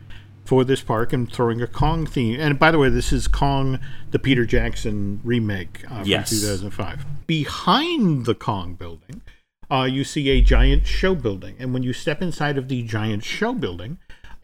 for 0.46 0.64
this 0.64 0.82
park 0.82 1.12
and 1.12 1.30
throwing 1.30 1.62
a 1.62 1.68
Kong 1.68 2.06
theme. 2.06 2.40
And 2.40 2.58
by 2.58 2.72
the 2.72 2.78
way, 2.78 2.88
this 2.90 3.12
is 3.12 3.28
Kong, 3.28 3.80
the 4.12 4.20
Peter 4.20 4.46
Jackson 4.46 5.20
remake 5.26 5.84
uh, 5.92 6.04
Yes. 6.06 6.30
from 6.30 6.38
2005. 6.40 7.06
Behind 7.28 8.26
the 8.26 8.34
Kong 8.36 8.76
building, 8.76 9.22
uh, 9.70 9.88
you 9.90 10.04
see 10.04 10.30
a 10.30 10.42
giant 10.42 10.88
show 10.88 11.16
building, 11.16 11.56
and 11.60 11.74
when 11.74 11.84
you 11.84 11.94
step 11.94 12.22
inside 12.22 12.58
of 12.58 12.68
the 12.68 12.84
giant 12.84 13.24
show 13.24 13.54
building, 13.54 13.98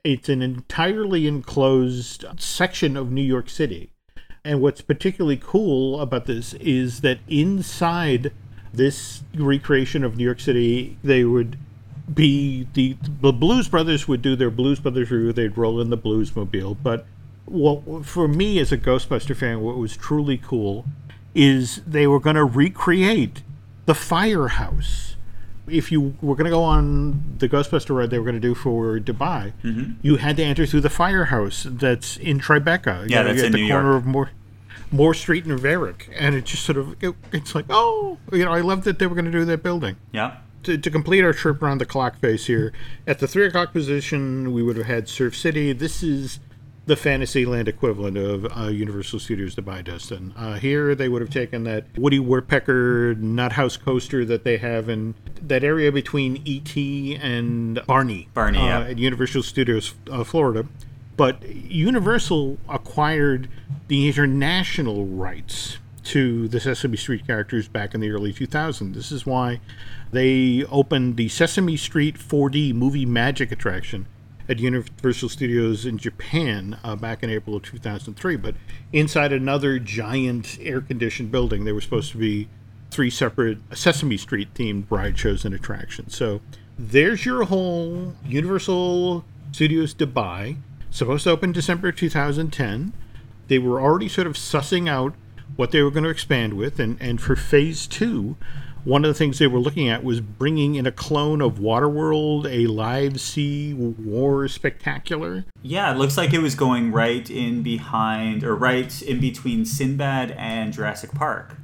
it's 0.03 0.27
an 0.27 0.41
entirely 0.41 1.27
enclosed 1.27 2.25
section 2.37 2.97
of 2.97 3.11
New 3.11 3.21
York 3.21 3.49
City. 3.49 3.91
And 4.43 4.61
what's 4.61 4.81
particularly 4.81 5.39
cool 5.41 6.01
about 6.01 6.25
this 6.25 6.53
is 6.55 6.99
that 7.01 7.19
inside 7.29 8.33
this 8.73 9.23
recreation 9.35 10.03
of 10.03 10.17
New 10.17 10.25
York 10.25 10.41
City, 10.41 10.97
they 11.03 11.23
would 11.23 11.57
be 12.13 12.67
the 12.73 12.97
the 13.21 13.31
Blues 13.31 13.69
Brothers 13.69 14.07
would 14.09 14.21
do 14.21 14.35
their 14.35 14.49
Blues 14.49 14.81
Brothers 14.81 15.09
revue. 15.09 15.31
They'd 15.31 15.57
roll 15.57 15.79
in 15.79 15.89
the 15.89 15.97
Bluesmobile. 15.97 16.77
But 16.83 17.05
what 17.45 18.05
for 18.05 18.27
me 18.27 18.59
as 18.59 18.73
a 18.73 18.77
Ghostbuster 18.77 19.35
fan, 19.35 19.61
what 19.61 19.77
was 19.77 19.95
truly 19.95 20.37
cool 20.37 20.85
is 21.33 21.81
they 21.87 22.07
were 22.07 22.19
going 22.19 22.35
to 22.35 22.43
recreate 22.43 23.43
the 23.85 23.95
firehouse. 23.95 25.12
If 25.67 25.91
you 25.91 26.15
were 26.21 26.35
going 26.35 26.45
to 26.45 26.51
go 26.51 26.63
on 26.63 27.35
the 27.39 27.47
Ghostbuster 27.47 27.95
ride 27.95 28.09
they 28.09 28.19
were 28.19 28.25
going 28.25 28.35
to 28.35 28.41
do 28.41 28.53
for 28.53 28.99
Dubai, 28.99 29.53
mm-hmm. 29.63 29.93
you 30.01 30.17
had 30.17 30.37
to 30.37 30.43
enter 30.43 30.65
through 30.65 30.81
the 30.81 30.89
firehouse 30.89 31.65
that's 31.69 32.17
in 32.17 32.39
Tribeca. 32.39 33.09
Yeah, 33.09 33.23
that's 33.23 33.39
at 33.39 33.45
in 33.47 33.51
the 33.53 33.57
New 33.59 33.69
corner 33.69 33.91
York. 33.91 34.01
of 34.01 34.05
Moore, 34.05 34.29
Moore 34.91 35.13
Street 35.13 35.45
and 35.45 35.59
Varick, 35.59 36.09
and 36.17 36.35
it 36.35 36.45
just 36.45 36.63
sort 36.63 36.77
of 36.77 37.01
it, 37.01 37.15
it's 37.31 37.55
like, 37.55 37.65
oh, 37.69 38.17
you 38.31 38.43
know, 38.43 38.51
I 38.51 38.61
love 38.61 38.83
that 38.83 38.99
they 38.99 39.07
were 39.07 39.15
going 39.15 39.25
to 39.25 39.31
do 39.31 39.45
that 39.45 39.63
building 39.63 39.95
Yeah. 40.11 40.37
to, 40.63 40.77
to 40.77 40.91
complete 40.91 41.23
our 41.23 41.33
trip 41.33 41.61
around 41.61 41.77
the 41.79 41.85
clock 41.85 42.19
face 42.19 42.45
here, 42.47 42.73
at 43.07 43.19
the 43.19 43.27
three 43.27 43.45
o'clock 43.47 43.71
position, 43.73 44.53
we 44.53 44.61
would 44.63 44.75
have 44.77 44.85
had 44.85 45.07
Surf 45.07 45.35
City. 45.35 45.71
This 45.73 46.03
is 46.03 46.39
the 46.85 46.95
Fantasyland 46.95 47.67
equivalent 47.67 48.17
of 48.17 48.45
uh, 48.57 48.67
Universal 48.67 49.19
Studios 49.19 49.55
Dubai, 49.55 49.83
Dustin. 49.83 50.33
Uh, 50.35 50.55
here, 50.55 50.95
they 50.95 51.07
would 51.07 51.21
have 51.21 51.29
taken 51.29 51.63
that 51.63 51.85
Woody 51.97 52.19
Woodpecker 52.19 53.15
Nut 53.15 53.53
House 53.53 53.77
coaster 53.77 54.25
that 54.25 54.43
they 54.43 54.57
have 54.57 54.89
in 54.89 55.15
that 55.41 55.63
area 55.63 55.91
between 55.91 56.43
ET 56.45 56.75
and 57.23 57.81
Barney, 57.85 58.27
Barney, 58.33 58.57
uh, 58.57 58.65
yeah. 58.65 58.81
at 58.81 58.97
Universal 58.97 59.43
Studios 59.43 59.93
uh, 60.11 60.23
Florida. 60.23 60.67
But 61.15 61.47
Universal 61.47 62.57
acquired 62.67 63.47
the 63.87 64.07
international 64.07 65.05
rights 65.05 65.77
to 66.05 66.49
the 66.49 66.59
Sesame 66.59 66.97
Street 66.97 67.25
characters 67.25 67.69
back 67.69 67.93
in 67.93 68.01
the 68.01 68.09
early 68.09 68.33
2000s. 68.33 68.93
This 68.93 69.11
is 69.11 69.25
why 69.25 69.61
they 70.11 70.65
opened 70.65 71.15
the 71.15 71.29
Sesame 71.29 71.77
Street 71.77 72.17
4D 72.17 72.73
movie 72.73 73.05
magic 73.05 73.53
attraction 73.53 74.07
at 74.49 74.59
Universal 74.59 75.29
Studios 75.29 75.85
in 75.85 75.97
Japan 75.97 76.77
uh, 76.83 76.95
back 76.95 77.23
in 77.23 77.29
April 77.29 77.55
of 77.55 77.63
2003. 77.63 78.35
But 78.35 78.55
inside 78.91 79.31
another 79.31 79.79
giant 79.79 80.57
air 80.61 80.81
conditioned 80.81 81.31
building, 81.31 81.65
there 81.65 81.73
were 81.73 81.81
supposed 81.81 82.11
to 82.11 82.17
be 82.17 82.49
three 82.91 83.09
separate 83.09 83.57
Sesame 83.73 84.17
Street 84.17 84.53
themed 84.53 84.85
ride 84.89 85.17
shows 85.17 85.45
and 85.45 85.55
attractions. 85.55 86.15
So 86.15 86.41
there's 86.77 87.25
your 87.25 87.45
whole 87.45 88.15
Universal 88.25 89.25
Studios 89.51 89.93
Dubai, 89.93 90.57
supposed 90.91 91.23
to 91.23 91.31
open 91.31 91.51
December 91.51 91.91
2010. 91.91 92.93
They 93.47 93.59
were 93.59 93.81
already 93.81 94.09
sort 94.09 94.27
of 94.27 94.33
sussing 94.33 94.89
out 94.89 95.13
what 95.55 95.71
they 95.71 95.81
were 95.81 95.91
going 95.91 96.03
to 96.03 96.09
expand 96.09 96.53
with, 96.53 96.79
and, 96.79 96.97
and 96.99 97.21
for 97.21 97.35
phase 97.35 97.85
two, 97.85 98.35
one 98.83 99.05
of 99.05 99.09
the 99.09 99.13
things 99.13 99.39
they 99.39 99.47
were 99.47 99.59
looking 99.59 99.89
at 99.89 100.03
was 100.03 100.19
bringing 100.19 100.75
in 100.75 100.85
a 100.85 100.91
clone 100.91 101.41
of 101.41 101.59
Waterworld, 101.59 102.45
a 102.45 102.67
live 102.67 103.19
sea 103.19 103.73
war 103.73 104.47
spectacular. 104.47 105.45
Yeah, 105.61 105.93
it 105.93 105.97
looks 105.97 106.17
like 106.17 106.33
it 106.33 106.39
was 106.39 106.55
going 106.55 106.91
right 106.91 107.29
in 107.29 107.63
behind 107.63 108.43
or 108.43 108.55
right 108.55 109.01
in 109.01 109.19
between 109.19 109.65
Sinbad 109.65 110.31
and 110.31 110.73
Jurassic 110.73 111.13
Park. 111.13 111.55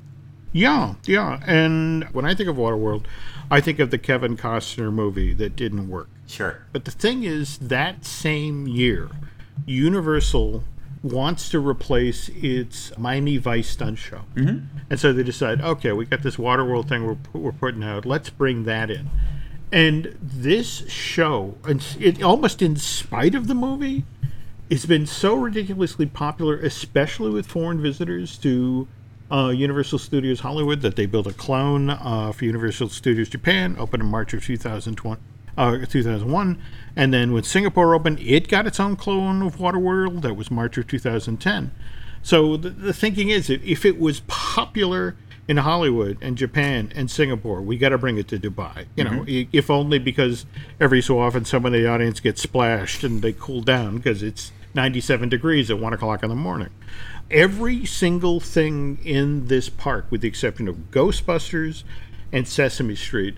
Yeah, 0.52 0.96
yeah. 1.06 1.42
And 1.46 2.06
when 2.06 2.26
I 2.26 2.34
think 2.34 2.50
of 2.50 2.56
Waterworld, 2.56 3.06
I 3.52 3.62
think 3.62 3.80
of 3.80 3.92
the 3.92 3.98
Kevin 3.98 4.38
Costner 4.38 4.92
movie 4.92 5.34
that 5.34 5.56
didn't 5.56 5.90
work. 5.90 6.10
Sure. 6.26 6.64
But 6.72 6.86
the 6.86 6.92
thing 6.92 7.24
is, 7.24 7.58
that 7.58 8.06
same 8.06 8.68
year, 8.68 9.10
Universal 9.66 10.64
wants 11.02 11.50
to 11.50 11.66
replace 11.66 12.30
its 12.30 12.98
Miami 12.98 13.38
Vice 13.38 13.70
stunt 13.70 13.98
show. 13.98 14.22
Mm-hmm. 14.36 14.66
And 14.90 15.00
so 15.00 15.14
they 15.14 15.24
decide, 15.24 15.62
okay, 15.62 15.92
we 15.94 16.06
got 16.06 16.24
this 16.24 16.36
Waterworld 16.36 16.90
thing 16.90 17.06
we're, 17.06 17.18
we're 17.34 17.52
putting 17.52 17.84
out. 17.84 18.06
Let's 18.06 18.30
bring 18.30 18.66
that 18.66 18.90
in. 18.92 19.10
And 19.72 20.18
this 20.22 20.90
show, 20.90 21.56
and 21.64 21.86
it 22.00 22.22
almost 22.24 22.62
in 22.62 22.76
spite 22.76 23.36
of 23.36 23.48
the 23.48 23.56
movie, 23.56 24.04
it's 24.70 24.86
been 24.86 25.06
so 25.06 25.36
ridiculously 25.36 26.06
popular, 26.06 26.58
especially 26.58 27.32
with 27.32 27.48
foreign 27.48 27.82
visitors 27.82 28.38
to 28.40 28.88
uh, 29.32 29.50
Universal 29.50 30.00
Studios 30.00 30.40
Hollywood, 30.40 30.82
that 30.82 30.96
they 30.96 31.06
built 31.06 31.28
a 31.28 31.34
clone 31.34 31.92
uh, 31.92 32.32
for 32.32 32.46
Universal 32.46 32.90
Studios 32.90 33.30
Japan, 33.30 33.76
opened 33.80 34.04
in 34.04 34.10
March 34.10 34.34
of 34.34 34.44
2020. 34.44 35.22
Uh, 35.60 35.86
2001, 35.86 36.58
and 36.96 37.14
then 37.14 37.34
when 37.34 37.44
Singapore 37.44 37.94
opened, 37.94 38.18
it 38.22 38.48
got 38.48 38.66
its 38.66 38.80
own 38.80 38.96
clone 38.96 39.42
of 39.42 39.58
Waterworld. 39.58 40.22
That 40.22 40.36
was 40.36 40.50
March 40.50 40.78
of 40.78 40.88
2010. 40.88 41.72
So 42.24 42.56
the, 42.56 42.70
the 42.70 42.94
thinking 42.94 43.30
is 43.30 43.48
that 43.48 43.62
if 43.64 43.86
it 43.86 44.00
was 44.00 44.22
popular 44.28 45.18
in 45.50 45.58
Hollywood 45.58 46.18
and 46.22 46.38
Japan 46.38 46.94
and 46.96 47.12
Singapore, 47.12 47.62
we 47.62 47.78
got 47.78 47.90
to 47.90 47.98
bring 47.98 48.18
it 48.18 48.28
to 48.30 48.40
Dubai. 48.40 48.86
You 48.96 49.04
know, 49.04 49.26
i 49.28 49.48
if 49.52 49.70
only 49.70 50.00
because 50.00 50.46
every 50.80 51.02
so 51.02 51.20
often 51.20 51.44
some 51.44 51.66
of 51.66 51.74
the 51.74 51.88
audience 51.88 52.20
gets 52.20 52.42
splashed 52.42 53.04
and 53.04 53.22
they 53.22 53.34
cool 53.34 53.62
down 53.62 53.98
because 53.98 54.24
it's 54.24 54.52
97 54.76 55.28
degrees 55.28 55.70
at 55.72 55.80
one 55.80 55.92
o'clock 55.92 56.24
in 56.24 56.30
the 56.30 56.36
morning. 56.36 56.70
Every 57.32 57.86
single 57.86 58.40
thing 58.40 59.00
in 59.04 59.48
this 59.48 59.70
park, 59.70 60.06
with 60.10 60.22
the 60.22 60.28
exception 60.28 60.68
of 60.68 60.92
Ghostbusters 60.92 61.84
and 62.32 62.48
Sesame 62.48 62.96
Street, 62.96 63.38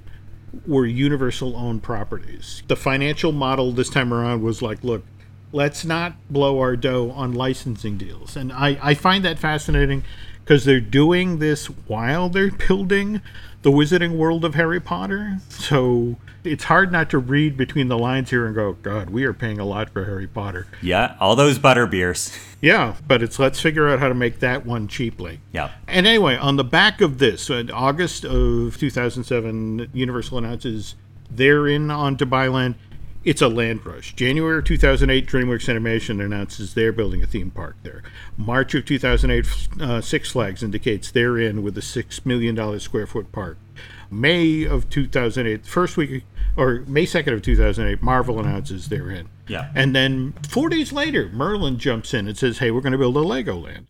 were 0.66 0.86
Universal 0.86 1.56
owned 1.56 1.84
properties. 1.84 2.64
The 2.68 2.76
financial 2.76 3.32
model 3.32 3.72
this 3.72 3.90
time 3.90 4.14
around 4.14 4.42
was 4.42 4.62
like, 4.62 4.84
look, 4.84 5.06
let's 5.52 5.86
not 5.86 6.14
blow 6.30 6.60
our 6.60 6.76
dough 6.76 7.12
on 7.12 7.34
licensing 7.34 7.98
deals. 7.98 8.36
And 8.36 8.52
I, 8.52 8.78
I 8.82 8.94
find 8.94 9.24
that 9.26 9.40
fascinating 9.40 10.04
because 10.44 10.66
they're 10.66 10.80
doing 10.80 11.40
this 11.40 11.68
while 11.68 12.30
they're 12.30 12.52
building 12.68 13.22
the 13.62 13.72
Wizarding 13.72 14.18
World 14.18 14.44
of 14.44 14.56
Harry 14.56 14.80
Potter. 14.80 15.38
So 15.50 16.18
it's 16.44 16.64
hard 16.66 16.92
not 16.92 17.10
to 17.12 17.20
read 17.20 17.58
between 17.58 17.88
the 17.88 17.98
lines 17.98 18.30
here 18.30 18.46
and 18.46 18.56
go, 18.56 18.74
God, 18.74 19.10
we 19.10 19.24
are 19.24 19.34
paying 19.34 19.60
a 19.60 19.66
lot 19.66 19.90
for 19.90 20.06
Harry 20.06 20.28
Potter. 20.28 20.68
Yeah, 20.82 21.16
all 21.20 21.36
those 21.36 21.60
butter 21.60 21.88
beers. 21.88 22.36
Yeah, 22.64 22.96
but 23.08 23.24
it's 23.24 23.40
let's 23.40 23.60
figure 23.60 23.90
out 23.90 23.98
how 23.98 24.08
to 24.08 24.14
make 24.14 24.40
that 24.42 24.68
one 24.68 24.88
cheaply. 24.88 25.40
Yeah. 25.52 25.72
And 25.88 26.06
anyway, 26.06 26.36
on 26.36 26.58
the 26.58 26.64
back 26.64 27.02
of 27.02 27.18
this, 27.18 27.50
in 27.50 27.72
August 27.72 28.24
of 28.24 28.78
2007, 28.78 29.90
Universal 29.92 30.38
announces 30.38 30.94
they're 31.32 31.68
in 31.68 31.90
on 31.90 32.16
Dubai 32.16 32.54
Land. 32.54 32.76
It's 33.24 33.42
a 33.42 33.48
land 33.48 33.86
rush. 33.86 34.16
January 34.16 34.58
of 34.58 34.66
2008, 34.66 35.28
DreamWorks 35.28 35.70
Animation 35.70 36.20
announces 36.20 36.74
they're 36.74 36.92
building 36.92 37.22
a 37.22 37.28
theme 37.28 37.52
park 37.52 37.76
there. 37.84 38.02
March 38.36 38.74
of 38.74 38.84
2008, 38.86 39.80
uh, 39.80 40.02
Six 40.02 40.32
Flags 40.32 40.64
indicates 40.64 41.12
they're 41.12 41.38
in 41.38 41.62
with 41.62 41.78
a 41.78 41.82
$6 41.82 42.26
million 42.26 42.80
square 42.80 43.06
foot 43.06 43.32
park. 43.32 43.60
May 44.10 44.64
of 44.66 44.90
2008, 44.90 45.68
first 45.68 45.98
week, 45.98 46.24
or 46.58 46.84
May 46.88 47.06
2nd 47.06 47.34
of 47.34 47.42
2008, 47.44 48.02
Marvel 48.02 48.40
announces 48.40 48.90
they're 48.90 49.12
in. 49.12 49.30
Yeah. 49.48 49.72
And 49.76 49.96
then 49.96 50.34
four 50.50 50.70
days 50.70 50.92
later, 50.92 51.30
Merlin 51.30 51.78
jumps 51.78 52.16
in 52.16 52.28
and 52.28 52.36
says, 52.36 52.58
hey, 52.58 52.72
we're 52.72 52.82
going 52.82 52.92
to 52.92 52.98
build 52.98 53.18
a 53.18 53.20
Legoland. 53.20 53.86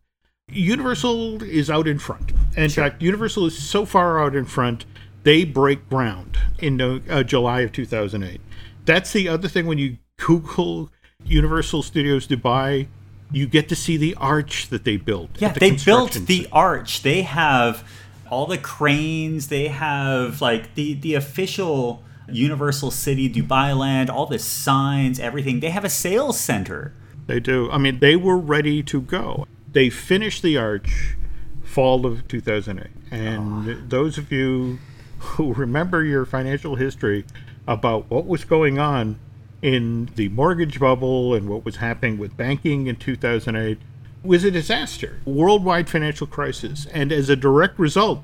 Universal 0.50 1.44
is 1.44 1.70
out 1.70 1.88
in 1.88 2.00
front. 2.00 2.34
In 2.58 2.70
fact, 2.70 3.02
Universal 3.02 3.46
is 3.46 3.58
so 3.58 3.86
far 3.86 4.22
out 4.22 4.36
in 4.36 4.44
front, 4.44 4.86
they 5.24 5.46
break 5.46 5.88
ground 5.90 6.38
in 6.60 6.82
uh, 6.82 7.24
July 7.24 7.62
of 7.62 7.72
2008. 7.72 8.42
That's 8.86 9.14
the 9.14 9.28
other 9.28 9.48
thing 9.48 9.68
when 9.68 9.78
you 9.78 9.98
Google 10.18 10.90
Universal 11.26 11.84
Studios 11.84 12.28
Dubai, 12.28 12.88
you 13.32 13.48
get 13.48 13.70
to 13.70 13.76
see 13.76 13.98
the 13.98 14.16
arch 14.16 14.70
that 14.70 14.84
they 14.84 14.98
built. 14.98 15.30
Yeah, 15.40 15.54
the 15.54 15.60
they 15.60 15.72
built 15.72 16.14
the 16.14 16.48
arch. 16.52 17.02
They 17.02 17.22
have 17.22 17.88
all 18.30 18.46
the 18.46 18.58
cranes. 18.58 19.48
They 19.48 19.68
have 19.68 20.42
like 20.42 20.76
the 20.76 20.94
the 20.94 21.16
official 21.16 22.04
Universal 22.30 22.92
City 22.92 23.32
Dubai 23.32 23.78
Land, 23.78 24.10
all 24.10 24.26
the 24.26 24.40
signs, 24.40 25.20
everything. 25.20 25.60
They 25.60 25.70
have 25.70 25.86
a 25.86 25.90
sales 25.90 26.40
center. 26.40 26.94
They 27.28 27.40
do. 27.40 27.70
I 27.72 27.78
mean, 27.78 28.00
they 28.00 28.16
were 28.16 28.38
ready 28.38 28.84
to 28.84 29.02
go. 29.02 29.48
They 29.72 29.90
finished 29.90 30.42
the 30.42 30.58
arch 30.58 31.16
fall 31.64 32.06
of 32.06 32.28
2008. 32.28 32.88
And 33.12 33.70
ah. 33.70 33.82
those 33.88 34.18
of 34.18 34.32
you 34.32 34.80
who 35.20 35.54
remember 35.54 36.04
your 36.04 36.26
financial 36.26 36.76
history 36.76 37.26
about 37.68 38.10
what 38.10 38.26
was 38.26 38.44
going 38.44 38.80
on 38.80 39.20
in 39.62 40.10
the 40.16 40.30
mortgage 40.30 40.80
bubble 40.80 41.34
and 41.34 41.48
what 41.48 41.64
was 41.64 41.78
happening 41.78 42.18
with 42.18 42.36
banking 42.36 42.88
in 42.88 42.96
2008 42.96 43.78
was 44.24 44.44
a 44.44 44.52
disaster, 44.52 45.20
worldwide 45.26 45.90
financial 45.90 46.28
crisis. 46.28 46.88
And 46.88 47.12
as 47.12 47.30
a 47.30 47.36
direct 47.36 47.78
result, 47.80 48.24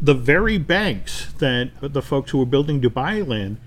the 0.00 0.14
very 0.14 0.58
banks 0.58 1.32
that 1.38 1.70
the 1.80 2.02
folks 2.02 2.30
who 2.30 2.38
were 2.38 2.46
building 2.46 2.80
Dubai 2.80 3.26
land 3.26 3.58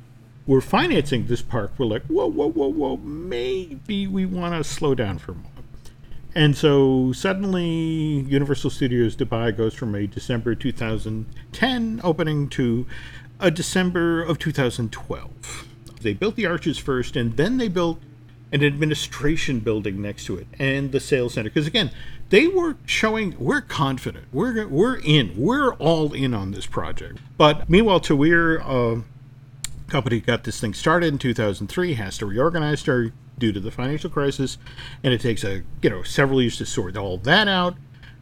were 0.46 0.62
financing 0.62 1.28
this 1.28 1.42
park 1.42 1.78
were 1.78 1.86
like, 1.86 2.04
whoa, 2.04 2.28
whoa, 2.28 2.50
whoa, 2.50 2.68
whoa, 2.68 2.98
maybe 2.98 4.08
we 4.08 4.26
want 4.26 4.56
to 4.56 4.64
slow 4.64 4.96
down 4.96 5.18
for 5.18 5.34
a 5.34 5.36
moment. 5.36 5.60
And 6.36 6.56
so 6.56 7.12
suddenly, 7.12 7.66
Universal 8.28 8.70
Studios 8.70 9.16
Dubai 9.16 9.56
goes 9.56 9.74
from 9.74 9.96
a 9.96 10.06
December 10.08 10.56
2010 10.56 12.02
opening 12.04 12.50
to 12.50 12.86
a 13.40 13.52
December 13.52 14.22
of 14.22 14.40
2012. 14.40 15.66
They 16.02 16.14
built 16.14 16.36
the 16.36 16.46
arches 16.46 16.78
first, 16.78 17.16
and 17.16 17.38
then 17.38 17.58
they 17.58 17.68
built 17.68 18.00
an 18.52 18.64
administration 18.64 19.60
building 19.60 20.02
next 20.02 20.26
to 20.26 20.38
it 20.38 20.48
and 20.58 20.92
the 20.92 21.00
sales 21.00 21.36
center. 21.36 21.50
Because 21.50 21.68
again, 21.68 21.92
they 22.30 22.48
were 22.48 22.78
showing 22.86 23.36
we're 23.40 23.62
confident, 23.62 24.26
we're 24.32 24.68
we're 24.68 24.98
in, 24.98 25.34
we're 25.36 25.74
all 25.76 26.14
in 26.14 26.34
on 26.34 26.52
this 26.52 26.66
project. 26.66 27.20
But 27.38 27.70
meanwhile, 27.70 28.00
Tatweer, 28.00 28.62
uh, 28.62 29.02
company 29.88 30.20
got 30.20 30.44
this 30.44 30.60
thing 30.60 30.74
started 30.74 31.08
in 31.08 31.18
2003, 31.18 31.94
has 31.96 32.18
to 32.20 32.26
reorganize 32.26 32.84
her 32.84 33.12
due 33.38 33.52
to 33.52 33.60
the 33.60 33.72
financial 33.72 34.10
crisis, 34.10 34.58
and 35.04 35.14
it 35.14 35.22
takes 35.22 35.44
a 35.44 35.64
you 35.82 35.90
know 35.90 36.04
several 36.04 36.42
years 36.42 36.58
to 36.58 36.66
sort 36.66 36.98
all 36.98 37.18
that 37.18 37.48
out, 37.48 37.76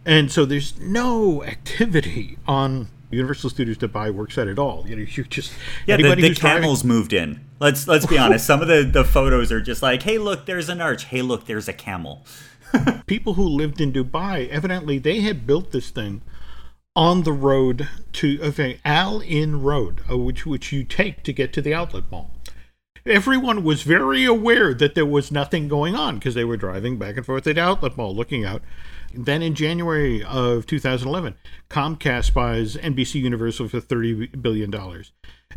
and 0.06 0.32
so 0.32 0.46
there's 0.46 0.80
no 0.80 1.44
activity 1.44 2.38
on 2.48 2.88
Universal 3.10 3.52
Studios 3.52 3.78
Dubai 3.78 4.12
worksite 4.14 4.52
at 4.52 4.60
all. 4.60 4.84
You 4.88 4.96
know, 4.98 5.02
you 5.04 5.24
just 5.24 5.54
Yeah, 5.86 5.98
the, 5.98 6.04
the 6.04 6.16
who's 6.16 6.38
driving- 6.38 6.62
camels 6.64 6.84
moved 6.84 7.14
in. 7.14 7.42
Let's 7.60 7.88
let's 7.88 8.06
be 8.06 8.18
honest. 8.18 8.46
Some 8.46 8.62
of 8.62 8.68
the, 8.68 8.84
the 8.84 9.04
photos 9.04 9.52
are 9.52 9.62
just 9.62 9.82
like, 9.82 10.04
hey, 10.04 10.18
look, 10.18 10.46
there's 10.46 10.70
an 10.70 10.82
arch. 10.82 11.06
Hey, 11.06 11.22
look, 11.22 11.46
there's 11.46 11.68
a 11.68 11.74
camel. 11.74 12.26
people 13.08 13.34
who 13.36 13.44
lived 13.48 13.80
in 13.82 13.94
Dubai, 13.94 14.48
evidently 14.50 15.00
they 15.00 15.22
had 15.22 15.48
built 15.48 15.72
this 15.72 15.90
thing 15.90 16.22
on 16.96 17.24
the 17.24 17.32
road 17.32 17.88
to 18.12 18.40
okay, 18.42 18.80
Al 18.84 19.22
Ain 19.24 19.62
Road, 19.62 20.02
uh, 20.12 20.18
which 20.18 20.46
which 20.46 20.72
you 20.72 20.84
take 20.84 21.24
to 21.24 21.32
get 21.34 21.54
to 21.54 21.62
the 21.62 21.74
outlet 21.74 22.04
mall. 22.12 22.32
Everyone 23.06 23.64
was 23.64 23.84
very 23.84 24.26
aware 24.26 24.74
that 24.74 24.94
there 24.94 25.06
was 25.06 25.32
nothing 25.32 25.70
going 25.70 25.96
on 25.96 26.16
because 26.16 26.36
they 26.36 26.44
were 26.44 26.58
driving 26.58 26.98
back 26.98 27.16
and 27.16 27.26
forth 27.26 27.48
at 27.48 27.56
the 27.56 27.62
outlet 27.62 27.96
mall 27.96 28.14
looking 28.14 28.44
out. 28.44 28.62
Then 29.14 29.42
in 29.42 29.56
January 29.56 30.24
of 30.24 30.66
2011, 30.66 31.36
Comcast 31.70 32.34
buys 32.34 32.76
NBC 32.76 33.16
Universal 33.16 33.70
for 33.70 33.80
$30 33.80 34.42
billion. 34.42 34.74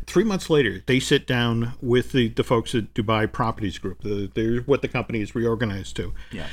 Three 0.06 0.24
months 0.24 0.48
later, 0.48 0.82
they 0.86 0.98
sit 1.00 1.26
down 1.26 1.74
with 1.80 2.12
the, 2.12 2.28
the 2.28 2.44
folks 2.44 2.74
at 2.74 2.94
Dubai 2.94 3.30
Properties 3.30 3.78
Group. 3.78 4.02
The, 4.02 4.30
they're 4.34 4.62
what 4.62 4.82
the 4.82 4.88
company 4.88 5.20
is 5.20 5.34
reorganized 5.34 5.96
to. 5.96 6.14
Yeah. 6.32 6.46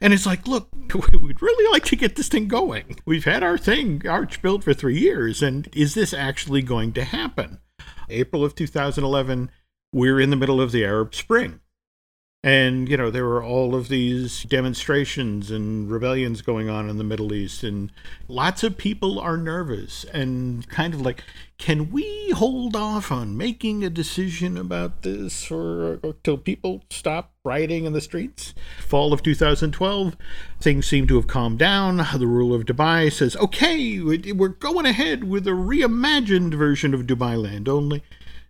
And 0.00 0.12
it's 0.12 0.26
like, 0.26 0.46
look, 0.48 0.68
we'd 0.94 1.42
really 1.42 1.72
like 1.72 1.84
to 1.86 1.96
get 1.96 2.16
this 2.16 2.28
thing 2.28 2.48
going. 2.48 2.98
We've 3.04 3.24
had 3.24 3.42
our 3.42 3.58
thing, 3.58 4.06
Arch, 4.06 4.40
built 4.40 4.64
for 4.64 4.74
three 4.74 4.98
years, 4.98 5.42
and 5.42 5.68
is 5.72 5.94
this 5.94 6.14
actually 6.14 6.62
going 6.62 6.92
to 6.94 7.04
happen? 7.04 7.58
April 8.08 8.44
of 8.44 8.54
2011, 8.54 9.50
we're 9.92 10.20
in 10.20 10.30
the 10.30 10.36
middle 10.36 10.60
of 10.60 10.72
the 10.72 10.84
Arab 10.84 11.14
Spring. 11.14 11.60
And, 12.46 12.90
you 12.90 12.98
know, 12.98 13.10
there 13.10 13.24
were 13.24 13.42
all 13.42 13.74
of 13.74 13.88
these 13.88 14.42
demonstrations 14.42 15.50
and 15.50 15.90
rebellions 15.90 16.42
going 16.42 16.68
on 16.68 16.90
in 16.90 16.98
the 16.98 17.02
Middle 17.02 17.32
East, 17.32 17.64
and 17.64 17.90
lots 18.28 18.62
of 18.62 18.76
people 18.76 19.18
are 19.18 19.38
nervous 19.38 20.04
and 20.12 20.68
kind 20.68 20.92
of 20.92 21.00
like, 21.00 21.24
can 21.56 21.90
we 21.90 22.32
hold 22.32 22.76
off 22.76 23.10
on 23.10 23.38
making 23.38 23.82
a 23.82 23.88
decision 23.88 24.58
about 24.58 25.00
this 25.00 25.50
or 25.50 25.98
till 26.22 26.36
people 26.36 26.82
stop 26.90 27.32
rioting 27.46 27.86
in 27.86 27.94
the 27.94 28.02
streets? 28.02 28.52
Fall 28.78 29.14
of 29.14 29.22
2012, 29.22 30.14
things 30.60 30.86
seem 30.86 31.06
to 31.06 31.16
have 31.16 31.26
calmed 31.26 31.58
down. 31.58 31.96
The 31.96 32.26
ruler 32.26 32.58
of 32.58 32.66
Dubai 32.66 33.10
says, 33.10 33.36
okay, 33.36 34.00
we're 34.00 34.48
going 34.48 34.84
ahead 34.84 35.24
with 35.24 35.46
a 35.46 35.52
reimagined 35.52 36.52
version 36.52 36.92
of 36.92 37.06
Dubai 37.06 37.42
Land, 37.42 37.70
only 37.70 38.02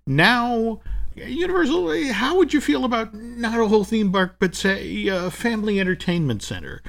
now 0.05 0.81
Universal, 1.17 1.91
eh, 1.93 2.12
how 2.12 2.37
would 2.37 2.53
you 2.53 2.61
feel 2.61 2.85
about 2.85 3.15
not 3.15 3.61
a 3.61 3.69
whole 3.69 3.85
theme 3.85 4.11
park, 4.12 4.37
but 4.39 4.55
say 4.55 5.07
a 5.07 5.31
family 5.31 5.79
entertainment 5.79 6.43
center? 6.43 6.83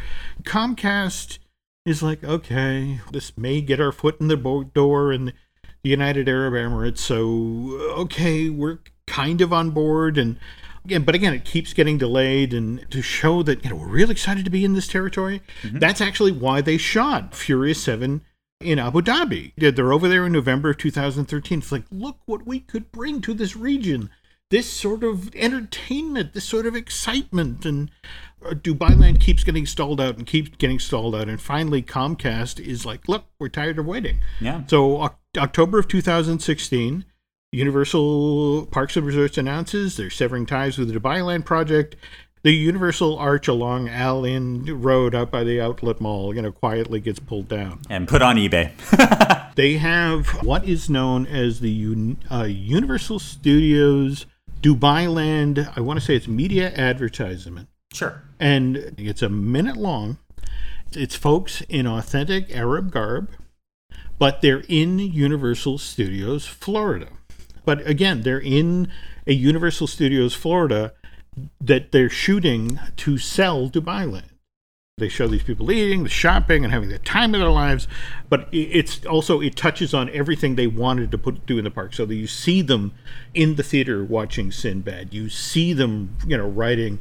Comcast 0.43 1.39
is 1.85 2.01
like, 2.01 2.23
okay, 2.23 3.01
this 3.11 3.37
may 3.37 3.61
get 3.61 3.79
our 3.79 3.91
foot 3.91 4.19
in 4.19 4.27
the 4.27 4.69
door 4.73 5.11
in 5.13 5.33
the 5.83 5.89
United 5.89 6.27
Arab 6.27 6.53
Emirates, 6.53 6.97
so 6.97 7.77
uh, 7.79 8.01
okay, 8.01 8.49
we're 8.49 8.79
kind 9.05 9.41
of 9.41 9.53
on 9.53 9.69
board. 9.69 10.17
And 10.17 10.39
again, 10.83 11.03
but 11.03 11.13
again, 11.13 11.33
it 11.33 11.45
keeps 11.45 11.73
getting 11.73 11.99
delayed. 11.99 12.53
And 12.53 12.89
to 12.89 13.01
show 13.03 13.43
that 13.43 13.63
you 13.63 13.69
know 13.69 13.75
we're 13.75 13.87
really 13.87 14.13
excited 14.13 14.45
to 14.45 14.51
be 14.51 14.65
in 14.65 14.73
this 14.73 14.87
territory, 14.87 15.41
mm-hmm. 15.61 15.77
that's 15.79 16.01
actually 16.01 16.31
why 16.31 16.61
they 16.61 16.77
shot 16.77 17.35
Furious 17.35 17.83
Seven 17.83 18.21
in 18.61 18.79
Abu 18.79 19.01
Dhabi. 19.01 19.53
They're 19.57 19.93
over 19.93 20.07
there 20.07 20.25
in 20.25 20.31
November 20.31 20.71
of 20.71 20.77
2013. 20.77 21.59
It's 21.59 21.71
like, 21.71 21.83
look 21.91 22.17
what 22.25 22.45
we 22.45 22.59
could 22.59 22.91
bring 22.91 23.21
to 23.21 23.33
this 23.33 23.55
region. 23.55 24.09
this 24.51 24.69
sort 24.71 25.03
of 25.03 25.33
entertainment, 25.35 26.33
this 26.33 26.45
sort 26.45 26.65
of 26.65 26.75
excitement. 26.75 27.65
And 27.65 27.89
uh, 28.45 28.51
Dubai 28.51 28.97
Land 28.97 29.19
keeps 29.19 29.43
getting 29.43 29.65
stalled 29.65 29.99
out 29.99 30.17
and 30.17 30.25
keeps 30.27 30.49
getting 30.57 30.79
stalled 30.79 31.15
out. 31.15 31.27
And 31.27 31.41
finally, 31.41 31.81
Comcast 31.81 32.59
is 32.59 32.85
like, 32.85 33.07
look, 33.09 33.25
we're 33.39 33.49
tired 33.49 33.79
of 33.79 33.85
waiting. 33.87 34.19
Yeah. 34.39 34.61
So, 34.67 35.01
o- 35.01 35.15
October 35.37 35.79
of 35.79 35.87
2016, 35.87 37.05
Universal 37.51 38.67
Parks 38.67 38.95
and 38.95 39.05
Resorts 39.05 39.37
announces 39.37 39.97
they're 39.97 40.09
severing 40.09 40.45
ties 40.45 40.77
with 40.77 40.93
the 40.93 40.99
Dubai 40.99 41.25
Land 41.25 41.45
project. 41.45 41.95
The 42.45 42.53
Universal 42.53 43.17
Arch 43.17 43.47
along 43.47 43.89
Al 43.89 44.23
Ain 44.23 44.65
Road 44.79 45.15
out 45.15 45.31
by 45.31 45.43
the 45.43 45.59
outlet 45.59 45.99
mall, 45.99 46.35
you 46.35 46.43
know, 46.43 46.51
quietly 46.51 46.99
gets 46.99 47.17
pulled 47.17 47.47
down. 47.47 47.79
And 47.89 48.07
put 48.07 48.21
on 48.21 48.35
eBay. 48.35 48.71
They 49.55 49.77
have 49.77 50.27
what 50.43 50.63
is 50.65 50.87
known 50.87 51.25
as 51.25 51.61
the 51.61 51.71
Un- 51.71 52.17
uh, 52.29 52.43
Universal 52.43 53.17
Studios 53.19 54.27
Dubai 54.61 55.11
Land, 55.11 55.69
I 55.75 55.79
want 55.79 55.99
to 55.99 56.05
say 56.05 56.15
it's 56.15 56.27
media 56.27 56.71
advertisement. 56.75 57.69
sure. 57.91 58.21
And 58.39 58.93
it's 58.97 59.23
a 59.23 59.29
minute 59.29 59.77
long. 59.77 60.19
It's 60.91 61.15
folks 61.15 61.61
in 61.61 61.87
authentic 61.87 62.55
Arab 62.55 62.91
garb, 62.91 63.29
but 64.19 64.41
they're 64.41 64.65
in 64.67 64.99
Universal 64.99 65.79
Studios 65.79 66.45
Florida. 66.45 67.07
But 67.63 67.87
again, 67.87 68.21
they're 68.21 68.37
in 68.37 68.91
a 69.25 69.33
Universal 69.33 69.87
Studios 69.87 70.35
Florida 70.35 70.93
that 71.61 71.91
they're 71.91 72.09
shooting 72.09 72.79
to 72.97 73.17
sell 73.17 73.69
Dubai 73.69 74.11
Land. 74.11 74.29
They 74.97 75.09
show 75.09 75.27
these 75.27 75.43
people 75.43 75.69
eating, 75.73 76.03
the 76.03 76.09
shopping, 76.09 76.63
and 76.63 76.71
having 76.71 76.87
the 76.87 76.99
time 76.99 77.35
of 77.35 77.41
their 77.41 77.49
lives. 77.49 77.85
But 78.29 78.47
it's 78.53 79.05
also 79.05 79.41
it 79.41 79.57
touches 79.57 79.93
on 79.93 80.09
everything 80.11 80.55
they 80.55 80.67
wanted 80.67 81.11
to 81.11 81.17
put 81.17 81.45
do 81.45 81.57
in 81.57 81.65
the 81.65 81.71
park. 81.71 81.93
So 81.93 82.05
that 82.05 82.15
you 82.15 82.27
see 82.27 82.61
them 82.61 82.93
in 83.33 83.55
the 83.55 83.63
theater 83.63 84.05
watching 84.05 84.53
Sinbad. 84.53 85.13
You 85.13 85.27
see 85.27 85.73
them, 85.73 86.15
you 86.25 86.37
know, 86.37 86.47
riding, 86.47 86.99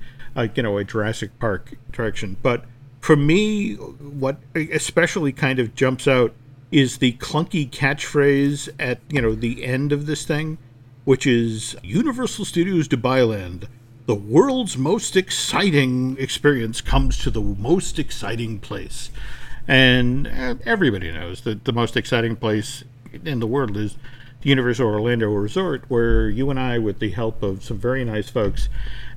you 0.56 0.62
know, 0.64 0.76
a 0.76 0.82
Jurassic 0.82 1.38
Park 1.38 1.76
attraction. 1.88 2.36
But 2.42 2.64
for 3.00 3.14
me, 3.14 3.74
what 3.74 4.38
especially 4.56 5.30
kind 5.30 5.60
of 5.60 5.76
jumps 5.76 6.08
out 6.08 6.34
is 6.72 6.98
the 6.98 7.12
clunky 7.18 7.70
catchphrase 7.70 8.70
at 8.80 8.98
you 9.08 9.22
know 9.22 9.36
the 9.36 9.64
end 9.64 9.92
of 9.92 10.06
this 10.06 10.26
thing, 10.26 10.58
which 11.04 11.28
is 11.28 11.76
Universal 11.84 12.46
Studios 12.46 12.88
Dubai 12.88 13.28
Land. 13.28 13.68
The 14.06 14.14
world's 14.14 14.76
most 14.76 15.16
exciting 15.16 16.16
experience 16.18 16.82
comes 16.82 17.16
to 17.18 17.30
the 17.30 17.40
most 17.40 17.98
exciting 17.98 18.58
place. 18.58 19.10
And 19.66 20.26
uh, 20.26 20.56
everybody 20.66 21.10
knows 21.10 21.40
that 21.42 21.64
the 21.64 21.72
most 21.72 21.96
exciting 21.96 22.36
place 22.36 22.84
in 23.24 23.40
the 23.40 23.46
world 23.46 23.78
is 23.78 23.96
the 24.44 24.50
Universal 24.50 24.86
Orlando 24.86 25.32
Resort, 25.32 25.84
where 25.88 26.28
you 26.28 26.50
and 26.50 26.60
I, 26.60 26.78
with 26.78 27.00
the 27.00 27.10
help 27.10 27.42
of 27.42 27.64
some 27.64 27.78
very 27.78 28.04
nice 28.04 28.28
folks 28.28 28.68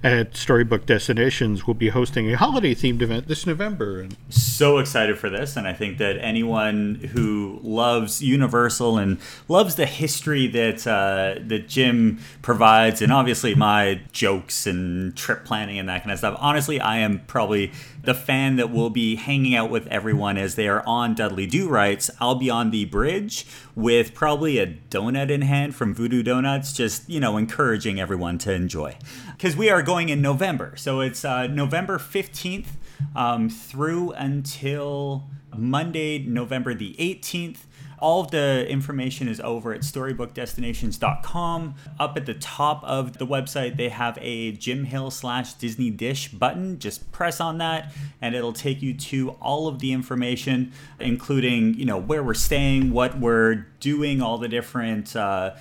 at 0.04 0.36
Storybook 0.36 0.86
Destinations, 0.86 1.68
will 1.68 1.74
be 1.74 1.90
hosting 1.90 2.32
a 2.34 2.38
holiday 2.38 2.74
themed 2.74 3.02
event 3.02 3.28
this 3.28 3.46
November. 3.46 4.02
And 4.02 4.16
so 4.58 4.78
excited 4.78 5.18
for 5.18 5.30
this 5.30 5.56
and 5.56 5.68
i 5.68 5.74
think 5.74 5.98
that 5.98 6.18
anyone 6.18 6.96
who 7.14 7.60
loves 7.64 8.22
universal 8.24 8.98
and 8.98 9.18
loves 9.48 9.76
the 9.76 9.86
history 9.86 10.48
that 10.48 10.86
uh, 10.88 11.40
that 11.48 11.68
jim 11.68 12.20
provides 12.42 13.02
and 13.02 13.12
obviously 13.12 13.56
my 13.56 14.02
jokes 14.12 14.66
and 14.66 15.16
trip 15.16 15.46
planning 15.46 15.78
and 15.78 15.88
that 15.88 16.02
kind 16.02 16.12
of 16.12 16.18
stuff 16.18 16.36
honestly 16.40 16.80
i 16.80 16.98
am 16.98 17.20
probably 17.28 17.72
the 18.08 18.14
fan 18.14 18.56
that 18.56 18.72
will 18.72 18.90
be 18.90 19.18
hanging 19.18 19.54
out 19.54 19.70
with 19.70 19.86
everyone 19.88 20.38
as 20.38 20.56
they 20.56 20.66
are 20.66 20.82
on 20.88 21.14
dudley 21.14 21.46
do 21.46 21.68
rights 21.68 22.10
i'll 22.22 22.36
be 22.36 22.50
on 22.50 22.72
the 22.72 22.86
bridge 22.86 23.46
with 23.76 24.14
probably 24.14 24.58
a 24.60 24.66
donut 24.66 25.30
in 25.30 25.42
hand 25.42 25.76
from 25.76 25.94
voodoo 25.94 26.24
donuts 26.24 26.72
just 26.72 27.08
you 27.10 27.20
know 27.20 27.36
encouraging 27.36 28.00
everyone 28.00 28.38
to 28.38 28.54
enjoy 28.54 28.96
because 29.36 29.58
we 29.58 29.70
are 29.70 29.82
going 29.82 30.08
in 30.08 30.22
november 30.22 30.74
so 30.78 31.02
it's 31.02 31.26
uh, 31.26 31.48
november 31.48 31.98
15th 31.98 32.68
um, 33.14 33.50
through 33.50 34.12
until 34.14 35.26
Monday, 35.56 36.20
November 36.20 36.74
the 36.74 36.96
18th. 37.00 37.60
All 38.00 38.22
of 38.22 38.32
the 38.32 38.68
information 38.70 39.28
is 39.28 39.40
over 39.40 39.74
at 39.74 39.82
storybookdestinations.com. 39.82 41.76
Up 42.00 42.18
at 42.18 42.26
the 42.26 42.34
top 42.36 42.84
of 42.84 43.18
the 43.18 43.26
website, 43.26 43.78
they 43.78 43.90
have 43.90 44.18
a 44.22 44.52
Jim 44.52 44.86
Hill 44.86 45.10
slash 45.10 45.54
Disney 45.54 45.90
Dish 45.90 46.30
button. 46.30 46.80
Just 46.80 47.12
press 47.12 47.40
on 47.40 47.58
that, 47.58 47.92
and 48.22 48.36
it'll 48.36 48.54
take 48.54 48.82
you 48.82 48.94
to 48.94 49.32
all 49.42 49.68
of 49.68 49.80
the 49.80 49.92
information, 49.94 50.72
including 51.00 51.74
you 51.74 51.86
know 51.86 51.98
where 51.98 52.24
we're 52.24 52.34
staying, 52.34 52.92
what 52.92 53.20
we're 53.20 53.68
doing, 53.80 54.22
all 54.22 54.38
the 54.38 54.50
different. 54.50 55.16
Uh, 55.16 55.56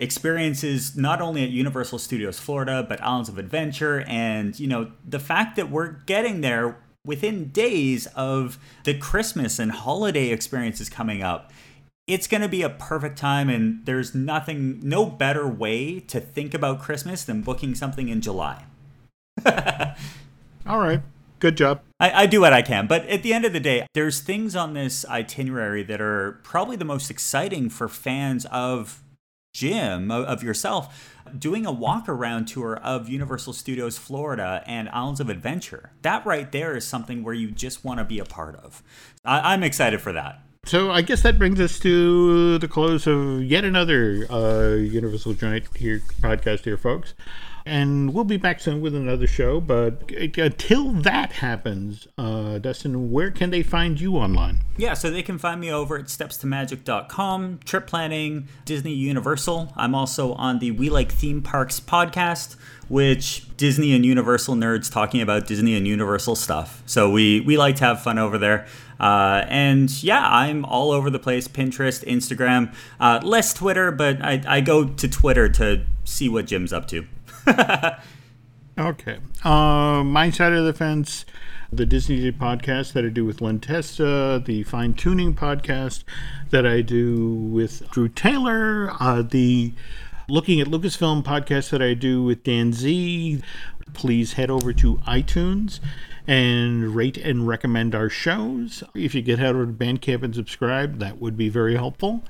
experiences 0.00 0.96
not 0.96 1.20
only 1.20 1.42
at 1.42 1.50
Universal 1.50 1.98
Studios 1.98 2.38
Florida 2.38 2.86
but 2.88 3.02
Islands 3.02 3.28
of 3.28 3.36
Adventure 3.36 4.04
and 4.06 4.58
you 4.60 4.68
know 4.68 4.92
the 5.04 5.18
fact 5.18 5.56
that 5.56 5.72
we're 5.72 5.88
getting 6.06 6.40
there 6.40 6.78
within 7.04 7.48
days 7.48 8.06
of 8.08 8.58
the 8.84 8.96
Christmas 8.96 9.58
and 9.58 9.72
holiday 9.72 10.28
experiences 10.28 10.88
coming 10.88 11.22
up 11.22 11.52
it's 12.08 12.26
going 12.26 12.40
to 12.40 12.48
be 12.48 12.62
a 12.62 12.70
perfect 12.70 13.18
time 13.18 13.48
and 13.48 13.84
there's 13.86 14.14
nothing 14.14 14.80
no 14.82 15.06
better 15.06 15.46
way 15.46 16.00
to 16.00 16.18
think 16.18 16.54
about 16.54 16.80
Christmas 16.80 17.22
than 17.22 17.42
booking 17.42 17.74
something 17.74 18.08
in 18.08 18.20
July 18.20 18.64
all 20.66 20.78
right, 20.78 21.00
good 21.38 21.56
job. 21.56 21.80
I, 22.00 22.22
I 22.22 22.26
do 22.26 22.40
what 22.40 22.52
I 22.52 22.62
can, 22.62 22.86
but 22.86 23.06
at 23.06 23.22
the 23.22 23.32
end 23.32 23.44
of 23.44 23.52
the 23.52 23.60
day, 23.60 23.86
there's 23.94 24.20
things 24.20 24.56
on 24.56 24.74
this 24.74 25.04
itinerary 25.06 25.82
that 25.84 26.00
are 26.00 26.40
probably 26.42 26.76
the 26.76 26.84
most 26.84 27.10
exciting 27.10 27.70
for 27.70 27.88
fans 27.88 28.46
of 28.46 29.02
Jim, 29.52 30.10
of, 30.10 30.24
of 30.24 30.42
yourself, 30.42 31.14
doing 31.36 31.66
a 31.66 31.72
walk 31.72 32.08
around 32.08 32.46
tour 32.46 32.76
of 32.76 33.08
Universal 33.08 33.52
Studios 33.54 33.98
Florida 33.98 34.62
and 34.66 34.88
Islands 34.90 35.20
of 35.20 35.28
Adventure. 35.28 35.90
That 36.02 36.24
right 36.24 36.50
there 36.50 36.76
is 36.76 36.86
something 36.86 37.22
where 37.22 37.34
you 37.34 37.50
just 37.50 37.84
want 37.84 37.98
to 37.98 38.04
be 38.04 38.18
a 38.18 38.24
part 38.24 38.56
of. 38.56 38.82
I, 39.24 39.54
I'm 39.54 39.62
excited 39.62 40.00
for 40.00 40.12
that. 40.12 40.42
So 40.64 40.90
I 40.90 41.00
guess 41.00 41.22
that 41.22 41.38
brings 41.38 41.60
us 41.60 41.78
to 41.80 42.58
the 42.58 42.68
close 42.68 43.06
of 43.06 43.42
yet 43.42 43.64
another 43.64 44.26
uh, 44.30 44.74
Universal 44.74 45.34
Joint 45.34 45.64
here 45.76 46.02
podcast 46.20 46.64
here, 46.64 46.76
folks. 46.76 47.14
And 47.64 48.14
we'll 48.14 48.24
be 48.24 48.38
back 48.38 48.60
soon 48.60 48.80
with 48.80 48.94
another 48.94 49.26
show. 49.26 49.60
But 49.60 50.10
until 50.38 50.92
that 50.92 51.32
happens, 51.32 52.08
uh, 52.16 52.58
Dustin, 52.58 53.10
where 53.10 53.30
can 53.30 53.50
they 53.50 53.62
find 53.62 54.00
you 54.00 54.16
online? 54.16 54.60
Yeah, 54.78 54.94
so 54.94 55.10
they 55.10 55.22
can 55.22 55.38
find 55.38 55.60
me 55.60 55.70
over 55.70 55.98
at 55.98 56.06
stepstomagic.com, 56.06 57.60
trip 57.66 57.86
planning, 57.86 58.48
Disney 58.64 58.94
Universal. 58.94 59.72
I'm 59.76 59.94
also 59.94 60.32
on 60.34 60.60
the 60.60 60.70
We 60.70 60.88
Like 60.88 61.12
Theme 61.12 61.42
Parks 61.42 61.78
podcast, 61.78 62.56
which 62.88 63.54
Disney 63.58 63.94
and 63.94 64.04
Universal 64.04 64.54
nerds 64.54 64.90
talking 64.90 65.20
about 65.20 65.46
Disney 65.46 65.76
and 65.76 65.86
Universal 65.86 66.36
stuff. 66.36 66.82
So 66.86 67.10
we, 67.10 67.40
we 67.40 67.58
like 67.58 67.76
to 67.76 67.84
have 67.84 68.02
fun 68.02 68.18
over 68.18 68.38
there. 68.38 68.66
Uh, 69.00 69.44
and 69.48 70.02
yeah, 70.02 70.28
I'm 70.28 70.64
all 70.64 70.90
over 70.90 71.10
the 71.10 71.18
place 71.18 71.48
Pinterest, 71.48 72.04
Instagram, 72.04 72.74
uh, 72.98 73.20
less 73.22 73.54
Twitter, 73.54 73.92
but 73.92 74.20
I, 74.22 74.42
I 74.46 74.60
go 74.60 74.84
to 74.84 75.08
Twitter 75.08 75.48
to 75.50 75.84
see 76.04 76.28
what 76.28 76.46
Jim's 76.46 76.72
up 76.72 76.88
to. 76.88 77.06
Okay. 78.78 79.18
Uh, 79.42 80.04
my 80.04 80.30
side 80.30 80.52
of 80.52 80.64
the 80.64 80.72
fence, 80.72 81.26
the 81.72 81.84
Disney 81.84 82.30
podcast 82.30 82.92
that 82.92 83.04
I 83.04 83.08
do 83.08 83.24
with 83.24 83.40
Len 83.40 83.58
Testa, 83.58 84.40
the 84.46 84.62
fine 84.62 84.94
tuning 84.94 85.34
podcast 85.34 86.04
that 86.50 86.64
I 86.64 86.82
do 86.82 87.26
with 87.28 87.90
Drew 87.90 88.08
Taylor, 88.08 88.92
uh, 89.00 89.22
the 89.22 89.72
looking 90.28 90.60
at 90.60 90.68
Lucasfilm 90.68 91.24
podcast 91.24 91.70
that 91.70 91.82
I 91.82 91.94
do 91.94 92.22
with 92.22 92.44
Dan 92.44 92.72
Z. 92.72 93.42
Please 93.94 94.34
head 94.34 94.48
over 94.48 94.72
to 94.74 94.98
iTunes 94.98 95.80
and 96.28 96.94
rate 96.94 97.16
and 97.16 97.48
recommend 97.48 97.94
our 97.94 98.10
shows. 98.10 98.84
If 98.94 99.14
you 99.14 99.22
get 99.22 99.40
over 99.40 99.66
to 99.66 99.72
Bandcamp 99.72 100.22
and 100.22 100.34
subscribe, 100.34 100.98
that 100.98 101.18
would 101.18 101.36
be 101.36 101.48
very 101.48 101.74
helpful. 101.74 102.22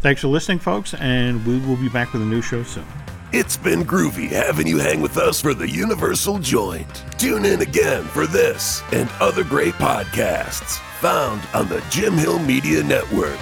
Thanks 0.00 0.22
for 0.22 0.28
listening, 0.28 0.58
folks, 0.58 0.94
and 0.94 1.44
we 1.46 1.58
will 1.60 1.76
be 1.76 1.88
back 1.88 2.12
with 2.12 2.22
a 2.22 2.26
new 2.26 2.42
show 2.42 2.62
soon. 2.62 2.86
It's 3.32 3.56
been 3.56 3.82
groovy 3.82 4.28
having 4.28 4.66
you 4.66 4.78
hang 4.78 5.00
with 5.00 5.18
us 5.18 5.40
for 5.40 5.52
the 5.52 5.68
Universal 5.68 6.38
Joint. 6.38 7.04
Tune 7.18 7.44
in 7.44 7.60
again 7.60 8.04
for 8.04 8.26
this 8.26 8.82
and 8.92 9.10
other 9.20 9.44
great 9.44 9.74
podcasts 9.74 10.78
found 11.00 11.42
on 11.52 11.68
the 11.68 11.84
Jim 11.90 12.14
Hill 12.14 12.38
Media 12.38 12.82
Network. 12.82 13.38